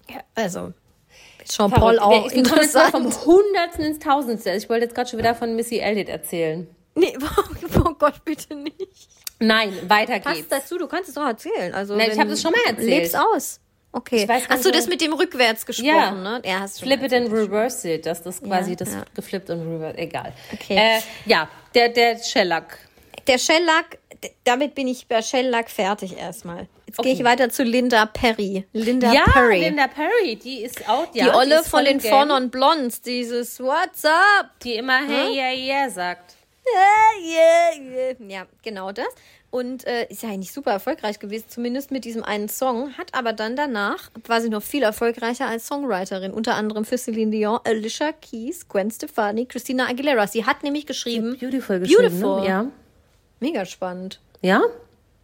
Ja, 0.09 0.21
also, 0.35 0.73
Sean 1.43 1.71
Paul 1.71 1.99
auch 1.99 2.11
Wir, 2.29 2.31
wir 2.35 2.43
kommen 2.49 2.61
jetzt 2.61 2.75
mal 2.75 2.91
vom 2.91 3.05
Hundertsten 3.25 3.85
ins 3.85 3.99
Tausendste. 3.99 4.51
Ich 4.51 4.69
wollte 4.69 4.85
jetzt 4.85 4.95
gerade 4.95 5.09
schon 5.09 5.19
wieder 5.19 5.35
von 5.35 5.55
Missy 5.55 5.79
Elliott 5.79 6.09
erzählen. 6.09 6.67
Nee, 6.95 7.17
oh 7.85 7.93
Gott, 7.99 8.23
bitte 8.25 8.55
nicht. 8.55 9.09
Nein, 9.39 9.71
weiter 9.87 10.19
Passt 10.19 10.35
geht's. 10.37 10.49
dazu, 10.49 10.77
du 10.77 10.87
kannst 10.87 11.09
es 11.09 11.15
doch 11.15 11.25
erzählen. 11.25 11.73
Also, 11.73 11.95
Nein, 11.95 12.07
ich 12.07 12.13
wenn- 12.13 12.21
hab 12.21 12.29
das 12.29 12.41
schon 12.41 12.51
mal 12.51 12.61
erzählt. 12.69 12.87
Leb's 12.89 13.15
aus. 13.15 13.59
Okay. 13.97 14.23
Ich 14.23 14.27
weiß 14.27 14.43
Hast 14.49 14.63
du 14.65 14.71
das 14.71 14.87
mit 14.87 15.01
dem 15.01 15.13
rückwärts 15.13 15.65
gesprochen, 15.65 15.87
Ja. 15.87 16.11
ne? 16.11 16.41
Ja, 16.45 16.59
hast 16.59 16.79
du 16.79 16.85
Flip 16.85 17.01
it 17.01 17.13
and 17.13 17.31
reverse 17.31 17.91
it, 17.91 18.05
dass 18.05 18.21
das 18.21 18.41
quasi 18.43 18.75
das 18.75 18.93
ja. 18.93 19.03
geflippt 19.15 19.49
und 19.49 19.61
reverse, 19.61 19.97
egal. 19.97 20.33
Okay. 20.53 20.75
Äh, 20.77 20.99
ja, 21.25 21.49
der, 21.73 21.89
der 21.89 22.17
Shellac. 22.21 22.77
Der 23.25 23.37
Shellac, 23.39 23.97
damit 24.43 24.75
bin 24.75 24.87
ich 24.87 25.07
bei 25.07 25.21
Shellac 25.21 25.69
fertig 25.69 26.15
erstmal. 26.17 26.67
Jetzt 26.85 26.97
gehe 26.99 27.11
Okay. 27.11 27.21
ich 27.21 27.23
weiter 27.25 27.49
zu 27.49 27.63
Linda 27.63 28.05
Perry. 28.05 28.65
Linda 28.71 29.11
Ja, 29.11 29.23
Perry. 29.25 29.59
Linda 29.61 29.87
Perry, 29.87 30.35
die 30.37 30.61
ist 30.61 30.87
auch, 30.87 31.07
ja, 31.13 31.25
die 31.25 31.31
Olle 31.35 31.59
ist 31.61 31.67
von 31.69 31.83
den 31.83 31.99
Four 31.99 32.25
Non 32.25 32.49
Blondes, 32.49 33.01
dieses 33.01 33.59
What's 33.59 34.05
up? 34.05 34.51
Die 34.63 34.75
immer 34.75 34.99
Hm? 34.99 35.07
hey, 35.09 35.35
yeah, 35.35 35.51
yeah 35.53 35.89
sagt. 35.89 36.35
Yeah, 36.65 37.33
yeah, 37.33 38.15
yeah. 38.27 38.39
Ja, 38.41 38.45
genau 38.61 38.91
das. 38.91 39.07
Und 39.57 39.87
äh, 39.87 40.05
ist 40.09 40.21
ja 40.21 40.29
eigentlich 40.29 40.53
super 40.53 40.69
erfolgreich 40.71 41.17
gewesen, 41.17 41.45
zumindest 41.47 41.89
mit 41.89 42.05
diesem 42.05 42.23
einen 42.23 42.47
Song. 42.47 42.95
Hat 42.95 43.15
aber 43.15 43.33
dann 43.33 43.55
danach, 43.55 44.11
war 44.27 44.39
sie 44.39 44.49
noch 44.49 44.61
viel 44.61 44.83
erfolgreicher 44.83 45.47
als 45.47 45.65
Songwriterin. 45.65 46.31
Unter 46.31 46.53
anderem 46.53 46.85
für 46.85 46.95
Celine 46.95 47.31
Dion, 47.31 47.59
Alicia 47.63 48.11
Keys, 48.11 48.67
Gwen 48.69 48.91
Stefani, 48.91 49.47
Christina 49.47 49.87
Aguilera. 49.87 50.27
Sie 50.27 50.45
hat 50.45 50.61
nämlich 50.61 50.85
geschrieben, 50.85 51.37
Beautiful 51.39 51.79
Beautiful. 51.79 52.41
Ne? 52.41 52.47
Ja. 52.47 52.65
mega 53.39 53.65
spannend. 53.65 54.19
Ja? 54.43 54.61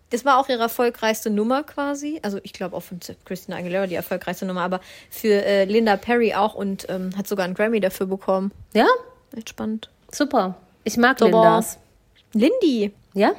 Das 0.10 0.26
war 0.26 0.40
auch 0.40 0.50
ihre 0.50 0.64
erfolgreichste 0.64 1.30
Nummer 1.30 1.62
quasi. 1.62 2.20
Also 2.24 2.40
ich 2.42 2.54
glaube 2.54 2.76
auch 2.76 2.82
von 2.82 3.00
Christina 3.26 3.58
Aguilera 3.58 3.86
die 3.86 3.94
erfolgreichste 3.94 4.48
Nummer, 4.48 4.62
aber 4.62 4.82
für 5.12 5.46
äh, 5.46 5.66
Linda 5.66 5.96
Perry 5.96 6.34
auch 6.34 6.56
und 6.56 6.88
ähm, 6.90 7.12
hat 7.16 7.28
sogar 7.28 7.46
einen 7.46 7.54
Grammy 7.54 7.80
dafür 7.80 8.08
bekommen. 8.08 8.52
Ja? 8.74 8.88
Echt 9.38 9.50
spannend. 9.50 9.92
Super. 10.12 10.56
Ich 10.86 10.98
mag 10.98 11.20
Super. 11.20 11.32
Lindas. 11.32 11.78
Lindy. 12.34 12.94
Ja? 13.14 13.34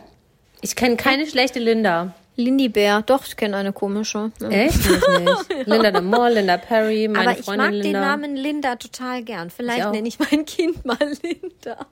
Ich 0.65 0.77
kenne 0.77 0.97
keine 0.97 1.27
schlechte 1.27 1.59
Linda. 1.59 2.15
Lindy 2.37 2.71
Bär. 2.71 3.03
Doch, 3.03 3.27
ich 3.27 3.37
kenne 3.37 3.59
eine 3.59 3.75
komische. 3.75 4.33
Ja. 4.41 4.49
Echt? 4.49 4.79
Ich 4.79 4.87
nicht. 4.87 5.67
Linda 5.67 5.91
de 5.91 6.01
Moore, 6.01 6.33
Linda 6.33 6.57
Perry, 6.57 7.07
meine 7.07 7.29
Aber 7.29 7.39
ich 7.39 7.45
Freundin 7.45 7.65
mag 7.67 7.73
den 7.73 7.83
Linda. 7.83 8.01
Namen 8.01 8.35
Linda 8.35 8.77
total 8.77 9.23
gern. 9.23 9.49
Ich 9.49 9.53
Vielleicht 9.53 9.93
nenne 9.93 10.09
ich 10.09 10.19
mein 10.19 10.47
Kind 10.47 10.83
mal 10.87 10.97
Linda. 11.23 11.87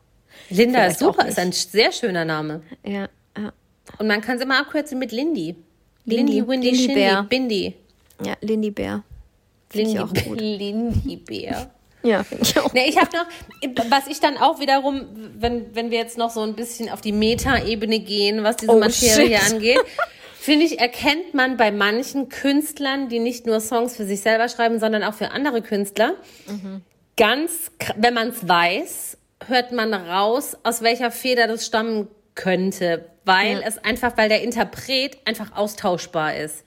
Linda 0.48 0.86
ist 0.86 0.96
Vielleicht 0.96 0.98
super, 1.00 1.28
ist 1.28 1.38
ein 1.38 1.52
sehr 1.52 1.92
schöner 1.92 2.24
Name. 2.24 2.62
Ja, 2.82 3.10
ja. 3.36 3.52
Und 3.98 4.06
man 4.06 4.22
kann 4.22 4.38
es 4.38 4.42
immer 4.42 4.60
abkürzen 4.60 4.98
mit 4.98 5.12
Lindy. 5.12 5.54
Lindy, 6.06 6.32
Lindy, 6.32 6.48
Windy, 6.48 6.66
Lindy 6.70 6.82
Shindy, 6.82 6.94
Bär. 6.94 7.22
Bindi. 7.24 7.74
ja 8.24 8.36
Lindy 8.40 8.70
Bär. 8.70 9.02
Lindy, 9.74 9.92
ich 9.92 10.00
auch 10.00 10.14
gut. 10.14 10.40
Lindy 10.40 11.16
Bär. 11.16 11.70
Ja, 12.02 12.24
finde 12.24 12.44
ich 12.44 12.58
auch. 12.58 12.72
Nee, 12.74 12.88
ich 12.88 12.96
habe 12.98 13.10
noch, 13.16 13.84
was 13.90 14.06
ich 14.08 14.20
dann 14.20 14.36
auch 14.36 14.58
wiederum, 14.60 15.06
wenn, 15.38 15.74
wenn 15.74 15.90
wir 15.90 15.98
jetzt 15.98 16.18
noch 16.18 16.30
so 16.30 16.40
ein 16.42 16.54
bisschen 16.54 16.88
auf 16.90 17.00
die 17.00 17.12
Meta-Ebene 17.12 18.00
gehen, 18.00 18.42
was 18.42 18.56
diese 18.56 18.72
Oh, 18.72 18.78
Materie 18.78 19.38
shit. 19.38 19.52
angeht, 19.52 19.80
finde 20.40 20.66
ich, 20.66 20.80
erkennt 20.80 21.34
man 21.34 21.56
bei 21.56 21.70
manchen 21.70 22.28
Künstlern, 22.28 23.08
die 23.08 23.20
nicht 23.20 23.46
nur 23.46 23.60
Songs 23.60 23.96
für 23.96 24.04
sich 24.04 24.20
selber 24.20 24.48
schreiben, 24.48 24.80
sondern 24.80 25.04
auch 25.04 25.14
für 25.14 25.30
andere 25.30 25.62
Künstler, 25.62 26.14
ganz, 27.16 27.70
kr- 27.78 27.94
wenn 27.98 28.14
man 28.14 28.28
es 28.28 28.48
weiß, 28.48 29.18
hört 29.46 29.72
man 29.72 29.92
raus, 29.94 30.56
aus 30.62 30.82
welcher 30.82 31.10
Feder 31.10 31.46
das 31.46 31.66
stammen 31.66 32.08
könnte, 32.34 33.04
weil 33.24 33.62
es 33.66 33.78
einfach, 33.78 34.16
weil 34.16 34.28
der 34.28 34.42
Interpret 34.42 35.18
einfach 35.26 35.54
austauschbar 35.56 36.36
ist. 36.36 36.64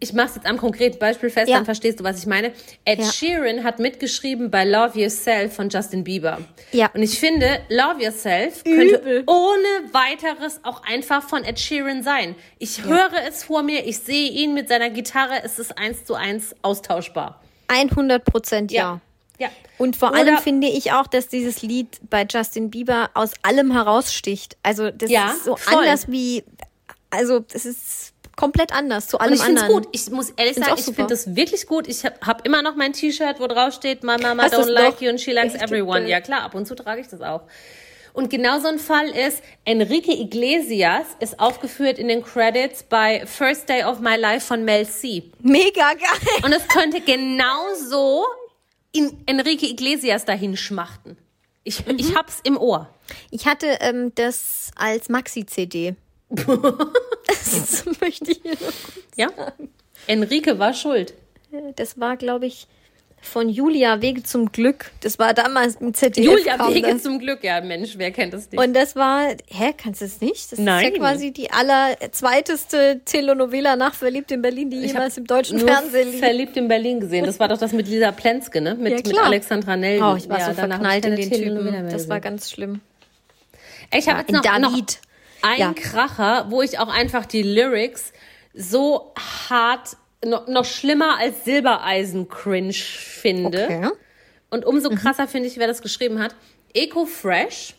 Ich 0.00 0.12
mache 0.12 0.26
es 0.28 0.34
jetzt 0.34 0.46
am 0.46 0.56
konkreten 0.56 0.98
Beispiel 0.98 1.30
fest, 1.30 1.48
Ja. 1.48 1.56
dann 1.56 1.64
verstehst 1.64 2.00
du, 2.00 2.04
was 2.04 2.18
ich 2.18 2.26
meine. 2.26 2.52
Ed 2.84 2.98
Ja. 2.98 3.12
Sheeran 3.12 3.62
hat 3.62 3.78
mitgeschrieben 3.78 4.50
bei 4.50 4.64
Love 4.64 4.98
Yourself 4.98 5.54
von 5.54 5.68
Justin 5.68 6.02
Bieber. 6.04 6.38
Ja. 6.72 6.90
Und 6.94 7.02
ich 7.02 7.18
finde, 7.20 7.60
Love 7.68 8.02
Yourself 8.02 8.64
könnte 8.64 8.96
Übel. 8.96 9.22
ohne 9.26 9.92
weiteres 9.92 10.60
auch 10.64 10.82
einfach 10.82 11.22
von 11.22 11.44
Ed 11.44 11.60
Sheeran 11.60 12.02
sein. 12.02 12.34
Ich 12.58 12.82
höre 12.84 13.12
es 13.28 13.44
vor 13.44 13.62
mir, 13.62 13.86
ich 13.86 13.98
sehe 14.00 14.30
ihn 14.30 14.52
mit 14.54 14.68
seiner 14.68 14.90
Gitarre, 14.90 15.42
es 15.44 15.58
ist 15.60 15.78
eins 15.78 16.04
zu 16.04 16.14
eins 16.14 16.56
austauschbar. 16.62 17.40
100 17.68 18.24
Prozent 18.24 18.72
ja. 18.72 19.00
Ja. 19.38 19.48
Und 19.78 19.94
vor 19.94 20.10
Oder- 20.10 20.18
allem 20.18 20.38
finde 20.38 20.66
ich 20.66 20.90
auch, 20.90 21.06
dass 21.06 21.28
dieses 21.28 21.62
Lied 21.62 22.00
bei 22.10 22.26
Justin 22.28 22.70
Bieber 22.70 23.10
aus 23.14 23.30
allem 23.42 23.70
heraussticht. 23.72 24.56
Also 24.64 24.90
das 24.90 25.08
Ja, 25.10 25.30
ist 25.30 25.44
so 25.44 25.54
voll. 25.54 25.84
anders 25.84 26.10
wie, 26.10 26.42
also 27.10 27.38
das 27.38 27.64
ist 27.64 28.12
komplett 28.38 28.72
anders 28.72 29.08
zu 29.08 29.16
Und 29.18 29.22
allem 29.24 29.34
ich 29.34 29.40
finde 29.42 29.56
es 29.56 29.62
anderen. 29.64 29.82
gut. 29.82 29.88
Ich 29.92 30.10
muss 30.10 30.30
ehrlich 30.30 30.54
Find's 30.54 30.68
sagen, 30.70 30.80
ich 30.88 30.94
finde 30.96 31.12
es 31.14 31.36
wirklich 31.36 31.66
gut. 31.66 31.86
Ich 31.88 32.04
habe 32.06 32.14
hab 32.24 32.46
immer 32.46 32.62
noch 32.62 32.74
mein 32.76 32.92
T-Shirt, 32.94 33.40
wo 33.40 33.46
drauf 33.46 33.74
steht, 33.74 34.02
My 34.02 34.16
Mama 34.16 34.44
Hast 34.44 34.54
don't 34.54 34.70
like 34.70 35.00
you 35.02 35.10
and 35.10 35.20
she 35.20 35.32
likes 35.32 35.54
Echt? 35.54 35.64
everyone. 35.64 36.08
Ja 36.08 36.20
klar, 36.22 36.42
ab 36.42 36.54
und 36.54 36.66
zu 36.66 36.74
trage 36.74 37.00
ich 37.02 37.08
das 37.08 37.20
auch. 37.20 37.42
Und 38.14 38.30
genau 38.30 38.58
so 38.58 38.66
ein 38.68 38.78
Fall 38.80 39.08
ist, 39.10 39.42
Enrique 39.64 40.08
Iglesias 40.12 41.06
ist 41.20 41.38
aufgeführt 41.38 41.98
in 41.98 42.08
den 42.08 42.22
Credits 42.24 42.82
bei 42.82 43.24
First 43.26 43.68
Day 43.68 43.84
of 43.84 44.00
My 44.00 44.16
Life 44.16 44.46
von 44.46 44.64
Mel 44.64 44.88
C. 44.88 45.30
Mega 45.40 45.92
geil. 45.94 46.42
Und 46.44 46.52
es 46.52 46.66
könnte 46.68 47.00
genauso 47.00 48.24
in 48.92 49.16
Enrique 49.26 49.64
Iglesias 49.70 50.24
dahin 50.24 50.56
schmachten. 50.56 51.16
Ich, 51.64 51.86
Mhm. 51.86 51.98
ich 51.98 52.16
hab's 52.16 52.38
im 52.44 52.56
Ohr. 52.56 52.88
Ich 53.30 53.46
hatte 53.46 53.66
ähm, 53.80 54.12
das 54.14 54.70
als 54.76 55.08
Maxi-CD. 55.08 55.94
das 57.26 57.84
möchte 58.00 58.32
ich 58.32 58.40
hier 58.42 58.52
noch. 58.52 58.72
Ja? 59.16 59.28
Enrique 60.06 60.58
war 60.58 60.74
schuld. 60.74 61.14
Das 61.76 61.98
war, 61.98 62.16
glaube 62.16 62.46
ich, 62.46 62.66
von 63.20 63.48
Julia 63.48 64.00
Wege 64.00 64.22
zum 64.22 64.52
Glück. 64.52 64.92
Das 65.00 65.18
war 65.18 65.34
damals 65.34 65.76
im 65.76 65.92
ZDF. 65.92 66.24
Julia 66.24 66.56
kam 66.56 66.72
Wege 66.72 66.92
das. 66.92 67.02
zum 67.02 67.18
Glück. 67.18 67.42
Ja, 67.42 67.60
Mensch, 67.60 67.94
wer 67.96 68.10
kennt 68.12 68.32
das 68.32 68.50
nicht? 68.50 68.60
Und 68.62 68.74
das 68.74 68.94
war, 68.94 69.30
hä, 69.48 69.74
kannst 69.76 70.00
du 70.00 70.04
es 70.04 70.20
nicht? 70.20 70.52
Das 70.52 70.58
Nein. 70.58 70.86
ist 70.86 70.92
ja 70.92 70.98
quasi 70.98 71.32
die 71.32 71.50
allerzweiteste 71.50 73.00
Telenovela 73.04 73.76
nach 73.76 73.94
Verliebt 73.94 74.30
in 74.30 74.40
Berlin, 74.42 74.70
die 74.70 74.78
Ich 74.78 74.92
jemals 74.92 75.18
im 75.18 75.26
deutschen 75.26 75.58
Fernsehen 75.58 76.10
lief. 76.12 76.20
Verliebt 76.20 76.56
in 76.56 76.68
Berlin 76.68 77.00
gesehen. 77.00 77.24
Das 77.24 77.40
war 77.40 77.48
doch 77.48 77.58
das 77.58 77.72
mit 77.72 77.88
Lisa 77.88 78.12
Plenske, 78.12 78.60
ne? 78.60 78.74
Mit, 78.76 78.92
Ja, 79.06 79.12
mit. 79.14 79.18
Alexandra 79.18 79.76
Nelly. 79.76 80.02
Oh, 80.02 80.14
ich 80.16 80.28
war 80.28 80.38
Ja, 80.38 80.46
so 80.48 80.52
verknallt 80.54 81.04
in 81.04 81.16
den 81.16 81.30
Telenovela 81.30 81.78
Typen. 81.78 81.90
Das 81.90 82.08
war 82.08 82.20
ganz 82.20 82.50
schlimm. 82.50 82.80
Ich 83.92 84.08
habe 84.08 84.20
jetzt 84.20 84.28
in 84.28 84.36
noch, 84.36 84.58
noch 84.70 84.78
Einen 85.42 85.60
Ja. 85.60 85.72
Kracher, 85.74 86.46
wo 86.50 86.62
ich 86.62 86.78
auch 86.78 86.88
einfach 86.88 87.26
die 87.26 87.42
Lyrics 87.42 88.12
so 88.54 89.12
hart, 89.48 89.96
noch, 90.24 90.46
noch 90.48 90.64
schlimmer 90.64 91.18
als 91.18 91.44
Silbereisen 91.44 92.28
cringe 92.28 92.72
finde. 92.72 93.64
Okay. 93.64 93.78
Mhm. 93.80 93.92
Und 94.50 94.64
umso 94.64 94.90
krasser 94.90 95.28
finde 95.28 95.48
ich, 95.48 95.58
wer 95.58 95.66
das 95.66 95.82
geschrieben 95.82 96.20
hat. 96.20 96.34
Eco 96.74 97.04
Fresh 97.06 97.74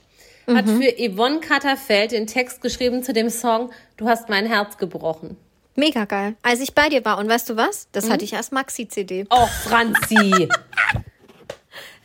hat 0.47 0.65
Mhm. 0.65 0.81
für 0.81 0.91
Yvonne 1.11 1.39
Katterfeld 1.41 2.11
den 2.11 2.27
Text 2.27 2.61
geschrieben 2.61 3.03
zu 3.03 3.13
dem 3.13 3.29
Song 3.29 3.71
Du 3.97 4.07
hast 4.07 4.29
mein 4.29 4.45
Herz 4.45 4.77
gebrochen. 4.77 5.35
Mega 5.75 6.05
geil. 6.05 6.35
Als 6.41 6.59
ich 6.61 6.73
bei 6.73 6.89
dir 6.89 7.03
war, 7.05 7.17
und 7.19 7.29
weißt 7.29 7.49
du 7.49 7.55
was? 7.57 7.87
Das 7.91 8.05
Mhm. 8.05 8.11
hatte 8.13 8.25
ich 8.25 8.35
als 8.35 8.51
Maxi-CD. 8.51 9.25
Oh, 9.29 9.45
Franzi. 9.63 10.47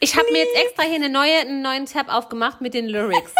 Ich 0.01 0.17
habe 0.17 0.31
mir 0.33 0.39
jetzt 0.41 0.55
extra 0.57 0.83
hier 0.83 0.97
eine 0.97 1.09
neue, 1.09 1.39
einen 1.39 1.63
neuen 1.63 1.87
Tab 1.87 2.13
aufgemacht 2.13 2.61
mit 2.61 2.75
den 2.75 2.87
Lyrics. 2.87 3.33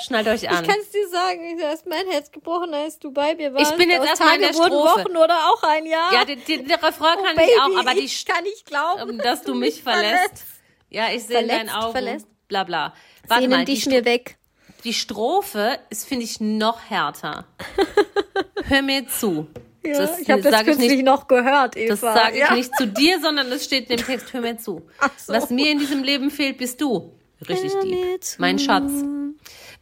Schnallt 0.00 0.26
euch 0.26 0.48
an. 0.48 0.62
Ich 0.62 0.70
kann 0.70 0.80
es 0.80 0.90
dir 0.90 1.06
sagen, 1.08 1.58
du 1.58 1.66
hast 1.66 1.86
mein 1.86 2.06
Herz 2.06 2.30
gebrochen, 2.30 2.72
als 2.72 2.98
du 2.98 3.12
bei 3.12 3.34
mir 3.34 3.52
warst. 3.52 3.72
Ich 3.72 3.76
bin 3.76 3.90
jetzt 3.90 4.06
erstmal 4.06 4.36
in 4.36 4.40
der 4.42 4.52
Strophe. 4.54 4.72
Wochen 4.72 5.16
oder 5.16 5.36
auch 5.50 5.62
ein 5.64 5.84
Jahr. 5.86 6.12
ja, 6.14 6.24
den, 6.24 6.42
den, 6.44 6.66
den 6.66 6.78
Refrain 6.78 7.16
kann 7.16 7.34
Oh, 7.34 7.36
Baby, 7.36 7.50
ich 7.54 7.60
auch, 7.60 7.80
aber 7.80 7.94
die 7.94 8.00
ich 8.00 8.24
kann 8.24 8.42
nicht 8.44 8.66
glauben, 8.66 9.10
ähm, 9.10 9.18
dass 9.18 9.42
du 9.42 9.54
mich 9.54 9.82
verlässt. 9.82 10.44
Ja, 10.88 11.10
ich 11.12 11.24
sehe 11.24 11.40
in 11.40 11.48
deinen 11.48 11.68
Augen. 11.70 11.92
verlässt. 11.92 12.26
Bla 12.48 12.64
bla. 12.64 12.94
Warte 13.26 13.42
Sehnen 13.42 13.58
mal, 13.58 13.64
die, 13.64 13.74
dich 13.74 13.86
mir 13.86 14.04
weg. 14.04 14.36
die 14.84 14.94
Strophe 14.94 15.78
ist, 15.90 16.06
finde 16.06 16.24
ich, 16.24 16.40
noch 16.40 16.80
härter. 16.88 17.46
Hör 18.64 18.82
mir 18.82 19.06
zu. 19.08 19.46
das 19.82 20.18
ich 20.18 20.30
habe 20.30 20.42
das 20.42 20.52
sag 20.52 20.60
ich 20.62 20.66
kürzlich 20.66 20.92
nicht, 20.92 21.04
noch 21.04 21.28
gehört, 21.28 21.76
Eva. 21.76 21.88
das 21.88 22.00
sage 22.00 22.34
ich 22.34 22.40
ja. 22.40 22.54
nicht 22.54 22.74
zu 22.76 22.86
dir, 22.86 23.20
sondern 23.20 23.50
es 23.52 23.64
steht 23.64 23.90
in 23.90 23.96
dem 23.96 24.06
Text, 24.06 24.32
hör 24.32 24.40
mir 24.40 24.56
zu. 24.58 24.82
So. 25.16 25.32
Was 25.32 25.50
mir 25.50 25.70
in 25.70 25.78
diesem 25.78 26.02
Leben 26.02 26.30
fehlt, 26.30 26.58
bist 26.58 26.80
du. 26.80 27.12
Richtig 27.48 27.72
deep. 27.82 28.20
Mein 28.38 28.58
Schatz. 28.58 28.92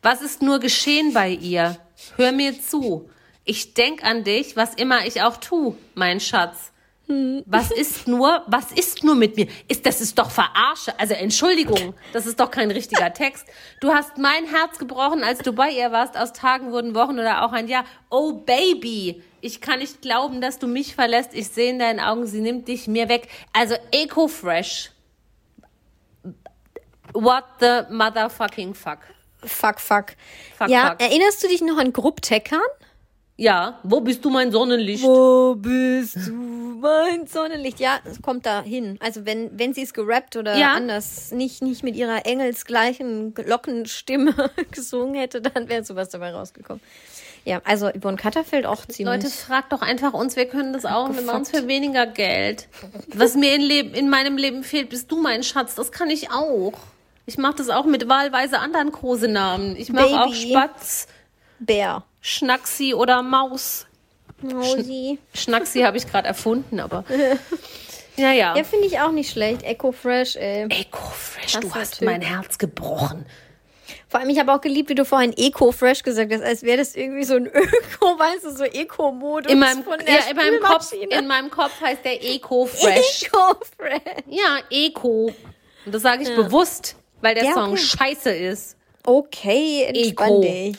Was 0.03 0.23
ist 0.23 0.41
nur 0.41 0.59
geschehen 0.61 1.13
bei 1.13 1.31
ihr? 1.31 1.77
Hör 2.17 2.33
mir 2.33 2.61
zu. 2.61 3.11
Ich 3.45 3.75
denk 3.75 4.05
an 4.05 4.25
dich, 4.25 4.57
was 4.57 4.75
immer 4.75 5.07
ich 5.07 5.23
auch 5.23 5.37
tu, 5.37 5.77
mein 5.95 6.21
Schatz. 6.21 6.73
Was 7.47 7.73
ist 7.73 8.07
nur, 8.07 8.45
was 8.47 8.71
ist 8.71 9.03
nur 9.03 9.17
mit 9.17 9.37
mir? 9.37 9.49
Ist, 9.67 9.85
das 9.85 10.01
ist 10.01 10.17
doch 10.17 10.31
Verarsche. 10.31 10.97
Also 10.97 11.15
Entschuldigung, 11.15 11.95
das 12.13 12.25
ist 12.25 12.39
doch 12.39 12.53
kein 12.53 12.71
richtiger 12.71 13.13
Text. 13.15 13.47
Du 13.81 13.93
hast 13.93 14.17
mein 14.17 14.47
Herz 14.47 14.79
gebrochen, 14.79 15.25
als 15.25 15.41
du 15.41 15.53
bei 15.53 15.71
ihr 15.71 15.91
warst. 15.91 16.17
Aus 16.17 16.33
Tagen 16.33 16.71
wurden 16.71 16.95
Wochen 16.95 17.19
oder 17.19 17.45
auch 17.45 17.53
ein 17.53 17.67
Jahr. 17.67 17.85
Oh 18.11 18.35
Baby, 18.35 19.25
ich 19.41 19.61
kann 19.61 19.81
nicht 19.81 20.03
glauben, 20.03 20.41
dass 20.41 20.61
du 20.61 20.69
mich 20.69 20.95
verlässt. 20.95 21.35
Ich 21.35 21.49
sehe 21.49 21.71
in 21.71 21.81
deinen 21.81 21.99
Augen, 21.99 22.27
sie 22.27 22.41
nimmt 22.41 22.69
dich 22.69 22.87
mir 22.87 23.09
weg. 23.09 23.27
Also 23.53 23.75
Eco 23.91 24.29
Fresh. 24.29 24.93
What 27.13 27.45
the 27.59 27.83
motherfucking 27.91 28.75
fuck. 28.75 29.01
Fuck, 29.45 29.81
fuck. 29.81 30.07
Fuck, 30.57 30.69
ja, 30.69 30.91
fuck. 30.91 31.01
erinnerst 31.01 31.43
du 31.43 31.49
dich 31.49 31.61
noch 31.63 31.79
an 31.79 31.93
Gruppteckern? 31.93 32.61
Ja, 33.37 33.79
wo 33.85 34.03
bist 34.03 34.23
du 34.23 34.29
mein 34.29 34.53
Sonnenlicht? 34.53 35.03
Wo 35.03 35.55
bist 35.55 36.17
du, 36.27 36.33
mein 36.33 37.27
Sonnenlicht? 37.27 37.81
Ja, 37.81 37.99
es 38.05 38.21
kommt 38.21 38.45
da 38.45 38.61
hin. 38.63 38.99
Also 39.01 39.25
wenn, 39.25 39.59
wenn 39.59 39.73
sie 39.73 39.81
es 39.83 39.95
gerappt 39.95 40.37
oder 40.37 40.59
Ja. 40.59 40.75
anders, 40.75 41.31
nicht, 41.33 41.63
nicht 41.63 41.83
mit 41.83 41.97
ihrer 41.97 42.27
engelsgleichen 42.27 43.33
Glockenstimme 43.33 44.35
gesungen 44.73 45.15
hätte, 45.15 45.41
dann 45.41 45.71
wäre 45.71 45.85
sowas 45.85 46.11
dabei 46.11 46.33
rausgekommen. 46.33 46.83
Ja, 47.47 47.63
also 47.65 47.89
Yvonne 47.89 48.19
Katterfeld 48.19 48.67
auch 48.67 48.85
ziemlich. 48.85 49.23
Leute, 49.23 49.31
fragt 49.35 49.73
doch 49.73 49.81
einfach 49.81 50.13
uns, 50.13 50.37
wir 50.37 50.45
können 50.45 50.75
das 50.75 50.85
auch. 50.85 51.15
Wir 51.15 51.23
machen 51.23 51.41
es 51.41 51.51
für 51.51 51.67
weniger 51.67 52.07
Geld. 52.07 52.69
Was 53.15 53.35
mir 53.37 53.55
in, 53.55 53.63
Leben, 53.63 53.95
in 53.95 54.11
meinem 54.11 54.37
Leben 54.37 54.63
fehlt, 54.63 54.91
bist 54.91 55.11
du 55.11 55.17
mein 55.23 55.43
Schatz. 55.43 55.75
Das 55.77 55.91
kann 55.93 56.11
ich 56.11 56.31
auch. 56.31 56.75
Ich 57.27 57.39
mache 57.39 57.57
das 57.57 57.69
auch 57.69 57.85
mit 57.85 58.09
wahlweise 58.09 58.59
anderen 58.59 58.93
Kosenamen. 58.93 59.77
Ich 59.77 59.93
mache 59.93 60.21
auch. 60.21 60.35
Spatz, 60.35 61.07
Bär. 61.59 62.05
Schnacksi 62.21 62.95
oder 62.95 63.23
Maus. 63.23 63.87
Mausi. 64.43 65.19
Schnacksi 65.35 65.83
habe 65.83 65.97
ich 65.97 66.07
gerade 66.07 66.29
erfunden, 66.29 66.81
aber. 66.81 67.05
Ja, 68.17 68.33
ja. 68.33 68.55
Ja, 68.55 68.65
finde 68.65 68.87
ich 68.87 69.01
auch 69.01 69.13
nicht 69.13 69.31
schlecht. 69.31 69.63
Eco 69.63 69.93
Fresh, 69.93 70.37
ey. 70.37 70.65
Eco 70.69 70.99
Fresh, 70.99 71.53
du 71.53 71.61
Krasser 71.61 71.81
hast 71.81 71.99
Typ. 71.99 72.07
mein 72.07 72.21
Herz 72.21 72.59
gebrochen. 72.59 73.25
Vor 74.09 74.21
allem, 74.21 74.29
ich 74.29 74.39
habe 74.39 74.53
auch 74.53 74.61
geliebt, 74.61 74.91
wie 74.91 74.95
du 74.95 75.05
vorhin 75.05 75.33
Eco 75.37 75.73
Fresh 75.73 76.03
gesagt 76.03 76.33
hast, 76.33 76.43
als 76.43 76.63
wäre 76.63 76.79
das 76.79 76.97
irgendwie 76.97 77.25
so 77.25 77.37
ein 77.37 77.47
Öko, 77.47 78.19
weißt 78.19 78.45
du, 78.45 78.51
so 78.51 78.65
Eco-Modus 78.65 79.51
In 79.51 79.61
meinem, 79.61 79.85
von 79.85 79.99
der 80.01 80.15
ja, 80.15 80.21
in, 80.31 80.37
meinem 80.37 80.61
Kopf, 80.61 80.93
in 80.93 81.27
meinem 81.29 81.51
Kopf 81.51 81.81
heißt 81.81 82.05
der 82.05 82.23
Eco 82.23 82.67
Fresh. 82.67 83.23
Eco 83.23 83.55
Fresh. 83.79 84.25
Ja, 84.27 84.59
Eco. 84.69 85.33
Und 85.87 85.95
das 85.95 86.03
sage 86.03 86.25
ich 86.25 86.35
bewusst, 86.35 86.97
weil 87.21 87.35
der 87.35 87.45
Ja, 87.45 87.55
Song 87.55 87.73
okay. 87.73 87.79
scheiße 87.83 88.31
ist. 88.31 88.77
Okay, 89.05 89.85
entspann 89.85 90.29
Eco. 90.29 90.41
dich. 90.43 90.77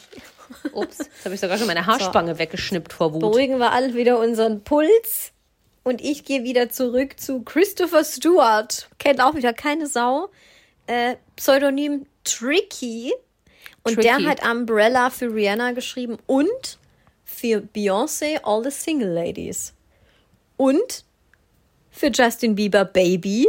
Ups, 0.73 0.97
jetzt 0.99 1.25
habe 1.25 1.35
ich 1.35 1.41
sogar 1.41 1.57
schon 1.57 1.67
meine 1.67 1.85
Haarspange 1.85 2.37
weggeschnippt 2.37 2.93
vor 2.93 3.13
Wut. 3.13 3.21
Beruhigen 3.21 3.57
wir 3.57 3.71
alle 3.71 3.93
wieder 3.93 4.19
unseren 4.19 4.63
Puls. 4.63 5.31
Und 5.83 6.01
ich 6.01 6.25
gehe 6.25 6.43
wieder 6.43 6.69
zurück 6.69 7.19
zu 7.19 7.41
Christopher 7.41 8.03
Stewart. 8.03 8.87
Kennt 8.99 9.19
auch 9.21 9.33
wieder 9.33 9.53
keine 9.53 9.87
Sau. 9.87 10.29
Äh, 10.87 11.15
Pseudonym 11.35 12.05
Tricky. 12.23 13.11
Und 13.83 13.95
Tricky. 13.95 14.07
der 14.07 14.25
hat 14.25 14.45
Umbrella 14.47 15.09
für 15.09 15.33
Rihanna 15.33 15.71
geschrieben 15.71 16.17
und 16.27 16.77
für 17.23 17.63
Beyoncé 17.75 18.41
All 18.43 18.63
the 18.63 18.69
Single 18.69 19.09
Ladies. 19.11 19.73
Und 20.57 21.05
für 21.89 22.11
Justin 22.13 22.53
Bieber 22.55 22.85
Baby. 22.85 23.47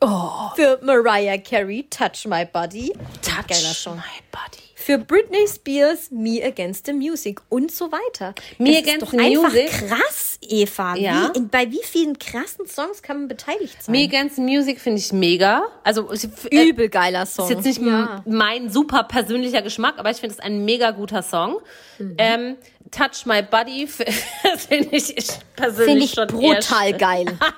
Für 0.00 0.78
Mariah 0.82 1.38
Carey 1.38 1.86
Touch 1.90 2.26
My 2.26 2.44
Body. 2.44 2.92
Touch 3.22 3.46
Geiler 3.48 3.74
Song. 3.74 3.96
my 3.96 4.02
body. 4.30 4.62
Für 4.74 4.96
Britney 4.96 5.46
Spears, 5.46 6.10
Me 6.10 6.40
Against 6.42 6.86
the 6.86 6.92
Music 6.92 7.40
und 7.50 7.70
so 7.70 7.90
weiter. 7.92 8.34
Me 8.58 8.70
das 8.72 8.82
Against 8.84 9.02
ist 9.02 9.10
the 9.10 9.16
doch 9.16 9.24
einfach 9.24 9.52
Music? 9.52 9.70
krass, 9.70 10.38
Eva. 10.40 10.94
Ja. 10.96 11.32
Wie, 11.34 11.40
bei 11.42 11.70
wie 11.70 11.82
vielen 11.84 12.18
krassen 12.18 12.66
Songs 12.66 13.02
kann 13.02 13.18
man 13.18 13.28
beteiligt 13.28 13.82
sein? 13.82 13.92
Me 13.92 14.04
Against 14.04 14.36
the 14.36 14.42
Music 14.42 14.80
finde 14.80 15.00
ich 15.00 15.12
mega. 15.12 15.66
Also 15.84 16.10
äh, 16.12 16.68
Übel 16.70 16.88
geiler 16.88 17.26
Song. 17.26 17.50
Ist 17.50 17.56
jetzt 17.56 17.64
nicht 17.66 17.82
ja. 17.82 18.22
mein 18.24 18.70
super 18.70 19.02
persönlicher 19.04 19.62
Geschmack, 19.62 19.98
aber 19.98 20.10
ich 20.10 20.18
finde 20.18 20.36
es 20.36 20.40
ein 20.40 20.64
mega 20.64 20.92
guter 20.92 21.22
Song. 21.22 21.56
Mhm. 21.98 22.14
Ähm, 22.16 22.56
Touch 22.90 23.26
My 23.26 23.42
Body 23.42 23.86
finde 24.56 24.88
ich 24.96 25.16
ich 25.16 25.28
persönlich 25.56 25.86
Finde 25.90 26.04
ich 26.04 26.10
schon 26.12 26.26
brutal 26.28 26.88
sch- 26.92 26.98
geil. 26.98 27.26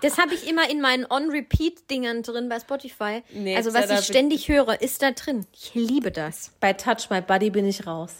Das 0.00 0.18
habe 0.18 0.34
ich 0.34 0.46
immer 0.46 0.68
in 0.68 0.82
meinen 0.82 1.06
On-Repeat-Dingern 1.08 2.22
drin 2.22 2.50
bei 2.50 2.60
Spotify. 2.60 3.22
Nee, 3.32 3.56
also 3.56 3.72
was 3.72 3.88
ich 3.90 4.00
ständig 4.04 4.48
höre, 4.48 4.80
ist 4.82 5.00
da 5.00 5.12
drin. 5.12 5.46
Ich 5.54 5.72
liebe 5.74 6.10
das. 6.10 6.50
Bei 6.60 6.74
Touch 6.74 7.08
My 7.08 7.22
Body 7.22 7.48
bin 7.48 7.66
ich 7.66 7.86
raus. 7.86 8.12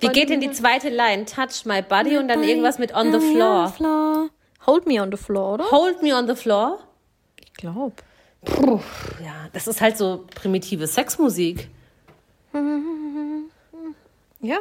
Wie 0.00 0.08
geht 0.08 0.30
denn 0.30 0.40
die 0.40 0.50
zweite 0.50 0.88
Line? 0.88 1.26
Touch 1.26 1.64
My 1.64 1.80
Body 1.82 2.16
und 2.18 2.26
dann 2.26 2.42
irgendwas 2.42 2.78
mit 2.78 2.92
On 2.92 3.12
the 3.12 3.20
Floor. 3.20 3.68
floor. 3.68 4.30
Hold 4.66 4.86
me 4.88 5.00
on 5.00 5.12
the 5.12 5.16
floor, 5.16 5.54
oder? 5.54 5.70
Hold 5.70 6.02
Me 6.02 6.12
on 6.12 6.26
the 6.26 6.34
Floor. 6.34 6.80
Ich 7.40 7.52
glaube. 7.54 7.94
Ja, 9.22 9.48
das 9.52 9.68
ist 9.68 9.80
halt 9.80 9.96
so 9.96 10.26
primitive 10.34 10.88
Sexmusik. 10.88 11.68
Ja. 14.40 14.58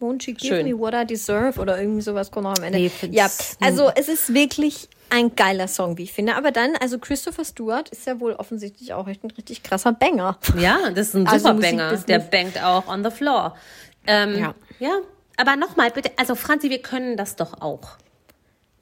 Won't 0.00 0.26
you 0.28 0.34
give 0.34 0.46
Schön. 0.54 0.66
me 0.66 0.78
what 0.78 0.94
I 0.94 1.04
deserve 1.04 1.58
oder 1.60 1.80
irgendwie 1.80 2.02
sowas 2.02 2.30
kommt 2.30 2.44
noch 2.44 2.56
am 2.56 2.62
Ende. 2.62 2.78
Nee, 2.78 2.90
ja, 3.10 3.28
also 3.60 3.90
es 3.96 4.08
ist 4.08 4.32
wirklich 4.32 4.88
ein 5.10 5.34
geiler 5.34 5.66
Song, 5.66 5.98
wie 5.98 6.04
ich 6.04 6.12
finde. 6.12 6.36
Aber 6.36 6.52
dann, 6.52 6.76
also 6.76 6.98
Christopher 6.98 7.44
Stewart 7.44 7.88
ist 7.88 8.06
ja 8.06 8.20
wohl 8.20 8.34
offensichtlich 8.34 8.92
auch 8.92 9.08
echt 9.08 9.24
ein 9.24 9.30
richtig 9.32 9.62
krasser 9.64 9.92
Banger. 9.92 10.38
Ja, 10.56 10.90
das 10.90 11.08
ist 11.08 11.14
ein 11.16 11.26
Also 11.26 11.48
super 11.48 11.60
Banger. 11.60 11.96
Der 11.96 12.18
bangt 12.20 12.62
auch 12.62 12.86
on 12.86 13.02
the 13.02 13.10
floor. 13.10 13.56
Ähm, 14.06 14.38
Ja. 14.38 14.54
ja. 14.78 14.98
aber 15.36 15.56
nochmal 15.56 15.90
bitte, 15.90 16.12
also 16.16 16.34
Franzi, 16.36 16.70
wir 16.70 16.80
können 16.80 17.16
das 17.16 17.34
doch 17.36 17.60
auch. 17.60 17.96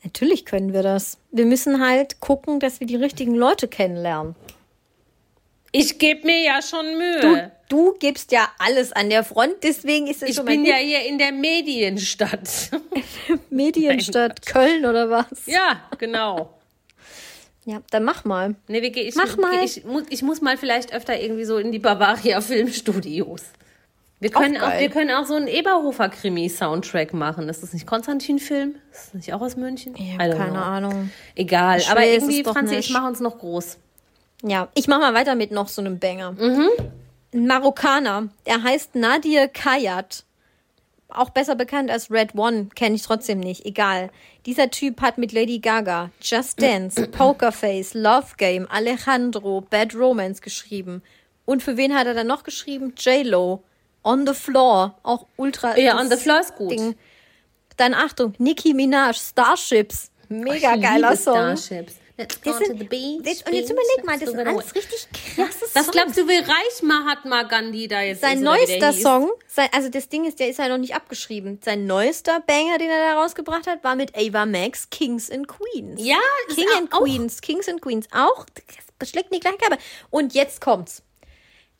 Natürlich 0.04 0.44
können 0.44 0.72
wir 0.72 0.82
das. 0.82 1.18
Wir 1.32 1.46
müssen 1.46 1.84
halt 1.84 2.20
gucken, 2.20 2.60
dass 2.60 2.78
wir 2.80 2.86
die 2.86 2.96
richtigen 2.96 3.34
Leute 3.34 3.66
kennenlernen. 3.68 4.36
Ich 5.72 5.98
gebe 5.98 6.26
mir 6.26 6.42
ja 6.42 6.60
schon 6.62 6.86
Du, 7.20 7.28
Mühe. 7.28 7.52
du 7.68 7.94
gibst 7.98 8.32
ja 8.32 8.48
alles 8.58 8.92
an 8.92 9.10
der 9.10 9.24
Front, 9.24 9.54
deswegen 9.62 10.06
ist 10.06 10.22
es 10.22 10.30
ich 10.30 10.36
schon 10.36 10.44
bin 10.46 10.62
mal 10.62 10.68
ja 10.70 10.76
gut. 10.78 10.84
hier 10.86 11.04
in 11.06 11.18
der 11.18 11.32
Medienstadt. 11.32 12.70
Medienstadt 13.50 14.44
Köln 14.46 14.86
oder 14.86 15.10
was? 15.10 15.26
ja, 15.46 15.80
genau. 15.98 16.52
Ja, 17.64 17.82
dann 17.90 18.04
mach 18.04 18.24
mal. 18.24 18.54
Nee, 18.68 18.80
wir, 18.80 18.90
gehen- 18.90 19.08
ich, 19.08 19.16
Mach 19.16 19.36
mal. 19.38 19.64
Ich, 19.64 19.84
muss, 19.84 20.04
ich 20.08 20.22
muss 20.22 20.40
mal 20.40 20.56
vielleicht 20.56 20.92
öfter 20.94 21.20
irgendwie 21.20 21.44
so 21.44 21.58
in 21.58 21.72
die 21.72 21.80
Bavaria 21.80 22.40
Filmstudios. 22.40 23.42
Wir 24.20 24.30
können 24.30 24.56
auch, 24.56 24.78
wir 24.78 24.88
können 24.88 25.10
auch 25.10 25.26
so 25.26 25.34
einen 25.34 25.48
Eberhofer 25.48 26.08
Krimi-Soundtrack 26.08 27.12
machen. 27.12 27.48
Ist 27.48 27.62
das 27.64 27.72
nicht 27.72 27.84
Konstantin-Film? 27.86 28.76
Ist 28.92 29.06
das 29.08 29.14
nicht 29.14 29.34
auch 29.34 29.40
aus 29.42 29.56
München? 29.56 29.94
Ich 29.98 30.12
habe 30.16 30.30
keine 30.30 30.52
know. 30.52 30.60
Ahnung. 30.60 31.10
Egal, 31.34 31.80
Ich 31.80 31.88
aber 31.90 32.06
irgendwie, 32.06 32.42
Franzi, 32.44 32.76
ich 32.76 32.90
mache 32.90 33.08
uns 33.08 33.18
noch 33.20 33.36
groß. 33.38 33.78
Ja, 34.42 34.68
ich 34.74 34.86
mach 34.88 34.98
mal 34.98 35.14
weiter 35.14 35.34
mit 35.34 35.50
noch 35.50 35.68
so 35.68 35.80
einem 35.80 35.98
Banger. 35.98 36.32
Mhm. 36.32 36.68
Ein 37.34 37.46
Marokkaner, 37.46 38.28
der 38.46 38.62
heißt 38.62 38.94
Nadir 38.94 39.48
Kayat. 39.48 40.24
Auch 41.08 41.30
besser 41.30 41.54
bekannt 41.54 41.90
als 41.90 42.10
Red 42.10 42.34
One, 42.34 42.68
kenne 42.74 42.96
ich 42.96 43.02
trotzdem 43.02 43.38
nicht, 43.38 43.64
egal. 43.64 44.10
Dieser 44.44 44.70
Typ 44.70 45.00
hat 45.00 45.18
mit 45.18 45.32
Lady 45.32 45.60
Gaga, 45.60 46.10
Just 46.20 46.60
Dance, 46.60 47.06
Pokerface, 47.12 47.94
Love 47.94 48.34
Game, 48.36 48.66
Alejandro, 48.68 49.60
Bad 49.60 49.94
Romance 49.94 50.40
geschrieben. 50.42 51.02
Und 51.44 51.62
für 51.62 51.76
wen 51.76 51.94
hat 51.94 52.06
er 52.06 52.14
dann 52.14 52.26
noch 52.26 52.42
geschrieben? 52.42 52.92
J-Lo, 52.98 53.62
On 54.02 54.26
the 54.26 54.34
Floor, 54.34 54.98
auch 55.04 55.26
ultra. 55.36 55.78
Ja, 55.78 55.98
On 55.98 56.10
the 56.10 56.16
Floor 56.16 56.40
ist 56.40 56.56
gut. 56.56 56.72
Ding. 56.72 56.96
Dann 57.76 57.94
Achtung, 57.94 58.34
Nicki 58.38 58.74
Minaj, 58.74 59.16
Starships. 59.16 60.10
Mega 60.28 60.74
Ich 60.74 60.82
geiler 60.82 61.16
Song. 61.16 61.34
Starships. 61.56 61.96
Let's 62.18 62.40
Das 62.40 62.58
go 62.58 62.64
sind, 62.64 62.78
to 62.78 62.78
the 62.78 62.84
beach. 62.88 63.20
das, 63.24 63.42
und 63.42 63.52
jetzt 63.52 63.70
überleg 63.70 64.04
mal, 64.04 64.18
das 64.18 64.30
sind 64.30 64.42
to 64.42 64.50
alles 64.50 64.74
richtig 64.74 65.06
krasse 65.36 65.66
Was 65.74 65.90
glaubst 65.90 66.16
du, 66.16 66.26
wie 66.26 66.38
reich 66.38 66.82
Mahatma 66.82 67.42
Gandhi 67.42 67.88
da 67.88 68.00
jetzt 68.00 68.22
Sein 68.22 68.38
ist? 68.38 68.42
neuester? 68.44 68.92
Song, 68.94 69.30
sein, 69.46 69.68
also 69.72 69.90
das 69.90 70.08
Ding 70.08 70.24
ist, 70.24 70.40
der 70.40 70.48
ist 70.48 70.58
ja 70.58 70.68
noch 70.68 70.78
nicht 70.78 70.94
abgeschrieben. 70.94 71.60
Sein 71.62 71.86
neuester 71.86 72.40
Banger, 72.40 72.78
den 72.78 72.88
er 72.88 73.12
da 73.14 73.20
rausgebracht 73.22 73.66
hat, 73.66 73.84
war 73.84 73.96
mit 73.96 74.16
Ava 74.16 74.46
Max, 74.46 74.88
Kings 74.90 75.30
and 75.30 75.46
Queens. 75.46 76.00
Ja, 76.02 76.16
King 76.54 76.64
ist 76.64 76.76
and 76.76 76.92
auch- 76.94 77.00
Queens, 77.02 77.40
Kings 77.42 77.68
and 77.68 77.82
Queens 77.82 78.06
auch. 78.12 78.46
Das 78.98 79.10
schlägt 79.10 79.30
in 79.30 79.34
die 79.34 79.40
gleiche 79.40 79.58
Kerbe. 79.58 79.76
Und 80.08 80.32
jetzt 80.32 80.62
kommt's. 80.62 81.02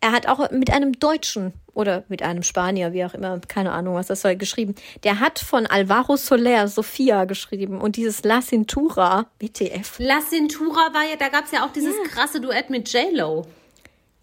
Er 0.00 0.12
hat 0.12 0.28
auch 0.28 0.50
mit 0.50 0.70
einem 0.70 0.92
Deutschen 0.98 1.54
oder 1.72 2.04
mit 2.08 2.22
einem 2.22 2.42
Spanier, 2.42 2.92
wie 2.92 3.04
auch 3.04 3.14
immer, 3.14 3.40
keine 3.48 3.72
Ahnung, 3.72 3.94
was 3.94 4.06
das 4.08 4.20
soll, 4.20 4.36
geschrieben. 4.36 4.74
Der 5.04 5.20
hat 5.20 5.38
von 5.38 5.66
Alvaro 5.66 6.16
Soler 6.16 6.68
Sofia 6.68 7.24
geschrieben 7.24 7.80
und 7.80 7.96
dieses 7.96 8.22
La 8.22 8.40
Cintura, 8.40 9.26
WTF. 9.40 9.94
La 9.98 10.20
Cintura 10.20 10.92
war 10.92 11.04
ja, 11.08 11.16
da 11.18 11.28
gab 11.28 11.46
es 11.46 11.50
ja 11.52 11.64
auch 11.64 11.72
dieses 11.72 11.94
krasse 12.10 12.40
Duett 12.40 12.70
mit 12.70 12.92
J-Lo. 12.92 13.46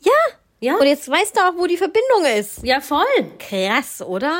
Ja. 0.02 0.12
Ja. 0.60 0.76
Und 0.78 0.86
jetzt 0.86 1.10
weißt 1.10 1.36
du 1.36 1.42
auch, 1.42 1.56
wo 1.58 1.66
die 1.68 1.76
Verbindung 1.78 2.24
ist. 2.40 2.64
Ja, 2.64 2.80
voll. 2.80 3.04
Krass, 3.40 4.02
oder? 4.02 4.40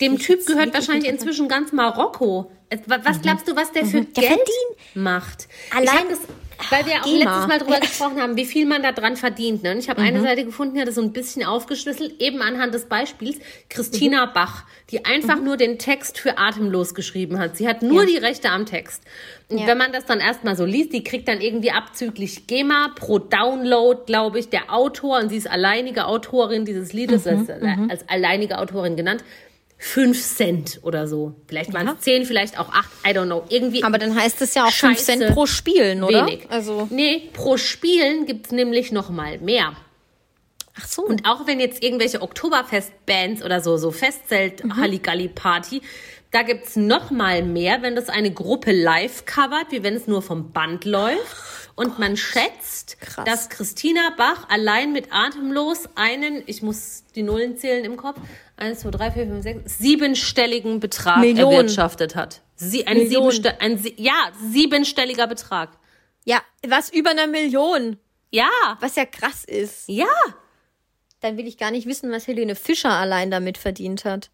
Dem 0.00 0.18
Typ 0.18 0.46
gehört 0.46 0.72
wahrscheinlich 0.72 1.10
inzwischen 1.10 1.48
ganz 1.48 1.72
Marokko. 1.72 2.50
Wa- 2.86 3.00
Was 3.02 3.20
glaubst 3.20 3.46
du, 3.48 3.56
was 3.56 3.72
der 3.72 3.84
für 3.84 4.02
Der 4.02 4.22
Geld 4.22 4.28
verdient- 4.38 4.94
macht? 4.94 5.48
Allein- 5.74 6.04
ich 6.04 6.10
das, 6.10 6.20
weil 6.70 6.86
wir 6.86 6.94
auch 7.00 7.04
GEMA. 7.04 7.24
letztes 7.24 7.46
Mal 7.46 7.58
drüber 7.58 7.80
gesprochen 7.86 8.20
haben, 8.20 8.36
wie 8.36 8.44
viel 8.44 8.66
man 8.66 8.82
da 8.82 8.92
dran 8.92 9.16
verdient. 9.16 9.62
Ne? 9.62 9.72
Und 9.72 9.78
ich 9.78 9.88
habe 9.88 10.00
eine 10.02 10.20
Seite 10.20 10.44
gefunden, 10.44 10.74
die 10.74 10.80
hat 10.80 10.88
das 10.88 10.96
so 10.96 11.02
ein 11.02 11.12
bisschen 11.12 11.44
aufgeschlüsselt, 11.44 12.20
eben 12.20 12.42
anhand 12.42 12.74
des 12.74 12.86
Beispiels. 12.86 13.36
Christina 13.68 14.26
Bach, 14.26 14.64
die 14.90 15.04
einfach 15.04 15.40
nur 15.40 15.56
den 15.56 15.78
Text 15.78 16.18
für 16.18 16.38
Atemlos 16.38 16.94
geschrieben 16.94 17.38
hat. 17.38 17.56
Sie 17.56 17.68
hat 17.68 17.82
nur 17.82 18.06
die 18.06 18.16
Rechte 18.16 18.50
am 18.50 18.66
Text. 18.66 19.02
Und 19.48 19.58
Ja. 19.58 19.66
wenn 19.66 19.78
man 19.78 19.92
das 19.92 20.04
dann 20.04 20.20
erstmal 20.20 20.56
so 20.56 20.64
liest, 20.64 20.92
die 20.92 21.02
kriegt 21.04 21.28
dann 21.28 21.40
irgendwie 21.40 21.70
abzüglich 21.70 22.46
GEMA 22.46 22.90
pro 22.96 23.18
Download, 23.18 24.00
glaube 24.06 24.38
ich, 24.38 24.48
der 24.50 24.72
Autor, 24.72 25.18
und 25.20 25.28
sie 25.30 25.36
ist 25.36 25.50
alleinige 25.50 26.06
Autorin 26.06 26.64
dieses 26.64 26.92
Liedes, 26.92 27.26
als, 27.26 27.48
als 27.88 28.08
alleinige 28.08 28.58
Autorin 28.58 28.96
genannt, 28.96 29.24
5 29.78 30.20
Cent 30.20 30.80
oder 30.82 31.06
so. 31.06 31.36
Vielleicht 31.46 31.72
waren 31.72 31.86
es 31.88 32.00
10, 32.00 32.24
vielleicht 32.26 32.58
auch 32.58 32.68
8, 32.70 32.88
I 33.06 33.10
don't 33.10 33.26
know. 33.26 33.44
Irgendwie 33.48 33.84
Aber 33.84 33.98
dann 33.98 34.14
heißt 34.14 34.42
es 34.42 34.54
ja 34.54 34.64
auch 34.64 34.72
5 34.72 34.98
Scheiße. 34.98 35.04
Cent 35.04 35.34
pro 35.34 35.46
Spielen, 35.46 36.02
oder? 36.02 36.26
wenig. 36.26 36.46
Also, 36.50 36.88
nee, 36.90 37.30
pro 37.32 37.56
Spielen 37.56 38.26
gibt's 38.26 38.50
nämlich 38.50 38.90
noch 38.90 39.08
mal 39.10 39.38
mehr. 39.38 39.76
ach 40.76 40.86
so. 40.86 41.02
Und 41.02 41.26
auch 41.26 41.46
wenn 41.46 41.60
jetzt 41.60 41.82
irgendwelche 41.82 42.22
Oktoberfest-Bands 42.22 43.42
oder 43.44 43.60
so, 43.60 43.76
so 43.76 43.90
Festzelt-Halligalli-Party, 43.92 45.82
da 46.30 46.42
gibt's 46.42 46.76
noch 46.76 47.10
mal 47.10 47.42
mehr, 47.42 47.80
wenn 47.82 47.94
das 47.94 48.08
eine 48.08 48.30
Gruppe 48.32 48.72
live 48.72 49.24
covert, 49.24 49.70
wie 49.70 49.82
wenn 49.82 49.94
es 49.94 50.06
nur 50.06 50.22
vom 50.22 50.52
Band 50.52 50.84
läuft. 50.84 51.18
Und 51.78 51.98
man 52.00 52.16
schätzt, 52.16 53.00
Krass. 53.00 53.24
dass 53.24 53.48
Christina 53.50 54.10
Bach 54.16 54.48
allein 54.48 54.92
mit 54.92 55.12
Atemlos 55.12 55.88
einen, 55.94 56.42
ich 56.46 56.60
muss 56.60 57.04
die 57.14 57.22
Nullen 57.22 57.56
zählen 57.56 57.84
im 57.84 57.96
Kopf, 57.96 58.18
eins, 58.56 58.80
zwei, 58.80 58.90
drei, 58.90 59.10
vier, 59.12 59.26
fünf, 59.26 59.42
sechs, 59.44 59.78
siebenstelligen 59.78 60.80
Betrag 60.80 61.20
Millionen. 61.20 61.52
erwirtschaftet 61.54 62.16
hat. 62.16 62.42
Sie, 62.56 62.86
ein, 62.88 63.08
siebenste, 63.08 63.60
ein 63.60 63.80
ja, 63.96 64.32
siebenstelliger 64.50 65.28
Betrag. 65.28 65.70
ja, 66.24 66.40
was 66.66 66.90
über 66.90 67.10
einer 67.10 67.28
Million. 67.28 67.96
Ja, 68.30 68.50
Was 68.80 68.96
ja 68.96 69.06
krass 69.06 69.44
ist. 69.44 69.84
ja, 69.88 70.06
Dann 71.20 71.36
will 71.38 71.46
ich 71.46 71.56
gar 71.58 71.70
nicht 71.70 71.86
wissen, 71.86 72.10
was 72.10 72.26
Helene 72.26 72.56
Fischer 72.56 72.90
allein 72.90 73.30
damit 73.30 73.56
verdient 73.56 74.04
hat. 74.04 74.30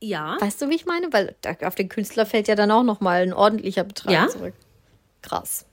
ja. 0.00 0.36
Weißt 0.40 0.62
du, 0.62 0.70
wie 0.70 0.76
ich 0.76 0.86
meine? 0.86 1.12
Weil 1.12 1.34
auf 1.64 1.74
den 1.74 1.88
Künstler 1.88 2.24
fällt 2.24 2.46
ja 2.48 2.54
dann 2.54 2.70
auch 2.70 2.84
noch 2.84 3.00
mal 3.00 3.20
ein 3.22 3.32
ordentlicher 3.34 3.82
Betrag 3.84 4.12
Ja. 4.12 4.28
zurück. 4.28 4.54
Krass. 5.22 5.66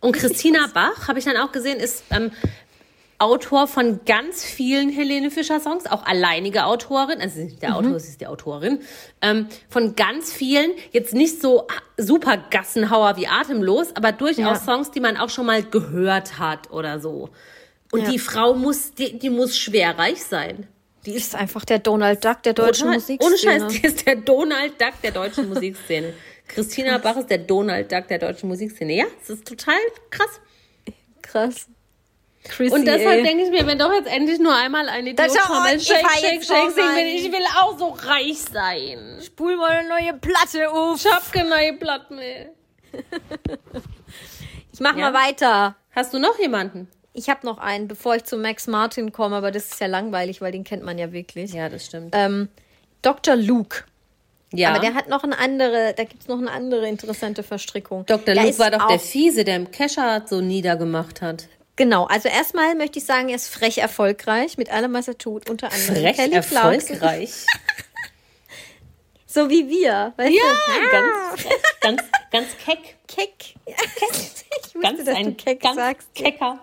Und 0.00 0.12
Christina 0.12 0.66
Bach, 0.72 1.08
habe 1.08 1.18
ich 1.18 1.24
dann 1.24 1.36
auch 1.36 1.52
gesehen, 1.52 1.78
ist 1.78 2.04
ähm, 2.10 2.30
Autor 3.18 3.66
von 3.66 4.00
ganz 4.06 4.42
vielen 4.44 4.88
Helene 4.88 5.30
Fischer 5.30 5.60
Songs, 5.60 5.84
auch 5.86 6.06
alleinige 6.06 6.64
Autorin, 6.64 7.20
also 7.20 7.34
sie 7.34 7.42
ist 7.42 7.50
nicht 7.50 7.62
der 7.62 7.76
Autor, 7.76 8.00
sie 8.00 8.08
ist 8.08 8.20
die 8.22 8.26
Autorin, 8.26 8.80
ähm, 9.20 9.46
von 9.68 9.94
ganz 9.94 10.32
vielen, 10.32 10.70
jetzt 10.92 11.12
nicht 11.12 11.42
so 11.42 11.66
super 11.98 12.38
Gassenhauer 12.50 13.18
wie 13.18 13.26
Atemlos, 13.26 13.94
aber 13.94 14.12
durchaus 14.12 14.38
Ja. 14.38 14.54
Songs, 14.74 14.90
die 14.90 15.00
man 15.00 15.18
auch 15.18 15.28
schon 15.28 15.44
mal 15.44 15.62
gehört 15.62 16.38
hat 16.38 16.70
oder 16.70 16.98
so. 16.98 17.28
Und 17.92 18.04
Ja. 18.04 18.10
die 18.10 18.18
Frau 18.18 18.54
muss, 18.54 18.92
die, 18.94 19.18
die 19.18 19.28
muss 19.28 19.58
schwer 19.58 19.98
reich 19.98 20.22
sein. 20.24 20.66
Die 21.04 21.12
ist 21.12 21.34
einfach 21.34 21.64
der 21.66 21.78
Donald 21.78 22.24
Duck 22.24 22.42
der 22.42 22.52
deutschen 22.54 22.88
Musikszene. 22.88 23.18
Ohne 23.26 23.38
Scheiß, 23.38 23.66
die 23.72 23.86
ist 23.86 24.06
der 24.06 24.16
Donald 24.16 24.80
Duck 24.80 24.94
der 25.02 25.10
deutschen 25.10 25.48
Musikszene. 25.52 26.14
Christina 26.54 26.98
Bach 26.98 27.16
ist 27.16 27.30
der 27.30 27.38
Donald 27.38 27.90
Duck 27.92 28.08
der 28.08 28.18
deutschen 28.18 28.48
Musikszene. 28.48 28.94
Ja, 28.94 29.04
das 29.20 29.30
ist 29.30 29.46
total 29.46 29.74
krass. 30.10 30.40
Krass. 31.22 31.66
Chrissy, 32.42 32.74
Und 32.74 32.86
deshalb 32.86 33.18
ey. 33.18 33.22
denke 33.22 33.44
ich 33.44 33.50
mir, 33.50 33.66
wenn 33.66 33.78
doch 33.78 33.92
jetzt 33.92 34.08
endlich 34.08 34.38
nur 34.38 34.54
einmal 34.54 34.88
ein 34.88 35.06
Idiot 35.06 35.26
ich 35.28 35.32
Shake, 35.86 36.06
Shake, 36.18 36.42
Shake 36.42 36.68
noch 36.68 36.70
singen 36.70 37.06
ich 37.06 37.30
will 37.30 37.44
auch 37.60 37.78
so 37.78 37.88
reich 37.88 38.38
sein. 38.38 39.18
Spul 39.22 39.56
mal 39.56 39.70
eine 39.72 39.88
neue 39.88 40.14
Platte 40.14 40.70
auf. 40.70 41.04
Ich 41.04 41.12
hab 41.12 41.30
keine 41.32 41.50
neue 41.50 41.72
Platte 41.74 42.14
mehr. 42.14 42.50
Ich 44.72 44.80
mach 44.80 44.96
Ja. 44.96 45.10
mal 45.10 45.14
weiter. 45.26 45.76
Hast 45.90 46.14
du 46.14 46.18
noch 46.18 46.38
jemanden? 46.38 46.88
Ich 47.12 47.28
habe 47.28 47.44
noch 47.44 47.58
einen, 47.58 47.86
bevor 47.88 48.14
ich 48.16 48.24
zu 48.24 48.38
Max 48.38 48.66
Martin 48.66 49.12
komme, 49.12 49.36
aber 49.36 49.50
das 49.50 49.66
ist 49.72 49.80
ja 49.80 49.88
langweilig, 49.88 50.40
weil 50.40 50.52
den 50.52 50.64
kennt 50.64 50.84
man 50.84 50.96
ja 50.96 51.12
wirklich. 51.12 51.52
Ja, 51.52 51.68
das 51.68 51.84
stimmt. 51.84 52.14
Ähm, 52.16 52.48
Dr. 53.02 53.36
Luke. 53.36 53.84
Ja. 54.52 54.70
Aber 54.70 54.80
der 54.80 54.94
hat 54.94 55.08
noch 55.08 55.22
eine 55.24 55.38
andere, 55.38 55.94
da 55.96 56.04
gibt 56.04 56.22
es 56.22 56.28
noch 56.28 56.38
eine 56.38 56.50
andere 56.50 56.88
interessante 56.88 57.42
Verstrickung. 57.42 58.06
Dr. 58.06 58.34
Der 58.34 58.44
Luke 58.44 58.58
war 58.58 58.70
doch 58.70 58.86
der 58.88 58.98
Fiese, 58.98 59.44
der 59.44 59.56
im 59.56 59.70
Kescher 59.70 60.22
so 60.26 60.40
niedergemacht 60.40 61.22
hat. 61.22 61.48
Genau, 61.76 62.04
also 62.06 62.28
erstmal 62.28 62.74
möchte 62.74 62.98
ich 62.98 63.04
sagen, 63.06 63.28
er 63.30 63.36
ist 63.36 63.48
frech 63.48 63.78
erfolgreich 63.78 64.58
mit 64.58 64.70
allem, 64.70 64.92
was 64.92 65.08
er 65.08 65.16
tut. 65.16 65.48
Unter 65.48 65.72
anderem 65.72 65.96
Frech 65.96 66.16
Kelly 66.16 66.34
erfolgreich. 66.34 67.30
So 69.32 69.48
wie 69.48 69.68
wir. 69.68 70.12
Weißt 70.16 70.32
Ja, 70.32 70.42
du? 70.42 70.90
ganz, 70.90 71.40
frech, 71.42 71.62
ganz, 71.80 72.02
ganz 72.32 72.46
keck. 72.64 72.96
Keck. 73.06 73.54
Ich 74.66 74.74
wusste, 74.74 74.80
Ganz 74.80 74.98
dass 75.04 75.06
du 75.06 75.14
ein 75.16 75.36
Keck 75.36 75.60
ganz 75.60 75.76
sagst. 75.76 76.14
kecker. 76.14 76.58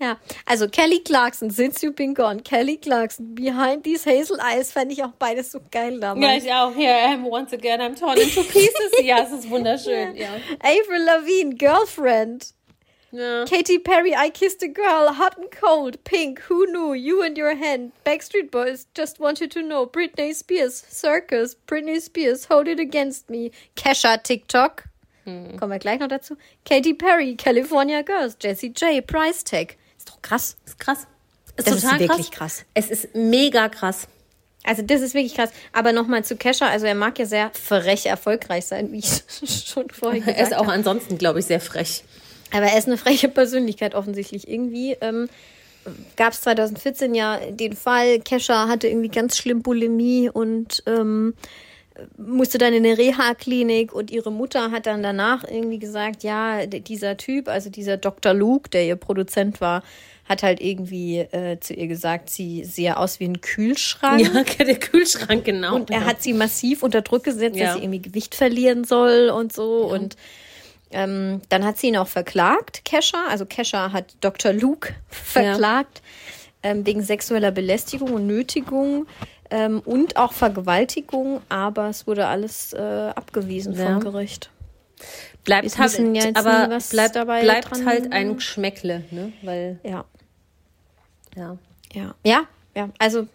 Ja, 0.00 0.16
also 0.46 0.68
Kelly 0.68 1.00
Clarkson, 1.00 1.50
Since 1.50 1.82
You've 1.82 1.96
Been 1.96 2.14
Gone, 2.14 2.40
Kelly 2.44 2.76
Clarkson, 2.76 3.34
Behind 3.34 3.82
These 3.82 4.06
Hazel 4.06 4.38
Eyes, 4.40 4.70
fand 4.70 4.92
ich 4.92 5.02
auch 5.02 5.12
beides 5.18 5.50
so 5.50 5.58
geil 5.72 5.94
Ja, 5.94 6.00
damals. 6.14 6.44
ich 6.44 6.52
auch. 6.52 6.72
Here 6.72 6.92
I 6.92 7.14
am 7.14 7.26
once 7.26 7.52
again. 7.52 7.80
I'm 7.80 7.96
torn 7.98 8.16
into 8.16 8.42
pieces. 8.44 8.92
ja, 9.02 9.18
es 9.24 9.32
ist 9.32 9.50
wunderschön. 9.50 10.14
Ja. 10.14 10.28
Avril 10.60 11.02
Lavigne, 11.04 11.56
Girlfriend. 11.56 12.54
ja. 13.10 13.44
Katy 13.44 13.80
Perry, 13.80 14.12
I 14.14 14.30
Kissed 14.30 14.62
a 14.62 14.68
Girl, 14.68 15.14
Hot 15.18 15.36
and 15.36 15.50
Cold, 15.50 16.04
Pink, 16.04 16.42
Who 16.48 16.66
Knew, 16.66 16.92
You 16.94 17.22
and 17.22 17.36
Your 17.36 17.56
Hand, 17.56 17.90
Backstreet 18.04 18.52
Boys, 18.52 18.86
Just 18.94 19.18
Want 19.18 19.40
You 19.40 19.48
to 19.48 19.62
Know, 19.62 19.84
Britney 19.84 20.32
Spears, 20.32 20.76
Circus, 20.88 21.56
Britney 21.66 22.00
Spears, 22.00 22.44
Hold 22.48 22.68
It 22.68 22.78
Against 22.78 23.28
Me, 23.30 23.50
Kesha, 23.74 24.16
TikTok, 24.22 24.84
kommen 25.24 25.70
wir 25.72 25.78
gleich 25.80 25.98
noch 25.98 26.08
dazu, 26.08 26.36
Katy 26.64 26.94
Perry, 26.94 27.34
California 27.34 28.02
Girls, 28.04 28.36
Jessie 28.40 28.70
J, 28.72 29.00
Price 29.04 29.42
Tag. 29.42 29.76
Ist 30.18 30.22
krass. 30.22 30.56
Ist 30.66 30.78
krass. 30.78 31.06
Ist 31.56 31.66
Das 31.68 31.76
ist 31.76 31.82
total 31.82 32.00
wirklich 32.00 32.30
krass. 32.30 32.64
Es 32.74 32.90
ist 32.90 33.14
mega 33.14 33.68
krass. 33.68 34.08
Also 34.64 34.82
das 34.82 35.00
ist 35.00 35.14
wirklich 35.14 35.34
krass. 35.34 35.50
Aber 35.72 35.92
nochmal 35.92 36.24
zu 36.24 36.36
Kesha, 36.36 36.68
also 36.68 36.86
er 36.86 36.94
mag 36.94 37.18
ja 37.18 37.26
sehr 37.26 37.50
frech 37.54 38.06
erfolgreich 38.06 38.66
sein, 38.66 38.92
wie 38.92 38.98
ich 38.98 39.22
schon 39.66 39.88
vorher 39.90 40.20
gesagt 40.20 40.38
Er 40.38 40.44
ist 40.46 40.54
auch 40.54 40.66
habe. 40.66 40.72
ansonsten, 40.72 41.16
glaube 41.18 41.38
ich, 41.40 41.46
sehr 41.46 41.60
frech. 41.60 42.04
Aber 42.52 42.66
er 42.66 42.78
ist 42.78 42.86
eine 42.86 42.98
freche 42.98 43.28
Persönlichkeit 43.28 43.94
offensichtlich. 43.94 44.48
Irgendwie 44.48 44.96
ähm, 45.00 45.28
gab 46.16 46.32
es 46.32 46.42
2014 46.42 47.14
ja 47.14 47.38
den 47.50 47.74
Fall, 47.74 48.20
Kesha 48.20 48.68
hatte 48.68 48.88
irgendwie 48.88 49.08
ganz 49.08 49.36
schlimm 49.36 49.62
Bulimie 49.62 50.30
und 50.30 50.82
ähm, 50.86 51.34
musste 52.16 52.58
dann 52.58 52.72
in 52.74 52.84
eine 52.84 52.96
Reha-Klinik 52.98 53.92
und 53.92 54.10
ihre 54.10 54.30
Mutter 54.32 54.70
hat 54.70 54.86
dann 54.86 55.02
danach 55.02 55.44
irgendwie 55.44 55.78
gesagt, 55.78 56.22
ja, 56.22 56.66
dieser 56.66 57.16
Typ, 57.16 57.48
also 57.48 57.70
dieser 57.70 57.96
Dr. 57.96 58.34
Luke, 58.34 58.70
der 58.70 58.84
ihr 58.86 58.96
Produzent 58.96 59.60
war, 59.60 59.82
hat 60.28 60.42
halt 60.42 60.60
irgendwie 60.60 61.18
äh, 61.20 61.58
zu 61.58 61.72
ihr 61.74 61.86
gesagt, 61.88 62.28
sie 62.30 62.64
sehe 62.64 62.96
aus 62.98 63.18
wie 63.18 63.24
ein 63.24 63.40
Kühlschrank. 63.40 64.20
Ja, 64.20 64.64
der 64.64 64.78
Kühlschrank, 64.78 65.44
genau. 65.44 65.74
Und 65.74 65.90
er 65.90 66.04
hat 66.04 66.22
sie 66.22 66.34
massiv 66.34 66.82
unter 66.82 67.00
Druck 67.02 67.24
gesetzt, 67.24 67.56
Ja. 67.56 67.66
dass 67.66 67.76
sie 67.76 67.82
irgendwie 67.82 68.02
Gewicht 68.02 68.34
verlieren 68.34 68.84
soll 68.84 69.30
und 69.30 69.52
so. 69.52 69.86
Und 69.86 70.16
ähm, 70.90 71.40
dann 71.48 71.64
hat 71.64 71.78
sie 71.78 71.88
ihn 71.88 71.96
auch 71.96 72.08
verklagt, 72.08 72.84
Kesha. 72.84 73.26
Also 73.28 73.46
Kesha 73.46 73.92
hat 73.92 74.16
Dr. 74.20 74.52
Luke 74.52 74.94
verklagt 75.08 76.02
ähm, 76.62 76.84
wegen 76.86 77.02
sexueller 77.02 77.50
Belästigung 77.50 78.12
und 78.12 78.26
Nötigung 78.26 79.06
ähm, 79.50 79.80
und 79.84 80.16
auch 80.16 80.32
Vergewaltigung. 80.32 81.40
Aber 81.48 81.88
es 81.88 82.06
wurde 82.06 82.26
alles 82.26 82.72
äh, 82.72 82.78
abgewiesen 83.14 83.74
Ja. 83.74 83.86
vom 83.86 84.00
Gericht. 84.00 84.50
bleibt 85.44 85.68
ja 85.70 85.78
halt, 85.78 85.98
jetzt 86.16 86.36
aber 86.36 86.78
bleibt, 86.90 87.16
dabei 87.16 87.42
bleibt 87.42 87.70
dran- 87.70 87.86
halt 87.86 88.12
ein 88.12 88.36
Geschmäckle, 88.36 89.04
ne? 89.10 89.32
Weil, 89.42 89.78
Ja, 89.82 90.04
ja. 91.36 91.56
ja, 91.92 92.14
ja, 92.24 92.42
ja. 92.74 92.88
Also 92.98 93.26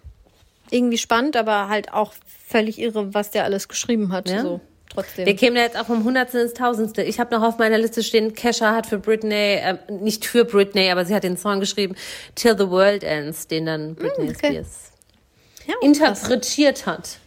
irgendwie 0.70 0.97
spannend, 0.97 1.36
aber 1.38 1.70
halt 1.70 1.93
auch 1.93 2.14
völlig 2.47 2.80
irre, 2.80 3.14
was 3.14 3.32
der 3.32 3.43
alles 3.43 3.68
geschrieben 3.68 4.11
hat. 4.11 4.30
Ja. 4.30 4.41
So 4.41 4.59
trotzdem. 4.89 5.26
Wir 5.26 5.36
kämen 5.36 5.55
ja 5.57 5.64
jetzt 5.64 5.78
auch 5.78 5.86
vom 5.86 6.03
Hundertsten 6.03 6.41
ins 6.41 6.53
Tausendste. 6.53 7.03
Ich 7.03 7.20
habe 7.20 7.34
noch 7.36 7.43
auf 7.43 7.57
meiner 7.57 7.78
Liste 7.78 8.03
stehen, 8.03 8.34
Kesha 8.34 8.74
hat 8.76 8.88
für 8.88 8.97
Britney, 8.99 9.55
äh, 9.55 9.78
nicht 9.89 10.26
für 10.26 10.45
Britney, 10.45 10.89
aber 10.91 11.05
sie 11.05 11.14
hat 11.16 11.24
den 11.24 11.38
Song 11.38 11.59
geschrieben, 11.59 11.95
Till 12.36 12.57
the 12.57 12.70
World 12.70 13.03
Ends, 13.03 13.47
den 13.47 13.66
dann 13.66 13.95
Britney 13.95 14.26
Mm, 14.26 14.30
okay. 14.30 14.47
Spears 14.47 14.91
ja, 15.68 15.76
interpretiert 15.82 16.86
hat. 16.86 17.18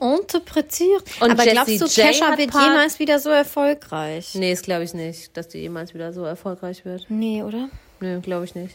Interpretiert. 0.00 1.04
Und 1.20 1.30
Aber 1.30 1.44
glaubst 1.44 1.68
Jessie 1.70 1.78
du, 1.78 2.02
J 2.02 2.08
Kesha 2.10 2.38
wird 2.38 2.50
Part- 2.50 2.64
jemals 2.66 2.98
wieder 2.98 3.18
so 3.18 3.30
erfolgreich? 3.30 4.34
Nee, 4.34 4.50
das 4.52 4.62
glaube 4.62 4.84
ich 4.84 4.92
nicht, 4.94 5.36
dass 5.36 5.48
die 5.48 5.58
jemals 5.58 5.94
wieder 5.94 6.12
so 6.12 6.24
erfolgreich 6.24 6.84
wird. 6.84 7.06
Nee, 7.08 7.42
oder? 7.42 7.68
Nee, 8.00 8.18
glaube 8.20 8.44
ich 8.44 8.54
nicht. 8.54 8.74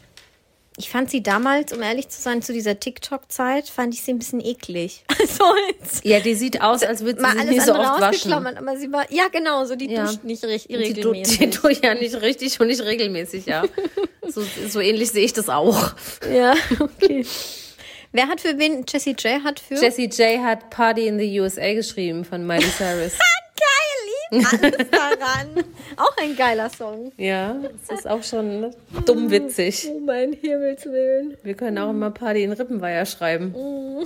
Ich 0.78 0.90
fand 0.90 1.10
sie 1.12 1.22
damals, 1.22 1.74
um 1.74 1.82
ehrlich 1.82 2.08
zu 2.08 2.22
sein, 2.22 2.42
zu 2.42 2.54
dieser 2.54 2.80
TikTok-Zeit, 2.80 3.68
fand 3.68 3.94
ich 3.94 4.02
sie 4.02 4.12
ein 4.14 4.20
bisschen 4.20 4.40
eklig. 4.40 5.04
Also 5.20 5.44
jetzt 5.78 6.06
Ja, 6.06 6.22
die 6.22 6.34
sieht 6.34 6.62
aus, 6.62 6.82
als 6.84 7.02
würde 7.04 7.20
sie 7.20 7.22
mal 7.24 7.32
sich 7.34 7.42
alles 7.42 7.52
nicht 7.56 7.66
so 7.66 7.74
oft 7.76 8.00
waschen. 8.00 8.32
aber 8.34 8.78
sie 8.78 8.90
war, 8.90 9.12
ja 9.12 9.28
genau, 9.28 9.66
so 9.66 9.76
die 9.76 9.92
Ja. 9.92 10.06
duscht 10.06 10.24
nicht 10.24 10.42
richtig 10.46 10.68
Die, 10.70 10.76
regelmäßig. 10.76 11.38
die 11.40 11.50
tue 11.50 11.74
ich 11.74 11.82
ja 11.84 11.94
nicht 11.94 12.16
richtig 12.22 12.58
und 12.62 12.68
nicht 12.68 12.82
regelmäßig, 12.82 13.46
ja. 13.46 13.64
so, 14.30 14.42
so 14.70 14.80
ähnlich 14.80 15.12
sehe 15.12 15.26
ich 15.26 15.34
das 15.34 15.50
auch. 15.50 15.92
Ja, 16.34 16.54
okay. 16.80 17.26
Wer 18.12 18.28
hat 18.28 18.42
für 18.42 18.58
wen? 18.58 18.86
Jessie 18.88 19.12
J 19.18 19.44
hat 19.44 19.60
für? 19.60 19.76
Jessie 19.76 20.08
J 20.08 20.40
hat 20.44 20.70
Party 20.72 21.08
in 21.08 21.20
the 21.20 21.40
USA 21.40 21.74
geschrieben 21.74 22.26
von 22.26 22.46
Miley 22.46 22.70
Cyrus. 22.70 23.14
Geil, 24.32 24.40
lieb 24.40 24.48
alles 24.64 24.90
daran. 24.90 25.64
Auch 25.98 26.16
ein 26.22 26.36
geiler 26.36 26.70
Song. 26.70 27.12
ja, 27.18 27.56
das 27.88 28.00
ist 28.00 28.08
auch 28.08 28.24
schon 28.24 28.74
dumm 29.06 29.30
witzig. 29.30 29.88
Oh 29.92 30.00
mein 30.00 30.32
Himmelswillen. 30.34 31.36
Wir 31.44 31.54
können 31.56 31.78
auch 31.78 31.90
immer 31.90 32.10
Party 32.12 32.44
in 32.44 32.54
Rippenweier 32.54 33.06
schreiben. 33.06 33.54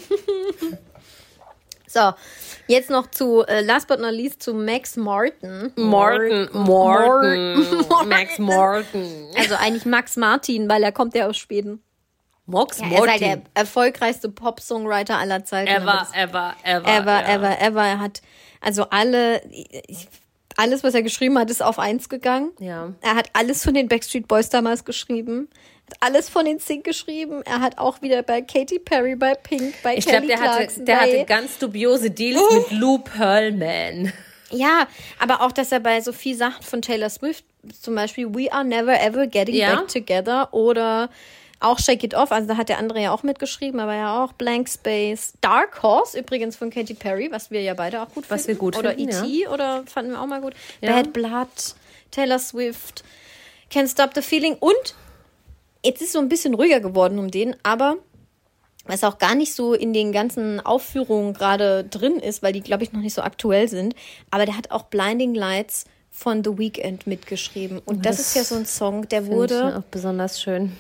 So, 1.86 2.12
jetzt 2.66 2.90
noch 2.90 3.12
zu, 3.12 3.44
äh, 3.46 3.62
last 3.62 3.88
but 3.88 4.00
not 4.00 4.14
least, 4.14 4.42
zu 4.42 4.56
Max 4.56 4.96
Martin. 4.96 5.72
Morton, 5.76 6.50
Morton, 6.52 7.68
Max 8.08 8.40
Morton. 8.40 9.28
Also 9.38 9.54
eigentlich 9.60 9.86
Max 9.86 10.18
Martin, 10.18 10.68
weil 10.68 10.82
er 10.82 10.92
kommt 10.92 11.14
ja 11.14 11.28
aus 11.28 11.38
Schweden. 11.38 11.84
Max 12.46 12.80
Er 12.80 12.92
ist 12.92 13.08
halt 13.08 13.22
der 13.22 13.28
Morton. 13.30 13.44
erfolgreichste 13.54 14.30
Pop-Songwriter 14.30 15.18
aller 15.18 15.46
Zeiten. 15.46 15.72
Ever, 15.72 16.08
ever, 16.14 16.56
ever. 16.64 16.88
ever, 16.88 17.12
ja. 17.12 17.28
ever, 17.28 17.62
ever. 17.62 17.84
Er 17.86 18.00
hat 18.00 18.22
also 18.60 18.90
alle, 18.90 19.42
ich, 19.50 20.08
alles, 20.58 20.84
was 20.84 20.94
er 20.94 21.04
geschrieben 21.04 21.38
hat, 21.38 21.50
ist 21.50 21.64
auf 21.64 21.80
eins 21.80 22.10
gegangen. 22.10 22.52
Ja. 22.60 22.94
Er 23.02 23.16
hat 23.16 23.30
alles 23.34 23.64
von 23.64 23.74
den 23.74 23.88
Backstreet 23.88 24.28
Boys 24.28 24.50
damals 24.50 24.86
geschrieben. 24.86 25.50
Hat 25.90 25.98
alles 26.02 26.30
von 26.30 26.46
den 26.46 26.60
Sync 26.60 26.84
geschrieben. 26.84 27.42
Er 27.46 27.60
hat 27.60 27.78
auch 27.78 28.02
wieder 28.02 28.24
bei 28.24 28.42
Katy 28.42 28.80
Perry, 28.80 29.16
bei 29.16 29.36
Pink, 29.36 29.76
bei 29.84 29.98
Ich 29.98 30.06
Kelly 30.06 30.28
glaube, 30.28 30.28
der 30.28 30.40
hatte, 30.42 30.58
Clarkson, 30.58 30.86
der 30.86 30.96
bei, 30.96 31.02
hatte 31.02 31.26
ganz 31.26 31.58
dubiose 31.58 32.12
Deals 32.12 32.42
mit 32.52 32.72
Lou 32.72 33.00
Pearlman. 33.00 34.14
Ja, 34.52 34.88
aber 35.20 35.42
auch, 35.42 35.52
dass 35.52 35.72
er 35.72 35.80
bei 35.80 36.00
so 36.02 36.14
viel 36.14 36.36
Sachen 36.36 36.64
von 36.64 36.82
Taylor 36.82 37.10
Swift, 37.10 37.44
zum 37.82 37.96
Beispiel 37.96 38.34
We 38.34 38.52
Are 38.54 38.64
Never 38.64 39.00
Ever 39.02 39.26
Getting 39.28 39.56
Ja. 39.56 39.76
Back 39.76 39.88
Together 39.88 40.54
oder 40.54 41.10
auch 41.64 41.80
Shake 41.80 42.04
It 42.04 42.14
Off, 42.14 42.32
also 42.32 42.48
da 42.48 42.58
hat 42.58 42.70
der 42.70 42.78
andere 42.78 43.02
ja 43.02 43.12
auch 43.12 43.24
mitgeschrieben, 43.24 43.80
aber 43.80 43.96
ja 43.96 44.24
auch 44.24 44.34
Blank 44.34 44.70
Space. 44.70 45.34
Dark 45.42 45.82
Horse 45.82 46.20
übrigens 46.20 46.56
von 46.56 46.70
Katy 46.70 46.94
Perry, 46.94 47.30
was 47.32 47.52
wir 47.52 47.62
ja 47.62 47.74
beide 47.74 48.02
auch 48.02 48.10
gut 48.10 48.30
Was 48.30 48.46
finden. 48.46 48.60
wir 48.60 48.60
gut 48.60 48.78
oder 48.78 48.92
finden, 48.92 49.26
E.T. 49.26 49.48
oder 49.48 49.84
fanden 49.86 50.12
wir 50.12 50.22
auch 50.22 50.28
mal 50.28 50.42
gut. 50.42 50.54
Ja. 50.82 50.92
Bad 50.92 51.14
Blood, 51.14 51.48
Taylor 52.12 52.40
Swift, 52.40 53.04
Can't 53.72 53.90
Stop 53.90 54.12
the 54.14 54.22
Feeling 54.22 54.56
und 54.60 54.96
jetzt 55.86 56.02
ist 56.02 56.12
so 56.14 56.20
ein 56.20 56.30
bisschen 56.30 56.54
ruhiger 56.54 56.80
geworden 56.80 57.18
um 57.20 57.32
den, 57.32 57.56
aber 57.64 57.98
was 58.86 59.04
auch 59.04 59.18
gar 59.18 59.36
nicht 59.36 59.54
so 59.54 59.74
in 59.74 59.94
den 59.94 60.12
ganzen 60.12 60.60
Aufführungen 60.60 61.34
gerade 61.34 61.86
drin 61.86 62.18
ist, 62.18 62.44
weil 62.44 62.52
die, 62.52 62.62
glaube 62.62 62.84
ich, 62.84 62.92
noch 62.92 63.00
nicht 63.00 63.14
so 63.14 63.22
aktuell 63.22 63.70
sind. 63.70 63.96
Aber 64.30 64.46
der 64.46 64.58
hat 64.58 64.72
auch 64.72 64.84
Blinding 64.84 65.34
Lights 65.36 65.86
von 66.12 66.44
The 66.44 66.58
Weeknd 66.58 67.08
mitgeschrieben. 67.08 67.80
Und 67.86 68.06
das, 68.06 68.18
Das 68.18 68.28
ist 68.28 68.36
ja 68.36 68.44
so 68.44 68.56
ein 68.56 68.66
Song, 68.66 69.08
der 69.08 69.28
wurde, 69.28 69.70
ich 69.70 69.78
auch 69.78 69.90
besonders 69.90 70.42
schön. 70.42 70.74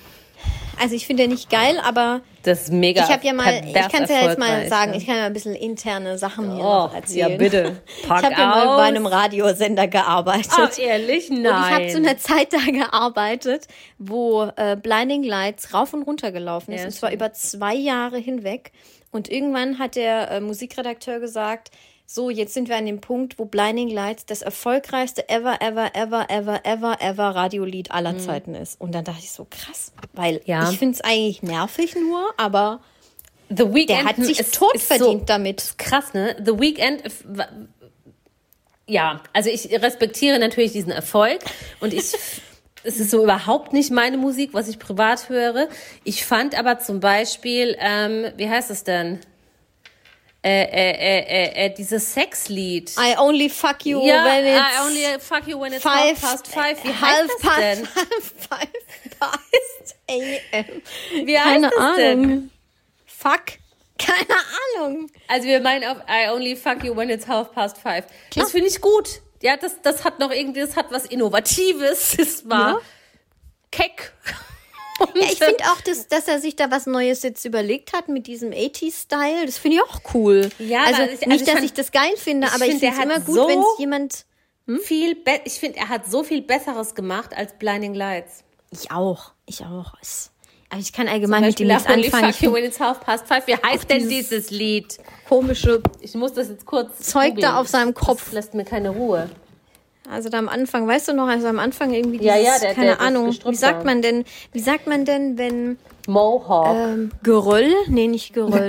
Also 0.80 0.96
ich 0.96 1.06
finde 1.08 1.24
den 1.24 1.32
nicht 1.32 1.50
geil, 1.50 1.80
aber 1.84 2.22
Das 2.44 2.64
ist 2.64 2.72
mega 2.74 3.04
ich 3.04 3.10
habe 3.10 3.26
ja 3.26 3.34
mal, 3.34 3.64
ich 3.66 3.74
kann 3.74 4.04
es 4.04 4.10
ja 4.10 4.28
jetzt 4.28 4.40
mal 4.40 4.68
sagen, 4.68 4.94
ich 4.94 5.06
kann 5.06 5.18
ja 5.18 5.26
ein 5.26 5.34
bisschen 5.34 5.56
interne 5.56 6.18
Sachen 6.18 6.56
hier 6.56 6.64
Oh, 6.64 6.68
noch 6.86 6.94
erzählen. 6.96 7.32
ja 7.32 7.38
bitte. 7.38 7.82
Pack 8.08 8.20
ich 8.24 8.26
habe 8.26 8.42
ja 8.42 8.48
mal 8.48 8.78
bei 8.78 8.84
einem 8.84 9.06
Radiosender 9.06 9.88
gearbeitet. 9.88 10.52
Oh, 10.58 10.82
ehrlich? 10.82 11.30
Nein. 11.30 11.46
Und 11.46 11.46
ich 11.46 11.74
habe 11.74 11.88
zu 11.90 11.98
einer 11.98 12.18
Zeit 12.18 12.54
da 12.54 12.60
gearbeitet, 12.72 13.68
wo 13.98 14.50
äh, 14.56 14.76
Blinding 14.76 15.24
Lights 15.24 15.74
rauf 15.74 15.94
und 15.94 16.04
runter 16.04 16.32
gelaufen 16.32 16.72
ist. 16.74 16.82
Ja, 16.82 16.86
und 16.88 16.92
zwar 16.92 17.12
über 17.12 17.34
zwei 17.34 17.76
Jahre 17.76 18.18
hinweg. 18.18 18.72
Und 19.12 19.30
irgendwann 19.30 19.78
hat 19.80 19.96
der 19.96 20.32
äh, 20.32 20.40
Musikredakteur 20.42 21.20
gesagt, 21.20 21.70
so, 22.14 22.30
jetzt 22.30 22.54
sind 22.54 22.70
wir 22.70 22.76
an 22.78 22.86
dem 22.86 23.02
Punkt, 23.02 23.40
wo 23.40 23.46
Blinding 23.46 23.90
Lights 23.90 24.26
das 24.26 24.42
erfolgreichste 24.44 25.28
ever, 25.30 25.62
ever, 25.62 25.96
ever, 25.96 26.30
ever, 26.30 26.60
ever, 26.64 27.02
ever 27.02 27.24
Radiolied 27.36 27.92
aller 27.92 28.18
Zeiten 28.20 28.54
ist. 28.56 28.80
Und 28.80 28.94
dann 28.94 29.04
dachte 29.04 29.22
ich 29.24 29.32
so, 29.32 29.48
krass, 29.50 29.94
weil 30.14 30.36
Mhm. 30.36 30.42
Ja. 30.46 30.70
ich 30.72 30.78
finde 30.78 30.94
es 30.96 31.02
eigentlich 31.02 31.42
nervig 31.42 31.96
nur, 31.96 32.24
aber 32.38 32.82
The 33.50 33.74
Weeknd 33.74 33.90
der 33.90 34.04
hat 34.06 34.16
sich 34.18 34.40
ist- 34.40 34.56
tot 34.56 34.74
ist 34.76 34.86
verdient 34.88 35.22
so 35.22 35.26
damit. 35.26 35.74
Krass, 35.78 36.14
ne? 36.14 36.36
The 36.44 36.52
wa- 37.26 37.48
Ja, 38.88 39.22
also 39.32 39.50
ich 39.50 39.72
respektiere 39.82 40.40
natürlich 40.40 40.72
diesen 40.74 40.92
Erfolg 40.92 41.40
und 41.80 41.94
ich 41.94 42.12
es 42.84 43.00
ist 43.00 43.12
so 43.12 43.24
überhaupt 43.24 43.72
nicht 43.74 43.92
meine 43.92 44.18
Musik, 44.18 44.54
was 44.54 44.68
ich 44.68 44.78
privat 44.78 45.30
höre. 45.30 45.68
Ich 46.04 46.26
fand 46.26 46.58
aber 46.60 46.80
zum 46.80 47.00
Beispiel, 47.00 47.78
ähm, 47.80 48.26
wie 48.36 48.50
heißt 48.50 48.70
es 48.72 48.84
denn? 48.84 49.20
Äh, 50.46 50.64
äh, 50.64 50.92
äh, 50.92 51.20
äh, 51.20 51.66
äh, 51.68 51.74
dieses 51.74 52.14
Sexlied. 52.14 52.92
I 52.98 53.16
only 53.18 53.50
fuck 53.50 53.86
you 53.86 54.06
ja, 54.06 54.26
when 54.26 54.46
it's 54.46 54.60
I 54.60 54.82
only 54.86 55.20
fuck 55.20 55.48
you 55.48 55.58
when 55.60 55.72
it's 55.72 55.82
five, 55.84 56.22
half 56.22 56.22
past 56.22 56.48
five. 56.50 56.84
Wie 56.84 56.90
half 56.90 57.02
heißt 57.02 57.30
das 57.30 57.42
past, 57.42 57.60
denn? 57.62 57.86
Five 58.38 59.20
past 59.20 59.96
a.m. 60.10 60.66
Wie 61.26 61.40
heißt 61.40 61.46
Keine 61.48 61.70
das 61.70 61.80
Ahnung. 61.80 61.98
denn? 61.98 62.52
Fuck. 63.06 63.44
Keine 63.98 64.36
Ahnung. 64.82 65.10
Also 65.30 65.48
wir 65.48 65.62
meinen 65.62 65.86
auf 65.90 65.98
I 66.10 66.30
only 66.30 66.58
fuck 66.58 66.84
you 66.84 66.94
when 66.94 67.10
it's 67.10 67.26
half 67.28 67.54
past 67.54 67.78
five. 67.78 68.04
Das 68.36 68.52
finde 68.52 68.68
ich 68.68 68.82
gut. 68.82 69.22
Ja, 69.42 69.56
das, 69.56 69.82
das 69.82 70.04
hat 70.04 70.20
noch 70.20 70.32
irgendwie, 70.32 70.60
das 70.60 70.76
hat 70.76 70.88
was 70.92 71.06
Innovatives. 71.06 72.16
Es 72.20 72.50
war 72.50 72.72
Ja. 72.72 72.80
keck. 73.72 74.12
Ja, 75.16 75.22
ich 75.24 75.38
finde 75.40 75.64
auch, 75.66 75.82
dass, 75.82 76.08
dass 76.08 76.28
er 76.28 76.40
sich 76.40 76.56
da 76.56 76.72
was 76.72 76.86
Neues 76.86 77.24
jetzt 77.24 77.44
überlegt 77.46 77.94
hat 77.94 78.08
mit 78.10 78.28
diesem 78.28 78.52
80s-Style. 78.52 79.46
Das 79.46 79.58
finde 79.58 79.78
ich 79.78 79.84
auch 79.84 80.02
cool. 80.14 80.50
Ja, 80.60 80.84
also 80.84 81.02
ich- 81.04 81.10
also 81.12 81.30
nicht, 81.30 81.42
ich 81.42 81.44
dass 81.46 81.54
fand- 81.56 81.66
ich 81.66 81.74
das 81.74 81.92
geil 81.92 82.14
finde, 82.18 82.48
ich 82.48 82.54
aber 82.54 82.66
ich 82.66 82.72
find, 82.72 82.84
der 82.84 82.94
finde 82.94 83.16
es 83.16 83.16
immer 83.18 83.26
gut, 83.26 83.36
so- 83.36 83.48
wenn 83.48 83.60
es 83.60 83.66
jemand... 83.80 84.26
viel 84.84 85.16
be 85.16 85.42
ich 85.46 85.54
finde, 85.54 85.80
er 85.80 85.90
hat 85.90 86.06
so 86.10 86.24
viel 86.24 86.42
Besseres 86.42 86.96
gemacht 86.96 87.36
als 87.36 87.54
Blinding 87.58 87.94
Lights. 87.94 88.44
Ich 88.72 88.92
auch. 88.92 89.32
Ich 89.46 89.62
auch. 89.66 89.94
Es- 90.02 90.32
Aber 90.70 90.80
ich 90.82 90.92
kann 90.94 91.08
allgemein 91.08 91.42
mit 91.44 91.60
dem 91.60 91.68
nichts 91.68 91.86
anfangen. 91.86 92.30
Ich 92.32 92.38
find 92.38 92.58
it's 92.58 92.80
half 92.80 93.00
past 93.02 93.28
five. 93.28 93.46
Wie 93.46 93.56
heißt 93.56 93.90
denn 93.90 94.08
dieses- 94.10 94.30
dieses 94.30 94.50
Lied? 94.52 94.98
komische 95.30 95.82
Ich 96.02 96.14
muss 96.16 96.34
das 96.34 96.48
jetzt 96.50 96.66
kurz 96.66 97.00
Zeug 97.00 97.36
da 97.40 97.60
auf 97.60 97.68
seinem 97.68 97.94
Kopf. 97.94 98.24
Das 98.26 98.34
lässt 98.34 98.54
mir 98.54 98.66
keine 98.66 98.90
Ruhe. 98.92 99.30
Also 100.10 100.30
da 100.30 100.38
am 100.38 100.50
Anfang, 100.50 100.86
weißt 100.88 101.08
du 101.08 101.14
noch, 101.14 101.28
also 101.28 101.48
am 101.48 101.60
Anfang 101.60 101.94
irgendwie 101.94 102.18
dieses, 102.18 102.36
Ja, 102.36 102.42
ja, 102.42 102.60
der- 102.60 102.74
keine 102.74 102.88
der- 102.88 102.96
das 102.98 103.06
Ahnung, 103.08 103.38
wie 103.46 103.56
sagt 103.56 103.86
man 103.86 104.02
denn, 104.02 104.26
wie 104.52 104.60
sagt 104.60 104.86
man 104.86 105.06
denn, 105.06 105.38
wenn 105.38 105.78
Mohawk. 106.08 106.76
ähm, 106.76 107.12
Geröll? 107.24 107.72
Nee, 107.88 108.08
nicht 108.08 108.34
Geröll. 108.34 108.68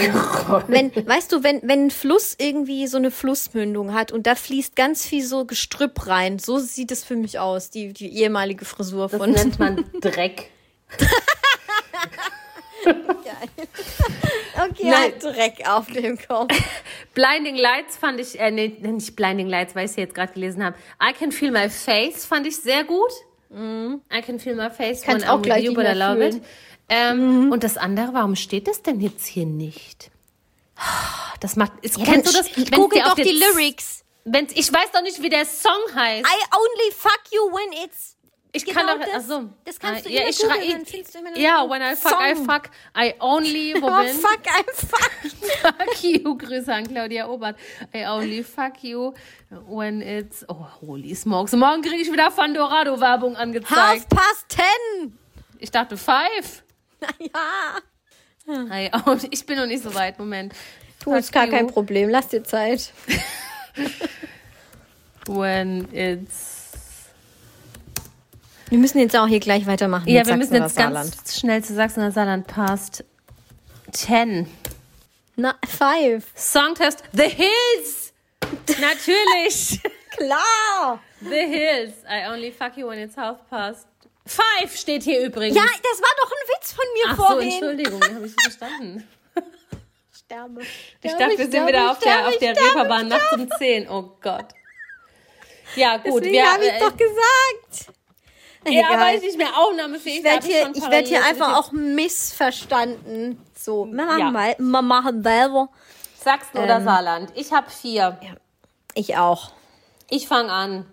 wenn, 0.68 0.94
weißt 0.94 1.32
du, 1.32 1.42
wenn, 1.42 1.60
wenn 1.64 1.86
ein 1.86 1.90
Fluss 1.90 2.36
irgendwie 2.38 2.86
so 2.86 2.98
eine 2.98 3.10
Flussmündung 3.10 3.92
hat 3.94 4.12
und 4.12 4.28
da 4.28 4.36
fließt 4.36 4.76
ganz 4.76 5.04
viel 5.04 5.24
so 5.24 5.44
Gestrüpp 5.44 6.06
rein, 6.06 6.38
so 6.38 6.58
sieht 6.60 6.92
es 6.92 7.02
für 7.02 7.16
mich 7.16 7.40
aus, 7.40 7.70
die, 7.70 7.92
die 7.92 8.16
ehemalige 8.16 8.64
Frisur 8.64 9.08
das 9.08 9.18
von. 9.18 9.32
nennt 9.32 9.58
man 9.58 9.84
Dreck. 10.00 10.50
okay, 12.84 14.82
Nein. 14.84 14.92
halt 14.94 15.22
Dreck 15.22 15.64
auf 15.68 15.86
dem 15.86 16.18
Kopf. 16.18 16.54
Blinding 17.14 17.56
Lights 17.56 17.96
fand 17.96 18.20
ich, 18.20 18.38
äh, 18.38 18.50
nee, 18.50 18.76
nicht 18.80 19.14
Blinding 19.16 19.48
Lights, 19.48 19.74
weil 19.74 19.86
ich 19.86 19.92
sie 19.92 20.00
jetzt 20.00 20.14
gerade 20.14 20.32
gelesen 20.32 20.64
habe. 20.64 20.76
I 21.02 21.12
Can 21.12 21.32
Feel 21.32 21.50
My 21.50 21.70
Face 21.70 22.24
fand 22.26 22.46
ich 22.46 22.56
sehr 22.56 22.84
gut. 22.84 23.10
I 23.52 24.20
Can 24.22 24.40
Feel 24.40 24.56
My 24.56 24.68
Face 24.70 25.02
Mhm. 25.02 25.06
Kann's 25.06 25.22
when 25.22 25.30
auch 25.30 25.42
gleich 25.42 25.64
you, 25.64 25.74
but 25.74 25.84
I 25.84 25.92
love 25.92 26.16
fühlen. 26.16 26.36
it. 26.38 26.42
Ähm, 26.88 27.52
Und 27.52 27.62
das 27.62 27.76
andere, 27.76 28.12
warum 28.12 28.34
steht 28.36 28.66
das 28.66 28.82
denn 28.82 29.00
jetzt 29.00 29.24
hier 29.26 29.46
nicht? 29.46 30.10
Das 31.40 31.56
macht, 31.56 31.72
ist, 31.82 32.02
kennst 32.02 32.32
du 32.32 32.36
das? 32.36 32.56
Wenn's 32.56 32.70
Google 32.72 33.02
doch 33.04 33.14
die 33.14 33.30
Lyrics. 33.30 34.04
Wenn's, 34.24 34.52
ich 34.56 34.72
weiß 34.72 34.90
doch 34.92 35.02
nicht, 35.02 35.22
wie 35.22 35.28
der 35.28 35.44
Song 35.44 35.72
heißt. 35.94 36.26
I 36.26 36.44
only 36.56 36.92
fuck 36.96 37.20
you 37.30 37.42
when 37.52 37.84
it's 37.84 38.16
Ich 38.56 38.64
genau 38.64 38.86
kann 38.86 39.00
doch, 39.00 39.06
das. 39.06 39.24
ach 39.24 39.28
so. 39.28 39.50
Das 39.64 39.80
kannst 39.80 40.06
du 40.06 40.10
ja, 40.10 40.28
ich 40.28 40.38
googeln, 40.38 40.70
dann 40.70 40.86
findest 40.86 41.12
du 41.14 41.18
immer 41.18 41.36
Ja, 41.36 41.62
einen 41.62 41.70
when 41.70 41.82
I 41.82 41.96
fuck, 41.96 42.12
I 42.20 42.34
Song. 42.36 42.44
fuck, 42.46 42.70
I 42.96 43.14
only, 43.18 43.74
wo 43.80 43.86
Oh, 43.90 44.04
fuck, 44.04 44.46
I'm 44.46 44.72
fuck. 44.72 45.10
fuck 45.60 46.02
you. 46.04 46.38
Grüße 46.38 46.72
an 46.72 46.86
Claudia 46.86 47.28
Obert. 47.28 47.56
I 47.92 48.06
only 48.06 48.44
fuck 48.44 48.82
you 48.84 49.12
when 49.66 50.00
it's, 50.00 50.44
oh, 50.48 50.66
holy 50.80 51.14
smokes. 51.16 51.52
Morgen 51.52 51.82
kriege 51.82 51.96
ich 52.02 52.12
wieder 52.12 52.30
Fandorado-Werbung 52.30 53.34
Half 53.34 53.42
angezeigt. 53.42 54.08
past 54.08 54.46
ten. 54.48 55.18
Ich 55.58 55.70
dachte 55.72 55.96
five. 55.96 56.62
Ja. 57.18 57.80
I 58.46 58.90
only, 59.06 59.28
ich 59.30 59.44
bin 59.46 59.58
noch 59.58 59.66
nicht 59.66 59.82
so 59.82 59.92
weit, 59.94 60.18
Moment. 60.18 60.54
Du, 61.02 61.12
ist 61.14 61.32
gar 61.32 61.46
you. 61.46 61.50
kein 61.50 61.66
Problem. 61.66 62.08
Lass 62.08 62.28
dir 62.28 62.44
Zeit. 62.44 62.92
When 65.26 65.88
it's, 65.92 66.53
Wir 68.74 68.80
müssen 68.80 68.98
jetzt 68.98 69.16
auch 69.16 69.28
hier 69.28 69.38
gleich 69.38 69.68
weitermachen. 69.68 70.08
ja, 70.08 70.26
wir 70.26 70.36
müssen 70.36 70.56
jetzt 70.56 70.74
ganz 70.76 71.38
schnell 71.38 71.62
zu 71.62 71.74
Sachsen 71.74 72.00
oder 72.00 72.10
Saarland 72.10 72.48
past 72.48 73.04
10. 73.92 74.48
Na, 75.36 75.54
five. 75.64 76.24
Songtest 76.34 77.04
The 77.12 77.28
Hills. 77.28 78.12
Natürlich. 78.80 79.80
Klar. 80.16 81.00
The 81.20 81.46
Hills. 81.46 81.92
I 82.10 82.28
only 82.32 82.50
fuck 82.50 82.76
you 82.76 82.88
when 82.88 82.98
it's 82.98 83.16
half 83.16 83.48
past. 83.48 83.86
Five 84.26 84.76
steht 84.76 85.04
hier 85.04 85.24
übrigens. 85.24 85.56
Ja, 85.56 85.62
das 85.62 86.02
war 86.02 86.10
doch 86.20 86.32
ein 86.32 86.48
Witz 86.48 86.72
von 86.72 86.84
mir 86.94 87.04
Ach 87.10 87.16
so, 87.16 87.22
vorhin. 87.22 87.50
Entschuldigung, 87.52 88.00
den 88.00 88.14
habe 88.16 88.26
ich 88.26 88.32
nicht 88.32 88.42
verstanden. 88.42 89.08
Sterbe. 90.12 90.62
Ich 91.00 91.12
dachte, 91.12 91.38
wir 91.38 91.48
sind 91.48 91.66
wieder 91.68 91.92
auf 91.92 92.00
der, 92.00 92.26
auf 92.26 92.38
der 92.38 92.56
Reeperbahn 92.56 93.06
nachts 93.06 93.34
um 93.34 93.48
10. 93.56 93.88
Oh 93.88 94.16
Gott. 94.20 94.46
Ja, 95.76 95.98
gut. 95.98 96.24
Deswegen 96.24 96.32
wir, 96.32 96.52
habe 96.52 96.64
ich 96.64 96.72
äh, 96.72 96.80
doch 96.80 96.96
gesagt. 96.96 97.94
Ja, 98.66 98.88
Egal. 98.90 98.98
weil 99.00 99.24
ich 99.24 99.36
mehr 99.36 99.56
aufnahmefähig 99.56 100.18
Ich 100.18 100.24
werde 100.24 100.46
hier, 100.46 100.70
ich 100.74 100.90
werd 100.90 101.06
hier 101.08 101.24
einfach 101.24 101.56
auch 101.56 101.72
missverstanden. 101.72 103.40
So, 103.56 103.86
wir 103.86 104.04
machen 104.04 104.18
Ja. 104.18 104.30
mal, 104.30 104.54
wir 104.58 104.82
machen 104.82 105.22
selber. 105.22 105.68
Sachsen 106.18 106.58
oder 106.58 106.76
Ähm. 106.76 106.84
Saarland. 106.84 107.30
Ich 107.34 107.52
habe 107.52 107.70
vier. 107.70 108.18
Ich 108.94 109.16
auch. 109.16 109.50
Ich 110.08 110.26
fange 110.28 110.50
an. 110.52 110.86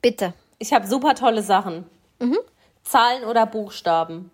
Bitte. 0.00 0.34
Ich 0.58 0.72
habe 0.72 0.86
super 0.86 1.14
tolle 1.14 1.42
Sachen. 1.42 1.84
Mhm. 2.18 2.38
Zahlen 2.84 3.24
oder 3.24 3.46
Buchstaben? 3.46 4.30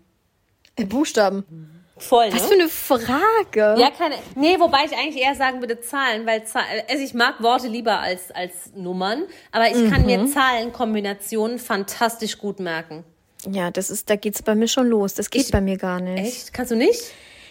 Äh, 0.77 0.85
Buchstaben. 0.87 1.78
Voll, 1.99 2.29
ne? 2.29 2.35
Was 2.35 2.47
für 2.47 2.55
eine 2.55 2.69
Frage. 2.69 3.81
Ja, 3.81 3.91
keine. 3.91 4.15
Nee, 4.35 4.57
wobei 4.59 4.85
ich 4.87 4.93
eigentlich 4.97 5.23
eher 5.23 5.35
sagen 5.35 5.61
würde 5.61 5.81
Zahlen, 5.81 6.27
weil 6.27 6.45
Zahl, 6.45 6.63
also 6.89 7.03
ich 7.03 7.15
mag 7.15 7.43
Worte 7.43 7.69
lieber 7.69 7.99
als, 8.01 8.31
als 8.31 8.73
Nummern, 8.75 9.25
aber 9.53 9.67
ich 9.69 9.91
kann 9.91 10.01
Mhm. 10.03 10.07
mir 10.07 10.27
Zahlenkombinationen 10.27 11.59
fantastisch 11.59 12.39
gut 12.39 12.61
merken. 12.61 13.05
Ja, 13.51 13.71
das 13.71 13.91
ist, 13.91 14.11
da 14.11 14.17
geht's 14.17 14.43
bei 14.43 14.55
mir 14.55 14.69
schon 14.69 14.89
los. 14.89 15.15
Das 15.15 15.31
geht 15.31 15.43
Ich- 15.43 15.51
bei 15.51 15.61
mir 15.61 15.77
gar 15.77 16.01
nicht. 16.01 16.19
Echt? 16.27 16.53
Kannst 16.55 16.73
du 16.73 16.77
nicht? 16.77 17.01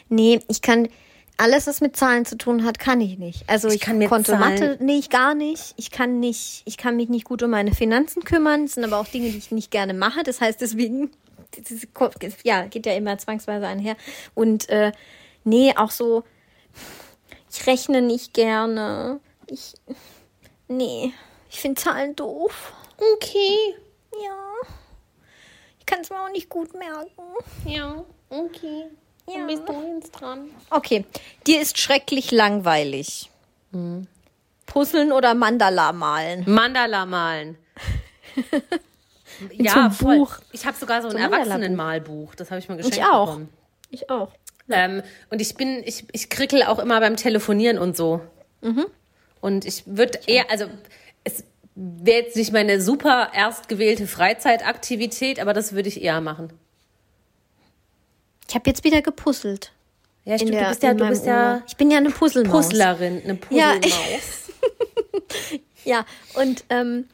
Nee, 0.09 0.39
ich 0.49 0.61
kann 0.61 0.87
alles, 1.37 1.67
was 1.67 1.81
mit 1.81 1.95
Zahlen 1.95 2.25
zu 2.25 2.35
tun 2.37 2.65
hat, 2.65 2.79
kann 2.79 2.99
ich 2.99 3.17
nicht. 3.19 3.43
Also 3.47 3.67
Ich 3.67 3.75
ich, 3.75 3.81
kann 3.81 3.97
mir 3.97 4.07
konnte 4.09 4.31
Zahlen- 4.31 4.39
Mathe 4.73 4.83
nicht, 4.83 5.11
gar 5.11 5.35
nicht. 5.35 5.73
Ich 5.77 5.91
kann 5.91 6.19
nicht, 6.19 6.63
ich 6.65 6.77
kann 6.77 6.95
mich 6.95 7.09
nicht 7.09 7.25
gut 7.25 7.43
um 7.43 7.51
meine 7.51 7.73
Finanzen 7.73 8.23
kümmern. 8.23 8.65
Das 8.65 8.73
sind 8.73 8.83
aber 8.83 8.97
auch 8.99 9.07
Dinge, 9.07 9.29
die 9.29 9.37
ich 9.37 9.51
nicht 9.51 9.69
gerne 9.71 9.93
mache. 9.93 10.23
Das 10.23 10.41
heißt 10.41 10.59
deswegen, 10.61 11.11
ja, 12.43 12.63
geht 12.63 12.85
ja 12.85 12.93
immer 12.93 13.17
zwangsweise 13.17 13.67
einher. 13.67 13.95
Und 14.33 14.69
äh, 14.69 14.91
nee, 15.43 15.73
auch 15.75 15.91
so, 15.91 16.23
ich 17.51 17.67
rechne 17.67 18.01
nicht 18.01 18.33
gerne. 18.33 19.19
Ich, 19.47 19.73
nee, 20.67 21.13
ich 21.49 21.59
finde 21.59 21.81
Zahlen 21.81 22.15
doof. 22.15 22.73
Okay. 23.15 23.75
Ja. 24.21 24.67
Ich 25.79 25.85
kann 25.85 26.01
es 26.01 26.09
mir 26.09 26.21
auch 26.21 26.31
nicht 26.31 26.49
gut 26.49 26.73
merken. 26.73 27.23
Ja, 27.65 28.03
okay. 28.29 28.85
Ja. 29.27 29.33
Dann 29.35 29.47
bist 29.47 29.63
du 29.67 29.95
jetzt 29.95 30.11
dran. 30.11 30.49
Okay, 30.69 31.05
dir 31.45 31.61
ist 31.61 31.77
schrecklich 31.77 32.31
langweilig. 32.31 33.29
Hm. 33.71 34.07
Puzzeln 34.65 35.11
oder 35.11 35.33
Mandala 35.33 35.91
malen? 35.93 36.43
Mandala 36.45 37.05
malen. 37.05 37.57
so 39.39 39.63
ja, 39.63 39.89
voll. 39.89 40.17
Buch. 40.19 40.37
Ich 40.51 40.65
habe 40.65 40.77
sogar 40.77 41.01
so 41.01 41.07
ein 41.07 41.11
So 41.11 41.17
ein. 41.17 41.23
Erwachsenenmalbuch. 41.31 42.35
Das 42.35 42.49
habe 42.51 42.59
ich 42.59 42.67
mal 42.69 42.75
geschenkt 42.75 42.97
Ich 42.97 43.03
auch. 43.03 43.27
bekommen. 43.27 43.49
Ich 43.89 44.09
auch. 44.09 44.31
Ähm, 44.69 45.01
und 45.29 45.39
ich 45.41 45.55
bin, 45.55 45.81
ich, 45.85 46.05
ich 46.11 46.29
krickel 46.29 46.63
auch 46.63 46.79
immer 46.79 46.99
beim 46.99 47.15
Telefonieren 47.15 47.77
und 47.77 47.95
so. 47.95 48.21
Mhm. 48.61 48.85
Und 49.39 49.65
ich 49.65 49.83
würde 49.85 50.19
eher, 50.27 50.51
also 50.51 50.65
es 51.23 51.43
wäre 51.75 52.23
jetzt 52.23 52.35
nicht 52.35 52.51
meine 52.51 52.81
super 52.81 53.29
erstgewählte 53.33 54.07
Freizeitaktivität, 54.07 55.39
aber 55.39 55.53
das 55.53 55.71
würde 55.73 55.87
ich 55.87 56.01
eher 56.01 56.19
machen. 56.21 56.51
Ich 58.49 58.55
habe 58.55 58.69
jetzt 58.69 58.83
wieder 58.83 59.01
gepuzzelt. 59.01 59.71
Ja, 60.25 60.33
In 60.33 60.39
stimmt, 60.39 60.53
der, 60.53 60.63
du 60.63 60.69
bist 60.69 60.83
ja, 60.83 60.91
in 60.91 60.97
du 60.97 61.07
bist 61.07 61.25
ja. 61.25 61.61
Ich 61.67 61.77
bin 61.77 61.91
ja 61.91 61.97
eine 61.97 62.09
Puzzlemaus. 62.09 62.67
Puzzlerin, 62.67 63.21
eine 63.23 63.37
Ja, 63.51 63.73
Puzzlemaus. 63.73 64.43
Ja, 65.85 66.05
und 66.33 66.65
ähm, 66.69 67.07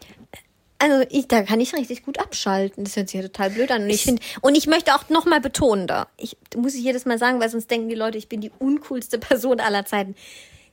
also 0.84 1.05
ich, 1.09 1.29
da 1.29 1.43
kann 1.43 1.61
ich 1.61 1.73
richtig 1.73 2.03
gut 2.03 2.19
abschalten. 2.19 2.84
Das 2.84 2.97
hört 2.97 3.07
sich 3.09 3.21
ja 3.21 3.25
total 3.25 3.51
blöd 3.51 3.71
an. 3.71 3.84
Und 3.84 3.89
ich, 3.89 4.03
finde, 4.03 4.21
und 4.41 4.55
ich 4.55 4.67
möchte 4.67 4.93
auch 4.93 5.07
nochmal 5.07 5.39
betonen 5.39 5.88
da. 5.88 6.07
Ich 6.17 6.36
muss 6.57 6.75
ich 6.75 6.84
jedes 6.84 7.05
Mal 7.05 7.17
sagen, 7.17 7.39
weil 7.39 7.49
sonst 7.49 7.71
denken 7.71 7.88
die 7.88 7.95
Leute, 7.95 8.17
ich 8.17 8.27
bin 8.27 8.41
die 8.41 8.51
uncoolste 8.59 9.17
Person 9.17 9.61
aller 9.61 9.86
Zeiten. 9.86 10.13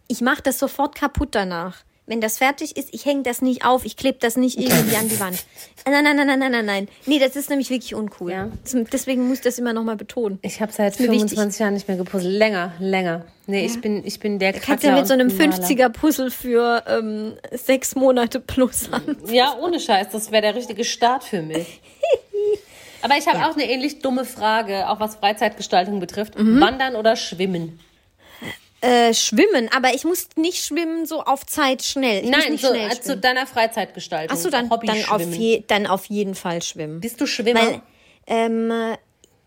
Ich 0.08 0.20
mache 0.20 0.42
das 0.42 0.58
sofort 0.58 0.96
kaputt 0.96 1.28
danach. 1.32 1.84
Wenn 2.10 2.20
das 2.20 2.38
fertig 2.38 2.76
ist, 2.76 2.88
ich 2.92 3.06
hänge 3.06 3.22
das 3.22 3.40
nicht 3.40 3.64
auf, 3.64 3.84
ich 3.84 3.96
klebe 3.96 4.18
das 4.18 4.36
nicht 4.36 4.58
irgendwie 4.58 4.96
an 4.96 5.08
die 5.08 5.20
Wand. 5.20 5.44
Nein, 5.86 6.02
nein, 6.02 6.16
nein, 6.16 6.26
nein, 6.26 6.38
nein, 6.40 6.50
nein, 6.50 6.66
nein. 6.66 6.88
Nee, 7.06 7.20
das 7.20 7.36
ist 7.36 7.48
nämlich 7.50 7.70
wirklich 7.70 7.94
uncool. 7.94 8.32
Ja. 8.32 8.48
Deswegen 8.92 9.28
muss 9.28 9.38
ich 9.38 9.44
das 9.44 9.58
immer 9.60 9.72
nochmal 9.72 9.94
betonen. 9.94 10.40
Ich 10.42 10.60
habe 10.60 10.72
seit 10.72 10.98
mir 10.98 11.06
25 11.06 11.38
wichtig. 11.38 11.60
Jahren 11.60 11.74
nicht 11.74 11.86
mehr 11.86 11.96
gepuzzelt. 11.96 12.34
Länger, 12.34 12.72
länger. 12.80 13.24
Nee, 13.46 13.64
ich 13.64 13.80
bin, 13.80 14.04
ich 14.04 14.18
bin 14.18 14.40
der 14.40 14.54
Kannst 14.54 14.82
ja 14.82 14.94
mit 14.94 15.06
so 15.06 15.14
einem 15.14 15.28
und 15.28 15.38
Maler. 15.38 15.52
50er-Puzzle 15.52 16.32
für 16.32 16.82
ähm, 16.88 17.34
sechs 17.52 17.94
Monate 17.94 18.40
plus 18.40 18.92
an. 18.92 19.16
Ja, 19.30 19.56
ohne 19.62 19.78
Scheiß, 19.78 20.08
das 20.10 20.32
wäre 20.32 20.42
der 20.42 20.56
richtige 20.56 20.82
Start 20.82 21.22
für 21.22 21.42
mich. 21.42 21.80
Aber 23.02 23.16
ich 23.16 23.28
habe 23.28 23.46
auch 23.46 23.54
eine 23.54 23.70
ähnlich 23.70 24.00
dumme 24.00 24.24
Frage, 24.24 24.88
auch 24.88 24.98
was 24.98 25.14
Freizeitgestaltung 25.14 26.00
betrifft. 26.00 26.36
Mhm. 26.36 26.60
Wandern 26.60 26.96
oder 26.96 27.14
Schwimmen? 27.14 27.78
Äh, 28.82 29.12
schwimmen, 29.12 29.68
aber 29.76 29.94
ich 29.94 30.04
muss 30.04 30.28
nicht 30.36 30.64
schwimmen 30.64 31.04
so 31.04 31.22
auf 31.22 31.44
Zeit 31.44 31.82
schnell. 31.82 32.24
Ich 32.24 32.30
Nein, 32.30 32.52
nicht 32.52 32.62
so, 32.62 32.68
schnell 32.68 32.90
äh, 32.90 33.00
zu 33.00 33.16
deiner 33.16 33.46
Freizeitgestaltung. 33.46 34.34
Achso, 34.34 34.48
dann, 34.48 34.70
dann, 34.70 35.04
auf 35.10 35.20
schwimmen. 35.20 35.32
je, 35.34 35.64
dann 35.66 35.86
auf 35.86 36.06
jeden 36.06 36.34
Fall 36.34 36.62
schwimmen. 36.62 37.00
Bist 37.00 37.20
du 37.20 37.26
Schwimmer? 37.26 37.60
Weil, 37.60 37.82
ähm, 38.26 38.70
äh, 38.70 38.96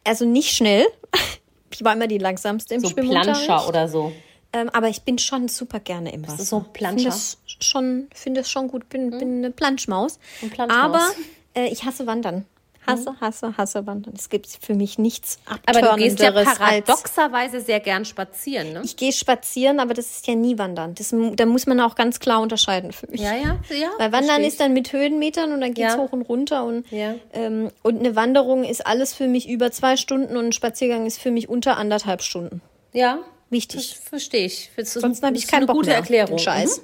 also 0.04 0.26
nicht 0.26 0.56
schnell. 0.56 0.86
Ich 1.76 1.84
war 1.84 1.94
immer 1.94 2.06
die 2.06 2.20
langsamste 2.20 2.76
im 2.76 2.82
so 2.82 2.90
Schwimmunterricht. 2.90 3.46
Planscher 3.46 3.68
oder 3.68 3.88
so. 3.88 4.12
Ähm, 4.54 4.70
aber 4.74 4.90
ich 4.90 5.02
bin 5.02 5.18
schon 5.18 5.48
super 5.48 5.80
gerne 5.80 6.14
im 6.14 6.22
Wasser. 6.28 6.38
du 6.38 6.44
so 6.44 6.66
Planscher? 6.72 7.12
Finde 7.12 7.16
es 7.16 7.38
schon, 7.60 8.08
finde 8.14 8.42
es 8.42 8.52
schon 8.52 8.68
gut. 8.68 8.90
Bin, 8.90 9.10
bin 9.10 9.40
eine 9.40 9.50
Planschmaus. 9.50 10.20
Ein 10.44 10.52
Planschmaus. 10.52 10.84
Aber 10.84 11.10
äh, 11.56 11.70
ich 11.70 11.84
hasse 11.84 12.06
Wandern. 12.06 12.46
Hasse, 12.86 13.16
hasse, 13.22 13.58
hasse 13.58 13.86
Wandern. 13.88 14.14
Es 14.18 14.30
gibt 14.30 14.48
für 14.48 14.74
mich 14.74 14.98
nichts 14.98 15.40
Aber 15.66 15.82
du 15.82 15.96
gehst 15.96 16.20
ja 16.20 16.32
paradoxerweise 16.32 17.62
sehr 17.62 17.80
gern 17.80 18.06
spazieren, 18.06 18.74
ne? 18.74 18.82
Ich 18.84 18.96
gehe 18.98 19.12
spazieren, 19.12 19.80
aber 19.80 19.94
das 19.94 20.08
ist 20.12 20.28
ja 20.28 20.36
nie 20.36 20.58
Wandern. 20.58 20.96
Das, 20.96 21.14
da 21.36 21.46
muss 21.46 21.66
man 21.66 21.80
auch 21.80 21.96
ganz 21.96 22.20
klar 22.20 22.42
unterscheiden 22.42 22.92
für 22.92 23.08
mich. 23.08 23.22
Ja, 23.22 23.34
ja, 23.36 23.60
ja. 23.70 23.90
Weil 23.98 24.12
Wandern 24.12 24.28
versteh 24.28 24.48
ist 24.48 24.60
dann 24.60 24.74
mit 24.74 24.92
Höhenmetern 24.94 25.52
und 25.54 25.62
dann 25.62 25.74
geht's 25.74 25.94
Ja. 25.94 26.00
hoch 26.00 26.12
und 26.12 26.24
runter 26.24 26.66
und, 26.66 26.90
Ja. 26.92 27.16
ähm, 27.34 27.72
und 27.84 28.00
eine 28.00 28.16
Wanderung 28.16 28.64
ist 28.64 28.86
alles 28.86 29.14
für 29.14 29.28
mich 29.28 29.48
über 29.50 29.72
zwei 29.72 29.98
Stunden 29.98 30.36
und 30.38 30.46
ein 30.48 30.52
Spaziergang 30.52 31.06
ist 31.06 31.20
für 31.20 31.32
mich 31.32 31.50
unter 31.50 31.78
anderthalb 31.78 32.22
Stunden. 32.22 32.62
Ja, 32.92 33.16
das 33.16 33.24
Wichtig. 33.50 33.98
verstehe 34.04 34.46
ich. 34.46 34.72
Das 34.76 34.94
Sonst 34.94 35.24
habe 35.24 35.36
ich 35.36 35.44
das 35.44 35.46
ist 35.46 35.52
keinen 35.52 35.60
eine 35.62 35.68
Bock 35.68 35.76
gute 35.78 35.90
mehr 35.90 35.98
Erklärung. 35.98 36.38
Scheiß. 36.38 36.80
Mhm. 36.80 36.84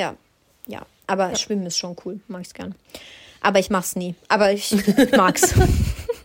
Ja, 0.00 0.14
ja. 0.66 0.82
Aber 1.06 1.34
Schwimmen 1.36 1.66
ist 1.66 1.76
schon 1.76 1.96
cool. 2.04 2.20
Mag 2.28 2.42
ich 2.46 2.54
gern. 2.54 2.74
Aber 3.44 3.58
ich 3.58 3.68
mach's 3.68 3.94
nie. 3.94 4.14
Aber 4.28 4.52
ich, 4.52 4.72
ich 4.72 5.12
mag's. 5.12 5.52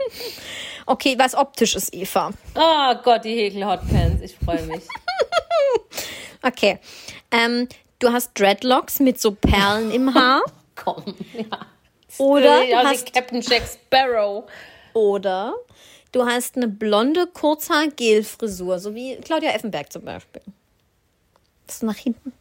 okay, 0.85 1.15
was 1.19 1.35
optisch 1.35 1.75
ist, 1.75 1.93
Eva. 1.93 2.31
Oh 2.55 2.95
Gott, 3.03 3.25
die 3.25 3.35
Häkel 3.35 3.65
Hotpants. 3.65 4.23
Ich 4.23 4.35
freue 4.37 4.63
mich. 4.63 4.83
Okay. 6.41 6.79
Ähm, 7.31 7.67
du 7.99 8.13
hast 8.13 8.31
Dreadlocks 8.39 9.01
mit 9.01 9.19
so 9.19 9.31
Perlen 9.31 9.91
im 9.91 10.13
Haar. 10.13 10.41
Komm, 10.75 11.03
ja. 11.33 11.65
Oder 12.17 12.63
ja, 12.63 12.81
du 12.81 12.87
hast 12.87 13.13
Captain 13.13 13.41
Jack 13.41 13.63
Sparrow. 13.67 14.45
Oder 14.93 15.53
du 16.13 16.25
hast 16.25 16.55
eine 16.55 16.69
blonde 16.69 17.27
Kurzhaar-Gel-Frisur, 17.27 18.79
so 18.79 18.95
wie 18.95 19.17
Claudia 19.17 19.51
Effenberg 19.51 19.91
zum 19.91 20.05
Beispiel. 20.05 20.41
Das 21.67 21.75
ist 21.75 21.83
nach 21.83 21.97
hinten. 21.97 22.31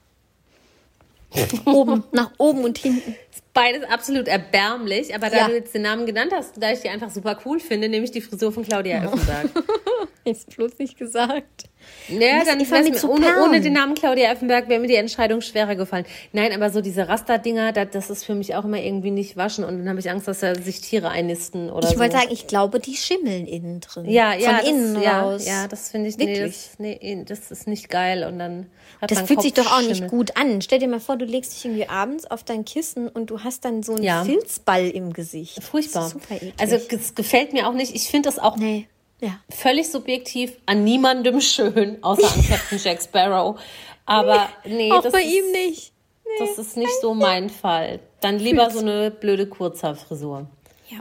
oben, 1.65 2.05
nach 2.13 2.31
oben 2.39 2.63
und 2.65 2.79
hinten. 2.79 3.17
Beides 3.59 3.83
absolut 3.91 4.29
erbärmlich, 4.29 5.15
aber 5.15 5.31
da 5.31 5.37
Ja. 5.39 5.49
du 5.49 5.55
jetzt 5.55 5.75
den 5.75 5.83
Namen 5.83 6.07
genannt 6.07 6.33
hast, 6.35 6.53
da 6.63 6.71
ich 6.73 6.81
die 6.81 6.89
einfach 6.89 7.11
super 7.11 7.39
cool 7.45 7.59
finde, 7.61 7.89
nehme 7.89 8.05
ich 8.05 8.11
die 8.11 8.21
Frisur 8.21 8.53
von 8.53 8.65
Claudia 8.65 9.03
Effenberg. 9.05 9.51
Ist 10.25 10.55
bloß 10.57 10.79
nicht 10.79 10.99
gesagt. 10.99 11.65
Naja, 12.11 12.43
dann 12.45 12.59
mit 12.59 12.69
mir, 12.71 12.99
so 12.99 13.11
ohne, 13.11 13.43
ohne 13.43 13.61
den 13.63 13.73
Namen 13.73 13.95
Claudia 13.95 14.31
Effenberg 14.31 14.69
wäre 14.69 14.79
mir 14.79 14.87
die 14.89 14.97
Entscheidung 14.97 15.41
schwerer 15.41 15.75
gefallen. 15.75 16.05
Nein, 16.33 16.53
aber 16.53 16.69
so 16.71 16.83
diese 16.83 17.09
Rasterdinger, 17.09 17.73
das, 17.73 17.89
das 17.93 18.11
ist 18.11 18.25
für 18.25 18.35
mich 18.35 18.55
auch 18.55 18.65
immer 18.65 18.79
irgendwie 18.79 19.11
nicht 19.11 19.37
waschen 19.39 19.65
und 19.65 19.79
dann 19.79 19.89
habe 19.89 19.99
ich 19.99 20.11
Angst, 20.11 20.29
dass 20.29 20.41
da 20.41 20.55
sich 20.55 20.83
Tiere 20.83 21.09
einnisten 21.09 21.71
oder 21.71 21.89
Ich 21.89 21.95
so. 21.95 22.01
wollte 22.01 22.17
sagen, 22.17 22.29
ich 22.31 22.47
glaube, 22.47 22.79
die 22.79 22.95
schimmeln 22.95 23.47
innen 23.47 23.81
drin. 23.81 24.05
ja, 24.11 24.35
ja, 24.35 24.51
Von 24.51 24.57
das, 24.59 24.69
innen 24.69 25.03
ja, 25.03 25.23
raus. 25.23 25.47
ja, 25.47 25.67
das 25.67 25.91
finde 25.91 26.11
ich, 26.11 26.19
nee 26.19 26.39
das, 26.41 26.73
nee, 26.79 27.25
das 27.27 27.51
ist 27.51 27.67
nicht 27.67 27.89
geil 27.89 28.25
und 28.25 28.39
dann 28.39 28.67
hat 29.01 29.11
Das 29.11 29.21
fühlt 29.21 29.37
Kopf 29.39 29.43
sich 29.43 29.53
doch 29.55 29.71
auch 29.73 29.83
nicht 29.83 30.09
gut 30.09 30.37
an. 30.37 30.61
Stell 30.63 30.79
dir 30.79 30.89
mal 30.89 31.01
vor, 31.01 31.17
du 31.17 31.25
legst 31.25 31.53
dich 31.55 31.65
irgendwie 31.65 31.89
abends 31.89 32.25
auf 32.27 32.45
dein 32.45 32.65
Kissen 32.65 33.09
und 33.09 33.31
du 33.31 33.41
hast 33.45 33.65
dann 33.65 33.83
so 33.83 33.95
einen 33.95 34.03
Ja. 34.03 34.25
Filzball 34.25 34.89
im 34.89 35.13
Gesicht. 35.13 35.63
Furchtbar. 35.63 36.03
Das 36.03 36.09
ist 36.15 36.23
super 36.23 36.35
eklig. 36.37 36.55
Also 36.59 36.77
es 36.77 37.15
gefällt 37.15 37.53
mir 37.53 37.69
auch 37.69 37.75
nicht. 37.75 37.95
Ich 37.95 38.09
finde 38.09 38.29
das 38.29 38.39
auch 38.39 38.57
nee. 38.57 38.89
Ja. 39.21 39.41
völlig 39.51 39.91
subjektiv 39.91 40.53
an 40.67 40.85
niemandem 40.85 41.41
schön, 41.43 42.03
außer 42.03 42.27
an 42.33 42.45
Captain 42.47 42.79
Jack 42.83 43.03
Sparrow. 43.03 43.59
Aber 44.07 44.49
nee, 44.65 44.91
Auch 44.93 45.03
das 45.03 45.13
bei 45.13 45.23
ist, 45.23 45.33
ihm 45.33 45.51
nicht. 45.53 45.93
Das 46.39 46.59
ist 46.59 46.77
nicht 46.77 46.93
so 47.01 47.15
mein 47.15 47.51
Fall. 47.51 48.01
Dann 48.21 48.39
lieber 48.39 48.71
so 48.71 48.79
eine 48.81 49.11
blöde 49.11 49.47
Kurzhaarfrisur. 49.47 50.47
Ja. 50.89 50.99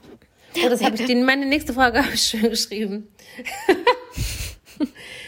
Oh, 0.66 0.70
das 0.70 0.84
habe 0.84 0.96
ich 0.96 1.06
den, 1.06 1.24
meine 1.24 1.46
nächste 1.46 1.74
Frage 1.74 2.00
habe 2.04 2.14
ich 2.14 2.22
schön 2.22 2.50
geschrieben. 2.50 3.08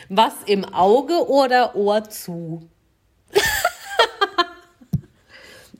Was 0.09 0.33
im 0.45 0.65
Auge 0.65 1.27
oder 1.29 1.75
Ohr 1.75 2.03
zu? 2.09 2.67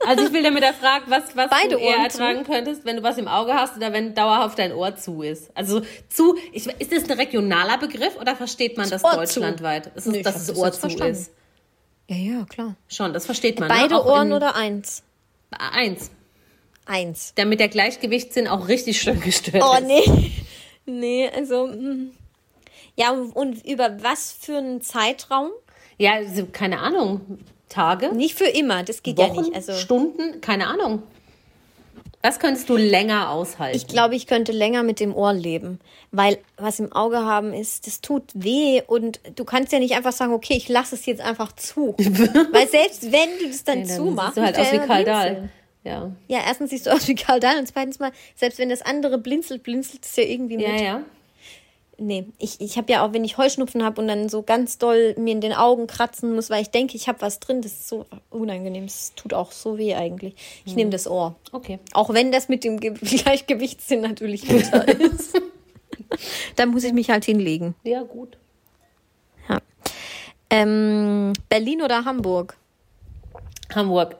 Also 0.06 0.24
ich 0.24 0.32
will 0.32 0.42
damit 0.42 0.62
erfragen, 0.62 1.04
was, 1.08 1.36
was 1.36 1.50
Beide 1.50 1.74
du 1.74 1.76
eher 1.78 1.98
Ohren 1.98 2.10
zu? 2.10 2.18
ertragen 2.22 2.44
könntest, 2.44 2.86
wenn 2.86 2.96
du 2.96 3.02
was 3.02 3.18
im 3.18 3.28
Auge 3.28 3.52
hast 3.52 3.76
oder 3.76 3.92
wenn 3.92 4.14
dauerhaft 4.14 4.58
dein 4.58 4.72
Ohr 4.72 4.96
zu 4.96 5.20
ist. 5.22 5.50
Also 5.54 5.82
zu, 6.08 6.38
ich, 6.52 6.66
ist 6.66 6.90
das 6.90 7.04
ein 7.10 7.18
regionaler 7.18 7.76
Begriff 7.76 8.16
oder 8.18 8.34
versteht 8.34 8.78
man 8.78 8.88
das 8.88 9.02
zu. 9.02 9.10
deutschlandweit? 9.14 9.88
Ist 9.88 10.06
es, 10.06 10.12
Nee, 10.12 10.22
dass 10.22 10.36
es 10.36 10.46
das 10.46 10.56
Ohr 10.56 10.72
zu 10.72 10.80
verstanden. 10.80 11.12
ist? 11.12 11.30
Ja, 12.08 12.16
ja, 12.16 12.44
klar. 12.46 12.76
Schon, 12.88 13.12
das 13.12 13.26
versteht 13.26 13.60
man. 13.60 13.68
ne? 13.68 13.74
Beide 13.78 13.96
Auch 13.96 14.06
Ohren 14.06 14.28
in- 14.28 14.32
oder 14.32 14.56
eins? 14.56 15.02
Eins. 15.50 16.10
Eins. 16.86 17.34
Damit 17.36 17.60
der 17.60 17.68
Gleichgewichtssinn 17.68 18.48
auch 18.48 18.68
richtig 18.68 19.02
schön 19.02 19.20
gestört 19.20 19.62
Oh, 19.62 19.74
ist. 19.74 19.86
nee. 19.86 20.32
Nee, 20.86 21.28
also. 21.36 21.66
mm. 21.66 22.12
Ja, 22.96 23.10
und- 23.12 23.64
über 23.66 24.02
was 24.02 24.32
für 24.32 24.58
einen 24.58 24.80
Zeitraum? 24.82 25.50
Ja, 25.98 26.12
also, 26.14 26.46
keine 26.50 26.80
Ahnung. 26.80 27.38
Tage, 27.68 28.12
Nicht 28.12 28.36
für 28.36 28.46
immer, 28.48 28.82
das 28.82 29.02
geht 29.04 29.16
Wochen, 29.18 29.34
ja 29.36 29.42
nicht. 29.42 29.54
Also, 29.54 29.74
Stunden, 29.74 30.40
keine 30.40 30.66
Ahnung. 30.66 31.02
Was 32.22 32.38
könntest 32.38 32.68
du 32.68 32.76
länger 32.76 33.30
aushalten? 33.30 33.76
ich 33.76 33.86
glaube, 33.86 34.14
ich 34.14 34.26
könnte 34.26 34.52
länger 34.52 34.82
mit 34.82 35.00
dem 35.00 35.14
Ohr 35.14 35.32
leben. 35.32 35.80
Weil 36.10 36.38
was 36.56 36.80
im 36.80 36.92
Auge 36.92 37.18
haben 37.18 37.54
ist, 37.54 37.86
das 37.86 38.00
tut 38.02 38.24
weh 38.34 38.82
und 38.86 39.20
du 39.36 39.44
kannst 39.44 39.72
ja 39.72 39.78
nicht 39.78 39.94
einfach 39.94 40.12
sagen, 40.12 40.32
okay, 40.34 40.54
ich 40.54 40.68
lasse 40.68 40.96
es 40.96 41.06
jetzt 41.06 41.22
einfach 41.22 41.52
zu. 41.52 41.94
weil 42.52 42.68
selbst 42.68 43.10
wenn 43.10 43.38
du 43.38 43.46
das 43.48 43.64
dann 43.64 43.78
Nee, 43.82 43.86
dann 43.86 43.96
zumachst, 43.96 44.34
siehst 44.34 44.36
du 44.36 44.42
halt 44.42 44.58
aus 44.58 44.70
du 44.70 44.78
wie. 44.98 45.04
Dahl. 45.04 45.48
Ja. 45.84 46.10
Ja, 46.28 46.40
erstens 46.46 46.70
siehst 46.70 46.86
du 46.86 46.90
aus 46.92 47.08
wie 47.08 47.14
Karl 47.14 47.40
Dahl 47.40 47.58
und 47.58 47.66
zweitens 47.68 47.98
mal, 48.00 48.12
selbst 48.34 48.58
wenn 48.58 48.68
das 48.68 48.82
andere 48.82 49.16
blinzelt, 49.16 49.62
blinzelt 49.62 50.04
es 50.04 50.16
ja 50.16 50.24
irgendwie 50.24 50.58
mit. 50.58 50.66
ja, 50.66 50.76
ja. 50.82 51.02
Nee, 52.02 52.28
ich, 52.38 52.62
ich 52.62 52.78
habe 52.78 52.90
ja 52.90 53.04
auch, 53.04 53.12
wenn 53.12 53.24
ich 53.24 53.36
Heuschnupfen 53.36 53.84
habe 53.84 54.00
und 54.00 54.08
dann 54.08 54.30
so 54.30 54.42
ganz 54.42 54.78
doll 54.78 55.14
mir 55.18 55.32
in 55.32 55.42
den 55.42 55.52
Augen 55.52 55.86
kratzen 55.86 56.34
muss, 56.34 56.48
weil 56.48 56.62
ich 56.62 56.70
denke, 56.70 56.96
ich 56.96 57.08
habe 57.08 57.20
was 57.20 57.40
drin, 57.40 57.60
das 57.60 57.72
ist 57.72 57.88
so 57.88 58.06
unangenehm. 58.30 58.84
Es 58.84 59.12
tut 59.16 59.34
auch 59.34 59.52
so 59.52 59.76
weh 59.76 59.94
eigentlich. 59.94 60.34
Ich 60.64 60.76
nehme 60.76 60.88
das 60.88 61.06
Ohr. 61.06 61.34
Okay. 61.52 61.78
Auch 61.92 62.08
wenn 62.14 62.32
das 62.32 62.48
mit 62.48 62.64
dem 62.64 62.80
Ge 62.80 62.92
Gleichgewichtssinn 63.02 64.00
natürlich 64.00 64.48
bitter 64.48 64.88
ist. 64.88 65.38
da 66.56 66.64
muss 66.64 66.84
ich 66.84 66.94
mich 66.94 67.10
halt 67.10 67.26
hinlegen. 67.26 67.74
Ja, 67.82 68.02
gut. 68.02 68.38
Ja. 69.46 69.58
Ähm, 70.48 71.34
Berlin 71.50 71.82
oder 71.82 72.06
Hamburg? 72.06 72.56
Hamburg. 73.74 74.16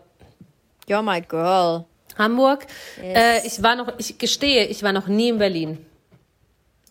You're 0.86 1.00
my 1.00 1.22
girl. 1.22 1.86
Hamburg. 2.18 2.66
Yes. 3.02 3.16
Äh, 3.16 3.46
ich 3.46 3.62
war 3.62 3.74
noch, 3.74 3.98
ich 3.98 4.18
gestehe, 4.18 4.66
ich 4.66 4.82
war 4.82 4.92
noch 4.92 5.06
nie 5.06 5.30
in 5.30 5.38
Berlin. 5.38 5.78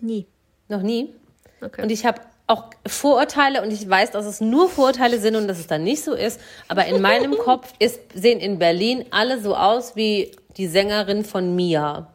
Nie. 0.02 0.26
Noch 0.70 0.82
nie. 0.82 1.14
Okay. 1.62 1.82
Und 1.82 1.92
ich 1.92 2.06
habe 2.06 2.22
auch 2.48 2.66
Vorurteile 2.88 3.62
und 3.62 3.72
ich 3.72 3.88
weiß, 3.88 4.12
dass 4.12 4.26
es 4.26 4.42
nur 4.42 4.70
Vorurteile 4.70 5.20
sind 5.20 5.36
und 5.36 5.48
dass 5.48 5.60
es 5.60 5.68
dann 5.68 5.84
nicht 5.84 6.04
so 6.04 6.14
ist. 6.14 6.40
Aber 6.68 6.86
in 6.86 7.02
meinem 7.02 7.38
Kopf 7.44 7.74
ist, 7.80 8.00
sehen 8.14 8.40
in 8.40 8.58
Berlin 8.58 9.06
alle 9.12 9.40
so 9.40 9.56
aus 9.56 9.96
wie 9.96 10.32
die 10.58 10.68
Sängerin 10.68 11.24
von 11.26 11.56
Mia. 11.56 12.12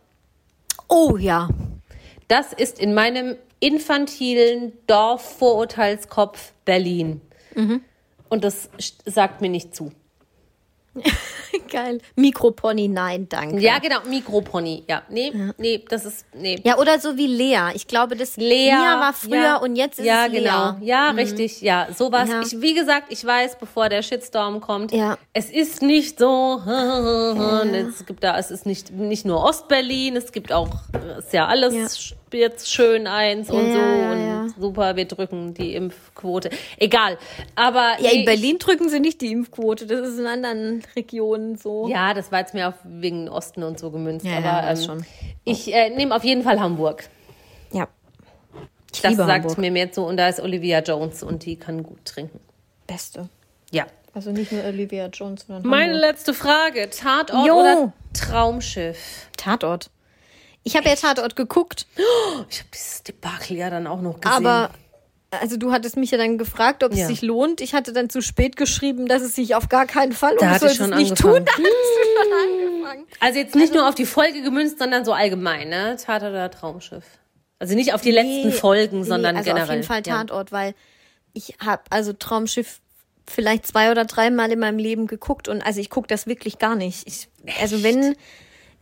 Oh 0.88 1.16
ja. 1.16 1.48
Das 2.26 2.52
ist 2.52 2.80
in 2.80 2.94
meinem 2.94 3.36
infantilen 3.60 4.72
Dorf-Vorurteilskopf 4.86 6.52
Berlin. 6.64 7.20
Und 8.28 8.44
das 8.44 8.68
sagt 9.06 9.40
mir 9.40 9.48
nicht 9.48 9.74
zu. 9.74 9.92
Geil. 11.70 11.98
Mikropony, 12.16 12.88
nein, 12.88 13.28
danke. 13.28 13.60
Ja, 13.60 13.78
genau, 13.78 13.98
Mikropony. 14.08 14.84
Ja, 14.88 15.02
nee, 15.08 15.32
nee, 15.58 15.84
das 15.88 16.04
ist, 16.04 16.26
nee. 16.34 16.60
Ja, 16.64 16.78
oder 16.78 16.98
so 16.98 17.16
wie 17.16 17.26
Lea. 17.26 17.70
Ich 17.74 17.86
glaube, 17.86 18.16
das 18.16 18.36
Lea 18.36 18.72
Mia 18.72 19.00
war 19.00 19.12
früher 19.12 19.36
ja, 19.42 19.56
und 19.56 19.76
jetzt 19.76 19.98
ist 19.98 20.06
ja, 20.06 20.26
es 20.26 20.32
Lea. 20.32 20.38
genau. 20.40 20.76
Ja, 20.80 21.10
richtig. 21.10 21.60
Ja, 21.60 21.88
sowas. 21.96 22.28
Ja. 22.28 22.40
Ich, 22.42 22.60
wie 22.60 22.74
gesagt, 22.74 23.06
ich 23.10 23.24
weiß, 23.24 23.58
bevor 23.58 23.88
der 23.88 24.02
Shitstorm 24.02 24.60
kommt, 24.60 24.92
Ja. 24.92 25.18
es 25.32 25.50
ist 25.50 25.82
nicht 25.82 26.18
so. 26.18 26.60
Es 27.94 28.06
gibt 28.06 28.22
da, 28.24 28.38
es 28.38 28.50
ist 28.50 28.66
nicht 28.66 28.90
nicht 28.92 29.24
nur 29.24 29.42
Ostberlin, 29.44 30.16
es 30.16 30.32
gibt 30.32 30.52
auch, 30.52 30.68
es 31.18 31.26
ist 31.26 31.32
ja 31.32 31.46
alles 31.46 31.74
Ja. 31.74 32.38
jetzt 32.38 32.70
schön 32.70 33.06
eins 33.06 33.50
und 33.50 33.68
Ja, 33.68 33.72
so 33.74 33.78
ja, 33.78 34.12
und 34.12 34.26
ja. 34.26 34.46
super. 34.58 34.96
Wir 34.96 35.04
drücken 35.06 35.54
die 35.54 35.74
Impfquote. 35.74 36.50
Egal. 36.78 37.18
Aber 37.54 37.96
Ja, 38.00 38.10
nee, 38.12 38.20
in 38.20 38.24
Berlin 38.24 38.58
drücken 38.58 38.88
sie 38.88 39.00
nicht 39.00 39.20
die 39.20 39.30
Impfquote. 39.32 39.86
Das 39.86 40.08
ist 40.08 40.18
in 40.18 40.26
anderen 40.26 40.82
Regionen 40.96 41.43
so. 41.56 41.84
Ich, 41.86 41.92
ja, 41.92 42.14
das 42.14 42.32
war 42.32 42.40
jetzt 42.40 42.54
mehr 42.54 42.68
auf 42.68 42.74
wegen 42.84 43.28
Osten 43.28 43.62
und 43.62 43.78
so 43.78 43.90
gemünzt. 43.90 44.24
Ja, 44.26 44.40
ja, 44.40 44.52
aber 44.58 44.66
weiß 44.68 44.80
ähm, 44.80 44.86
schon. 44.86 45.06
ich 45.44 45.72
äh, 45.72 45.90
nehme 45.90 46.14
auf 46.14 46.24
jeden 46.24 46.42
Fall 46.42 46.60
Hamburg. 46.60 47.08
Ja. 47.72 47.88
Ich 48.92 49.00
Das 49.02 49.16
sagt 49.16 49.30
Hamburg. 49.30 49.58
mir 49.58 49.70
mehr 49.70 49.88
so 49.92 50.06
und 50.06 50.16
da 50.16 50.28
ist 50.28 50.40
Olivia 50.40 50.80
Jones 50.80 51.22
und 51.22 51.44
die 51.44 51.56
kann 51.56 51.82
gut 51.82 52.04
trinken. 52.04 52.40
Beste. 52.86 53.28
Ja. 53.70 53.86
Also 54.14 54.30
nicht 54.30 54.52
nur 54.52 54.62
Olivia 54.64 55.06
Jones, 55.06 55.44
sondern 55.46 55.66
Meine 55.68 55.94
Hamburg. 55.94 56.10
letzte 56.10 56.34
Frage. 56.34 56.88
Tatort 56.90 57.46
Jo. 57.46 57.54
oder 57.60 57.92
Traumschiff? 58.12 59.28
Tatort. 59.36 59.90
Ich 60.62 60.76
habe 60.76 60.88
ja 60.88 60.94
Tatort 60.94 61.36
geguckt, 61.36 61.86
Ich 62.48 62.58
habe 62.60 62.68
dieses 62.72 63.02
Debakel 63.02 63.56
ja 63.56 63.68
dann 63.70 63.86
auch 63.86 64.00
noch 64.00 64.20
gesehen. 64.20 64.46
aber 64.46 64.70
also 65.40 65.56
du 65.56 65.72
hattest 65.72 65.96
mich 65.96 66.10
ja 66.10 66.18
dann 66.18 66.38
gefragt, 66.38 66.82
ob 66.84 66.92
es 66.92 66.98
Ja. 67.00 67.06
sich 67.06 67.22
lohnt. 67.22 67.60
Ich 67.60 67.74
hatte 67.74 67.92
dann 67.92 68.10
zu 68.10 68.20
spät 68.22 68.56
geschrieben, 68.56 69.06
dass 69.06 69.22
es 69.22 69.34
sich 69.34 69.54
auf 69.54 69.68
gar 69.68 69.86
keinen 69.86 70.12
Fall 70.12 70.36
Da 70.38 70.46
und 70.46 70.52
hatte 70.52 70.66
du 70.66 70.72
ich 70.72 70.78
sollst 70.78 70.92
schon 70.92 71.00
es 71.02 71.10
nicht 71.10 71.20
tun. 71.20 71.30
angefangen. 71.36 71.56
Da 71.56 71.62
hast 71.62 71.68
du 71.96 72.22
schon 72.22 72.68
angefangen. 72.78 73.06
Also 73.20 73.38
jetzt 73.38 73.54
nicht 73.54 73.74
nur 73.74 73.88
auf 73.88 73.94
die 73.94 74.06
Folge 74.06 74.42
gemünzt, 74.42 74.78
sondern 74.78 75.04
so 75.04 75.12
allgemein, 75.12 75.68
ne? 75.68 75.96
Tatort 75.96 76.30
oder 76.32 76.50
Traumschiff. 76.50 77.04
Also 77.58 77.74
nicht 77.74 77.94
auf 77.94 78.00
die 78.00 78.10
letzten 78.10 78.48
Nee, 78.48 78.52
Folgen, 78.52 79.00
nee, 79.00 79.04
sondern 79.06 79.36
also 79.36 79.46
generell. 79.48 79.64
auf 79.68 79.70
jeden 79.70 79.82
Fall 79.84 80.02
Ja. 80.06 80.18
Tatort, 80.18 80.52
weil 80.52 80.74
ich 81.32 81.54
habe 81.64 81.82
also 81.90 82.12
Traumschiff 82.12 82.80
vielleicht 83.26 83.66
zwei 83.66 83.90
oder 83.90 84.04
dreimal 84.04 84.52
in 84.52 84.58
meinem 84.58 84.78
Leben 84.78 85.06
geguckt 85.06 85.48
und 85.48 85.62
also 85.64 85.80
ich 85.80 85.88
gucke 85.88 86.06
das 86.08 86.26
wirklich 86.26 86.58
gar 86.58 86.76
nicht. 86.76 87.06
Ich, 87.06 87.28
also 87.60 87.82
wenn, 87.82 88.16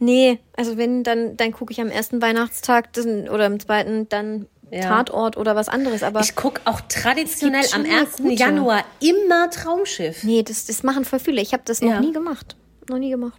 nee, 0.00 0.40
also 0.56 0.76
wenn, 0.76 1.04
dann, 1.04 1.36
dann 1.36 1.52
gucke 1.52 1.72
ich 1.72 1.80
am 1.80 1.88
ersten 1.90 2.20
Weihnachtstag 2.20 2.88
oder 3.30 3.44
am 3.46 3.60
zweiten 3.60 4.08
dann 4.08 4.46
Ja. 4.72 4.80
Tatort 4.88 5.36
oder 5.36 5.54
was 5.54 5.68
anderes. 5.68 6.02
Aber 6.02 6.20
Ich 6.20 6.34
gucke 6.34 6.60
auch 6.64 6.80
traditionell 6.88 7.62
am 7.66 7.68
schon 7.68 7.82
mal 7.82 8.00
1. 8.00 8.16
gute. 8.16 8.34
Januar 8.34 8.84
immer 9.00 9.50
Traumschiff. 9.50 10.24
nee, 10.24 10.42
das, 10.42 10.64
das 10.66 10.82
machen 10.82 11.04
voll 11.04 11.18
viele. 11.18 11.42
Ich 11.42 11.52
habe 11.52 11.62
das 11.66 11.82
noch 11.82 11.90
Ja. 11.90 12.00
nie 12.00 12.12
gemacht. 12.12 12.56
Noch 12.88 12.98
nie 12.98 13.10
gemacht. 13.10 13.38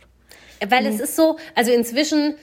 Weil 0.66 0.86
es 0.86 1.00
ist 1.00 1.16
so, 1.16 1.38
also 1.56 1.72
inzwischen 1.72 2.36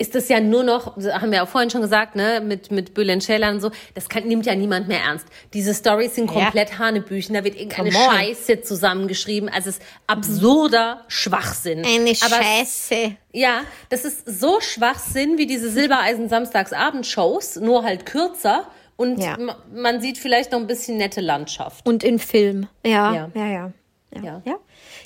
ist 0.00 0.14
das 0.14 0.28
ja 0.28 0.38
nur 0.40 0.62
noch, 0.62 0.96
haben 0.96 1.32
wir 1.32 1.42
auch 1.42 1.48
vorhin 1.48 1.70
schon 1.70 1.80
gesagt, 1.82 2.14
ne, 2.14 2.40
mit, 2.40 2.70
mit 2.70 2.94
Bülent 2.94 3.22
Ceylan 3.22 3.56
und 3.56 3.60
so, 3.60 3.70
das 3.94 4.08
kann, 4.08 4.28
nimmt 4.28 4.46
ja 4.46 4.54
niemand 4.54 4.86
mehr 4.86 5.00
ernst. 5.00 5.26
Diese 5.54 5.74
Stories 5.74 6.14
sind 6.14 6.28
komplett 6.28 6.78
Hanebüchen, 6.78 7.34
da 7.34 7.42
wird 7.42 7.56
irgendeine. 7.56 7.90
Scheiße 7.92 8.60
zusammengeschrieben, 8.62 9.48
also 9.48 9.70
es 9.70 9.78
ist 9.78 9.82
absurder 10.06 11.04
Schwachsinn. 11.08 11.84
Eine 11.84 12.10
Aber 12.10 12.42
Scheiße. 12.42 13.16
Ja, 13.32 13.62
das 13.88 14.04
ist 14.04 14.22
so 14.40 14.60
Schwachsinn 14.60 15.36
wie 15.38 15.46
diese 15.46 15.68
Silbereisen 15.70 16.28
Samstagsabend-Shows, 16.28 17.56
nur 17.56 17.82
halt 17.84 18.06
kürzer 18.06 18.66
und 18.96 19.20
Ja. 19.22 19.36
ma- 19.38 19.56
man 19.74 20.00
sieht 20.00 20.18
vielleicht 20.18 20.52
noch 20.52 20.60
ein 20.60 20.66
bisschen 20.66 20.96
nette 20.98 21.20
Landschaft. 21.20 21.86
Und 21.86 22.04
in 22.04 22.18
Film. 22.18 22.68
Ja, 22.84 23.14
Ja. 23.14 23.30
ja, 23.34 23.46
ja. 23.48 23.72
Ja. 24.22 24.42
Ja. 24.44 24.54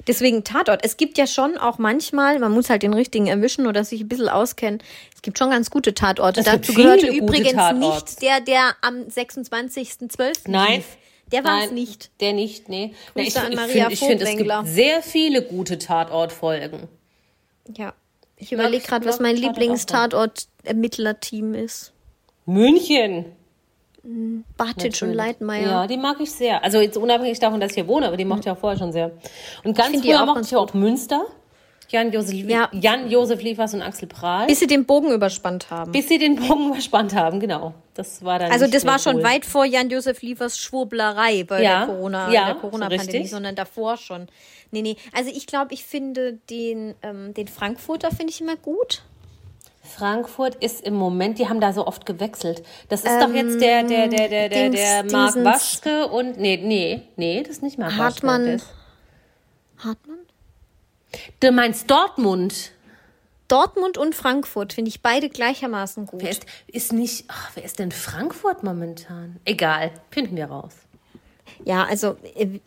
Deswegen 0.06 0.44
Tatort. 0.44 0.84
Es 0.84 0.96
gibt 0.96 1.18
ja 1.18 1.26
schon 1.26 1.56
auch 1.56 1.78
manchmal, 1.78 2.38
man 2.38 2.52
muss 2.52 2.70
halt 2.70 2.82
den 2.82 2.94
richtigen 2.94 3.26
erwischen 3.26 3.66
oder 3.66 3.82
sich 3.84 4.02
ein 4.02 4.08
bisschen 4.08 4.28
auskennen. 4.28 4.80
Es 5.14 5.22
gibt 5.22 5.38
schon 5.38 5.50
ganz 5.50 5.70
gute 5.70 5.94
Tatorte. 5.94 6.40
Es 6.40 6.46
Dazu 6.46 6.74
gehörte 6.74 7.06
übrigens 7.08 7.52
Tatorte. 7.52 7.78
nicht 7.78 8.20
der, 8.22 8.40
der 8.40 8.74
am 8.80 9.02
26.12. 9.02 10.48
Nein. 10.48 10.76
lief. 10.76 10.96
Der 11.30 11.44
war 11.44 11.64
es 11.64 11.70
nicht. 11.70 12.10
Der 12.20 12.32
nicht, 12.34 12.68
nee. 12.68 12.92
nee 13.14 13.22
ich 13.22 13.34
Grüße 13.34 13.46
an 13.46 13.52
ich 13.52 13.58
Maria 13.58 13.88
finde, 13.88 13.94
ich 13.94 14.00
find, 14.00 14.20
es 14.22 14.36
gibt 14.36 14.52
sehr 14.64 15.02
viele 15.02 15.42
gute 15.42 15.78
Tatortfolgen. 15.78 16.88
Ja. 17.74 17.94
Ich 18.36 18.52
überlege 18.52 18.84
gerade, 18.84 19.06
was 19.06 19.20
mein 19.20 19.36
Lieblingstatort-Ermittlerteam 19.36 21.54
ist. 21.54 21.92
München. 22.44 23.36
Bartic 24.56 25.00
und 25.02 25.12
Leitmeier. 25.14 25.68
Ja, 25.68 25.86
die 25.86 25.96
mag 25.96 26.16
ich 26.20 26.30
sehr. 26.32 26.62
Also 26.64 26.80
jetzt 26.80 26.96
unabhängig 26.96 27.38
davon, 27.38 27.60
dass 27.60 27.70
ich 27.70 27.76
hier 27.76 27.86
wohne, 27.88 28.06
aber 28.08 28.16
die 28.16 28.24
mochte 28.24 28.48
ich 28.48 28.50
auch 28.50 28.58
vorher 28.58 28.78
schon 28.78 28.92
sehr. 28.92 29.12
Und 29.62 29.76
ganz 29.76 29.92
die 29.92 29.98
früher 30.08 30.22
auch 30.22 30.26
mochte 30.26 30.42
ich 30.42 30.56
auch 30.56 30.74
Münster. 30.74 31.24
Jan-Josef 31.88 32.34
Ja. 32.48 32.68
Jan 32.72 33.08
-Josef 33.10 33.42
Liefers 33.42 33.74
und 33.74 33.82
Axel 33.82 34.08
Prahl. 34.08 34.46
Bis 34.46 34.60
sie 34.60 34.66
den 34.66 34.86
Bogen 34.86 35.12
überspannt 35.12 35.70
haben. 35.70 35.92
bis 35.92 36.08
sie 36.08 36.18
den 36.18 36.36
Bogen 36.36 36.70
überspannt 36.70 37.14
haben, 37.14 37.38
genau. 37.38 37.74
Das 37.94 38.24
war 38.24 38.38
dann 38.38 38.50
Also 38.50 38.66
das 38.66 38.86
war 38.86 38.98
schon 38.98 39.16
cool. 39.16 39.24
weit 39.24 39.44
vor 39.44 39.66
Jan-Josef 39.66 40.22
Liefers 40.22 40.58
Schwurblerei 40.58 41.44
bei 41.44 41.62
Ja, 41.62 41.84
der 41.84 41.94
Corona, 41.94 42.32
ja, 42.32 42.46
der 42.46 42.54
so 42.54 42.60
Corona-Pandemie, 42.60 43.10
richtig. 43.12 43.30
sondern 43.30 43.54
davor 43.54 43.98
schon. 43.98 44.26
Nee, 44.70 44.80
nee. 44.80 44.96
Also 45.14 45.30
ich 45.34 45.46
glaube, 45.46 45.74
ich 45.74 45.84
finde 45.84 46.38
den, 46.48 46.94
ähm, 47.02 47.34
den 47.34 47.46
Frankfurter 47.48 48.08
finde 48.10 48.30
ich 48.32 48.40
immer 48.40 48.56
gut. 48.56 49.02
Frankfurt 49.92 50.54
ist 50.56 50.80
im 50.86 50.94
Moment, 50.94 51.38
die 51.38 51.48
haben 51.48 51.60
da 51.60 51.72
so 51.72 51.86
oft 51.86 52.06
gewechselt. 52.06 52.62
Das 52.88 53.00
ist 53.04 53.20
doch 53.20 53.32
jetzt 53.32 53.60
der, 53.60 53.82
der, 53.84 54.08
der, 54.08 54.28
der, 54.28 54.48
der, 54.48 54.70
der 54.70 55.04
Marc 55.04 55.34
Dingsens. 55.34 55.44
Waschke 55.44 56.06
und, 56.08 56.38
nee, 56.38 56.56
nee, 56.56 57.02
nee, 57.16 57.42
das 57.42 57.56
ist 57.56 57.62
nicht 57.62 57.78
Marc 57.78 57.90
Waschke. 57.92 58.04
Hartmann. 58.04 58.44
der 58.46 58.54
ist- 58.56 58.66
Hartmann? 59.78 60.18
Du 61.40 61.50
meinst 61.52 61.90
Dortmund. 61.90 62.72
Dortmund 63.48 63.98
und 63.98 64.14
Frankfurt 64.14 64.72
finde 64.72 64.88
ich 64.88 65.02
beide 65.02 65.28
gleichermaßen 65.28 66.06
gut. 66.06 66.22
Wer 66.22 66.30
ist, 66.30 66.46
ist 66.68 66.92
nicht, 66.94 67.24
ach, 67.28 67.50
wer 67.54 67.64
ist 67.64 67.78
denn 67.78 67.92
Frankfurt 67.92 68.62
momentan? 68.62 69.36
Egal, 69.44 69.90
finden 70.10 70.36
wir 70.36 70.46
raus. 70.46 70.72
Ja, 71.64 71.84
also 71.84 72.16
äh, 72.34 72.60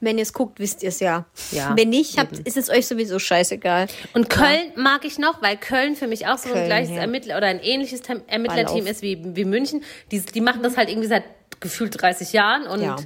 wenn 0.00 0.18
ihr 0.18 0.22
es 0.22 0.32
guckt, 0.32 0.60
wisst 0.60 0.82
ihr 0.82 0.90
es 0.90 1.00
ja. 1.00 1.26
Ja, 1.50 1.74
Wenn 1.76 1.88
nicht, 1.90 2.18
habt, 2.18 2.38
ist 2.38 2.56
es 2.56 2.70
euch 2.70 2.86
sowieso 2.86 3.18
scheißegal. 3.18 3.88
Und 4.14 4.30
Köln 4.30 4.72
mag 4.76 5.04
ich 5.04 5.18
noch, 5.18 5.42
weil 5.42 5.56
Köln 5.56 5.96
für 5.96 6.06
mich 6.06 6.26
auch 6.26 6.38
so 6.38 6.48
ein 6.48 6.54
Köln, 6.54 6.66
gleiches 6.66 6.90
ja. 6.90 7.02
Ermittler 7.02 7.36
oder 7.36 7.46
ein 7.46 7.60
ähnliches 7.60 8.02
Ermittlerteam 8.26 8.86
ist 8.86 9.02
wie, 9.02 9.20
wie 9.34 9.44
München. 9.44 9.82
Die, 10.10 10.20
die 10.20 10.40
machen 10.40 10.62
das 10.62 10.76
halt 10.76 10.88
irgendwie 10.88 11.08
seit 11.08 11.24
gefühlt 11.60 12.00
30 12.00 12.32
Jahren 12.32 12.66
und 12.66 12.82
Ja. 12.82 12.96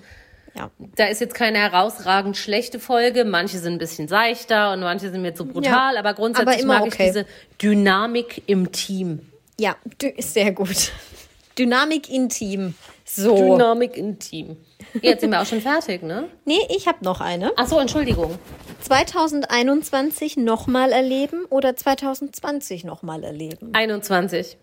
Ja. 0.55 0.71
da 0.97 1.07
ist 1.07 1.23
jetzt 1.23 1.35
keine 1.35 1.57
herausragend 1.59 2.37
schlechte 2.37 2.79
Folge. 2.79 3.25
Manche 3.25 3.59
sind 3.59 3.73
ein 3.75 3.79
bisschen 3.79 4.07
seichter 4.07 4.75
und 4.75 4.81
manche 4.81 5.11
sind 5.11 5.23
mir 5.23 5.35
zu 5.35 5.47
brutal, 5.47 5.95
Ja, 5.95 5.99
aber 5.99 6.13
grundsätzlich 6.13 6.57
aber 6.57 6.63
immer 6.63 6.79
mag 6.81 6.89
okay. 6.89 7.05
ich 7.05 7.13
diese 7.13 7.27
Dynamik 7.63 8.43
im 8.47 8.71
Team. 8.71 9.21
Ja, 9.59 9.77
ist 10.17 10.35
sehr 10.35 10.53
gut. 10.53 10.93
Dynamik 11.59 12.11
intim. 12.11 12.75
So. 13.05 13.37
Dynamik 13.37 13.97
im 13.97 14.19
Team. 14.19 14.57
Jetzt 15.01 15.21
sind 15.21 15.31
wir 15.31 15.41
auch 15.41 15.47
schon 15.47 15.61
fertig, 15.61 16.03
ne? 16.03 16.29
Nee, 16.45 16.61
ich 16.69 16.87
habe 16.87 17.05
noch 17.05 17.21
eine. 17.21 17.53
Ach 17.57 17.67
so, 17.67 17.79
Entschuldigung. 17.79 18.39
2021 18.81 20.37
nochmal 20.37 20.93
erleben 20.93 21.45
oder 21.49 21.77
2020 21.77 22.85
nochmal 22.85 23.25
erleben? 23.25 23.71
21. 23.73 24.59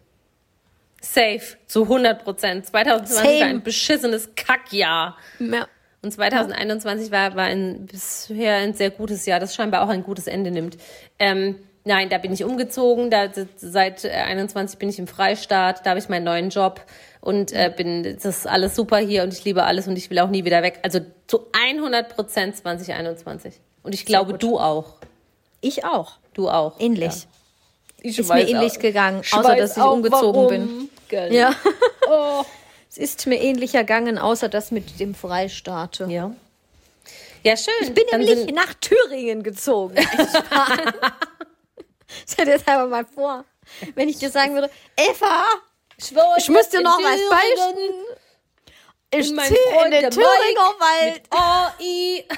Safe, 1.01 1.41
zu 1.65 1.83
100 1.83 2.23
Prozent. 2.23 2.65
2020 2.65 3.15
Same. 3.15 3.39
war 3.39 3.47
ein 3.47 3.63
beschissenes 3.63 4.29
Kackjahr. 4.35 5.17
Ja. 5.39 5.67
Und 6.01 6.11
2021 6.11 7.11
war, 7.11 7.35
war 7.35 7.45
ein 7.45 7.85
bisher 7.85 8.55
ein 8.55 8.73
sehr 8.73 8.89
gutes 8.89 9.25
Jahr, 9.25 9.39
das 9.39 9.55
scheinbar 9.55 9.81
auch 9.83 9.89
ein 9.89 10.03
gutes 10.03 10.27
Ende 10.27 10.51
nimmt. 10.51 10.77
Ähm, 11.17 11.55
nein, 11.83 12.09
da 12.09 12.17
bin 12.17 12.31
ich 12.31 12.43
umgezogen. 12.43 13.09
Da, 13.09 13.29
seit 13.57 14.05
äh, 14.05 14.09
21 14.09 14.79
bin 14.79 14.89
ich 14.89 14.99
im 14.99 15.07
Freistaat. 15.07 15.85
Da 15.85 15.91
habe 15.91 15.99
ich 15.99 16.09
meinen 16.09 16.23
neuen 16.23 16.49
Job 16.49 16.85
und 17.21 17.51
äh, 17.51 17.71
bin, 17.75 18.03
das 18.03 18.25
ist 18.25 18.47
alles 18.47 18.75
super 18.75 18.97
hier 18.97 19.23
und 19.23 19.33
ich 19.33 19.43
liebe 19.43 19.63
alles 19.63 19.87
und 19.87 19.97
ich 19.97 20.09
will 20.09 20.19
auch 20.19 20.29
nie 20.29 20.45
wieder 20.45 20.63
weg. 20.63 20.79
Also 20.83 20.99
zu 21.27 21.47
100 21.51 22.15
Prozent 22.15 22.55
2021. 22.55 23.59
Und 23.83 23.93
ich 23.93 24.05
glaube, 24.05 24.33
du 24.33 24.59
auch. 24.59 24.95
Ich 25.61 25.83
auch. 25.85 26.17
Du 26.33 26.49
auch. 26.49 26.79
Ähnlich. 26.79 27.13
Ja. 27.13 27.29
Ich 28.01 28.19
Ist 28.19 28.29
mir 28.33 28.47
ähnlich 28.47 28.79
gegangen, 28.79 29.21
außer 29.31 29.55
dass 29.55 29.75
ich 29.75 29.83
umgezogen 29.83 30.47
bin. 30.47 30.89
bin. 31.09 31.33
Ja. 31.33 31.53
Es 32.91 32.97
ist 32.97 33.27
mir 33.27 33.39
ähnlich 33.39 33.75
ergangen, 33.75 34.17
außer 34.17 34.49
das 34.49 34.71
mit 34.71 34.99
dem 34.99 35.13
Freistaat. 35.13 35.99
Ja. 36.07 36.33
Ja, 37.43 37.55
schön. 37.55 37.73
Ich 37.81 37.93
bin 37.93 38.03
Dann 38.09 38.21
nämlich 38.21 38.51
nach 38.51 38.73
Thüringen 38.73 39.43
gezogen. 39.43 39.95
Stell 42.27 42.45
dir 42.45 42.53
das 42.53 42.67
einfach 42.67 42.89
mal 42.89 43.05
vor. 43.05 43.45
Wenn 43.93 44.09
ich 44.09 44.17
dir 44.17 44.31
sagen 44.31 44.55
würde, 44.55 44.71
Eva, 44.97 45.43
ich 46.37 46.49
muss 46.49 46.69
dir 46.69 46.81
noch 46.81 46.97
was 46.97 47.19
beichten. 47.29 47.93
Ich 49.11 49.27
ziehe 49.27 49.85
in 49.85 49.91
den 49.91 50.11
Thüringer 50.11 50.73
Wald. 50.79 51.21
AI. 51.31 52.25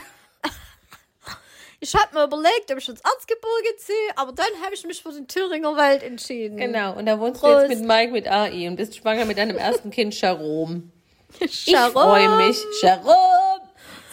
Ich 1.83 1.95
habe 1.95 2.13
mir 2.13 2.25
überlegt, 2.25 2.71
ob 2.71 2.77
ich 2.77 2.87
ins 2.89 3.01
Erzgebirge 3.01 3.75
ziehe, 3.79 3.95
aber 4.15 4.31
dann 4.33 4.45
habe 4.63 4.75
ich 4.75 4.85
mich 4.85 5.01
für 5.01 5.11
den 5.11 5.27
Thüringer 5.27 5.75
Wald 5.75 6.03
entschieden. 6.03 6.57
Genau, 6.57 6.93
und 6.93 7.07
da 7.07 7.19
wohnst 7.19 7.41
du 7.41 7.47
Prost. 7.47 7.69
jetzt 7.71 7.79
mit 7.79 7.87
Mike 7.87 8.11
mit 8.11 8.27
AI 8.27 8.67
und 8.67 8.75
bist 8.75 8.95
schwanger 8.97 9.25
mit 9.25 9.39
deinem 9.39 9.57
ersten 9.57 9.89
Kind, 9.89 10.13
Jerome. 10.21 10.83
Ich 11.39 11.61
Sharon. 11.71 11.91
freue 11.91 12.29
mich. 12.35 12.59
Jerome! 12.83 13.61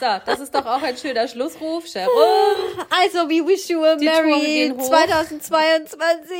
So, 0.00 0.06
das 0.24 0.40
ist 0.40 0.54
doch 0.54 0.64
auch 0.64 0.80
ein 0.80 0.96
schöner 0.96 1.28
Schlussruf. 1.28 1.84
Jerome! 1.92 2.86
Also, 2.90 3.28
we 3.28 3.46
wish 3.46 3.68
you 3.68 3.84
a 3.84 3.96
Die 3.96 4.04
merry 4.06 4.40
gehen 4.40 4.78
hoch. 4.80 4.86
2022. 4.88 6.36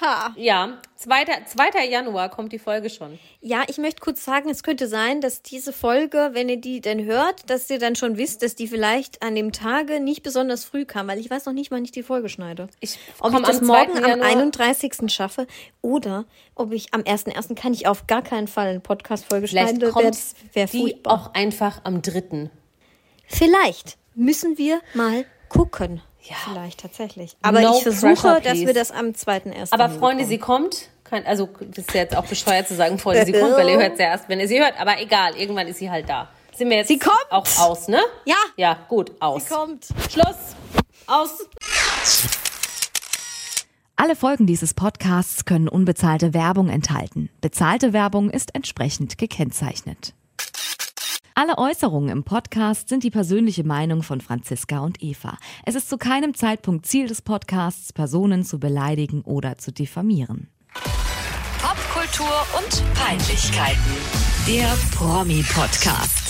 Ja. 0.00 0.32
Ja, 0.36 0.78
2. 1.06 1.24
2. 1.70 1.84
Januar 1.86 2.28
kommt 2.30 2.52
die 2.52 2.58
Folge 2.58 2.90
schon. 2.90 3.18
Ja, 3.40 3.62
ich 3.68 3.78
möchte 3.78 4.00
kurz 4.00 4.24
sagen, 4.24 4.50
es 4.50 4.64
könnte 4.64 4.88
sein, 4.88 5.20
dass 5.20 5.40
diese 5.40 5.72
Folge, 5.72 6.30
wenn 6.32 6.48
ihr 6.48 6.60
die 6.60 6.80
denn 6.80 7.04
hört, 7.04 7.48
dass 7.48 7.70
ihr 7.70 7.78
dann 7.78 7.94
schon 7.94 8.16
wisst, 8.16 8.42
dass 8.42 8.56
die 8.56 8.66
vielleicht 8.66 9.22
an 9.22 9.36
dem 9.36 9.52
Tage 9.52 10.00
nicht 10.00 10.24
besonders 10.24 10.64
früh 10.64 10.84
kam, 10.84 11.06
weil 11.06 11.20
ich 11.20 11.30
weiß 11.30 11.46
noch 11.46 11.52
nicht, 11.52 11.70
wann 11.70 11.84
ich 11.84 11.92
die 11.92 12.02
Folge 12.02 12.28
schneide. 12.28 12.66
Ich 12.80 12.98
ob 13.20 13.32
ich 13.32 13.40
das 13.40 13.60
am 13.60 13.66
morgen 13.66 13.92
2. 13.94 14.02
am 14.02 14.08
Januar. 14.08 14.28
31. 14.28 14.94
schaffe 15.12 15.46
oder 15.80 16.24
ob 16.56 16.72
ich 16.72 16.92
am 16.92 17.02
1.1. 17.02 17.54
kann 17.54 17.72
ich 17.72 17.86
auf 17.86 18.08
gar 18.08 18.22
keinen 18.22 18.48
Fall 18.48 18.68
eine 18.68 18.80
Podcast-Folge 18.80 19.46
Vielleicht 19.46 19.76
schneiden. 19.76 19.92
kommt 19.92 20.08
Das 20.08 20.34
wäre 20.54 20.68
die 20.68 20.78
furchtbar. 20.80 21.12
auch 21.12 21.34
einfach 21.34 21.82
am 21.84 22.02
3. 22.02 22.50
Vielleicht 23.28 23.96
müssen 24.16 24.58
wir 24.58 24.80
mal 24.94 25.24
gucken. 25.48 26.02
Ja. 26.22 26.34
Vielleicht 26.50 26.80
tatsächlich. 26.80 27.36
Aber 27.42 27.60
No 27.60 27.76
ich 27.76 27.84
versuche, 27.84 28.14
pressure, 28.14 28.40
dass 28.40 28.58
wir 28.58 28.74
das 28.74 28.90
am 28.90 29.10
2.1. 29.10 29.68
Aber 29.70 29.88
Freunde, 29.88 30.24
hinbekommen. 30.24 30.26
sie 30.26 30.38
kommt. 30.38 30.88
Kein, 31.08 31.24
also, 31.26 31.48
das 31.60 31.78
ist 31.78 31.94
jetzt 31.94 32.16
auch 32.16 32.26
bescheuert 32.26 32.66
zu 32.66 32.74
sagen, 32.74 32.98
Freunde, 32.98 33.24
sie 33.24 33.32
kommt, 33.32 33.52
weil 33.56 33.68
ihr 33.68 33.78
hört 33.78 33.96
sie 33.96 34.02
erst, 34.02 34.28
wenn 34.28 34.40
ihr 34.40 34.48
sie 34.48 34.58
hört. 34.58 34.74
Aber 34.80 35.00
egal, 35.00 35.36
irgendwann 35.36 35.68
ist 35.68 35.78
sie 35.78 35.90
halt 35.90 36.08
da. 36.08 36.28
Sind 36.54 36.70
wir 36.70 36.78
jetzt 36.78 36.88
Sie 36.88 36.98
kommt. 36.98 37.14
auch 37.30 37.46
aus, 37.58 37.86
ne? 37.86 38.00
Ja. 38.24 38.36
Ja, 38.56 38.78
gut, 38.88 39.12
aus. 39.20 39.48
kommt. 39.48 39.86
Schluss. 40.10 40.56
Aus. 41.06 41.46
Alle 43.94 44.16
Folgen 44.16 44.46
dieses 44.46 44.74
Podcasts 44.74 45.44
können 45.44 45.68
unbezahlte 45.68 46.34
Werbung 46.34 46.68
enthalten. 46.68 47.30
Bezahlte 47.40 47.92
Werbung 47.92 48.30
ist 48.30 48.54
entsprechend 48.54 49.16
gekennzeichnet. 49.18 50.14
Alle 51.34 51.58
Äußerungen 51.58 52.08
im 52.08 52.24
Podcast 52.24 52.88
sind 52.88 53.04
die 53.04 53.10
persönliche 53.10 53.62
Meinung 53.62 54.02
von 54.02 54.22
Franziska 54.22 54.80
und 54.80 55.02
Eva. 55.02 55.36
Es 55.66 55.74
ist 55.74 55.90
zu 55.90 55.98
keinem 55.98 56.34
Zeitpunkt 56.34 56.86
Ziel 56.86 57.06
des 57.08 57.20
Podcasts, 57.20 57.92
Personen 57.92 58.42
zu 58.42 58.58
beleidigen 58.58 59.20
oder 59.20 59.58
zu 59.58 59.70
diffamieren. 59.72 60.48
Popkultur 61.62 62.46
und 62.58 62.94
Peinlichkeiten. 62.94 63.96
Der 64.46 64.76
Promi-Podcast. 64.96 66.25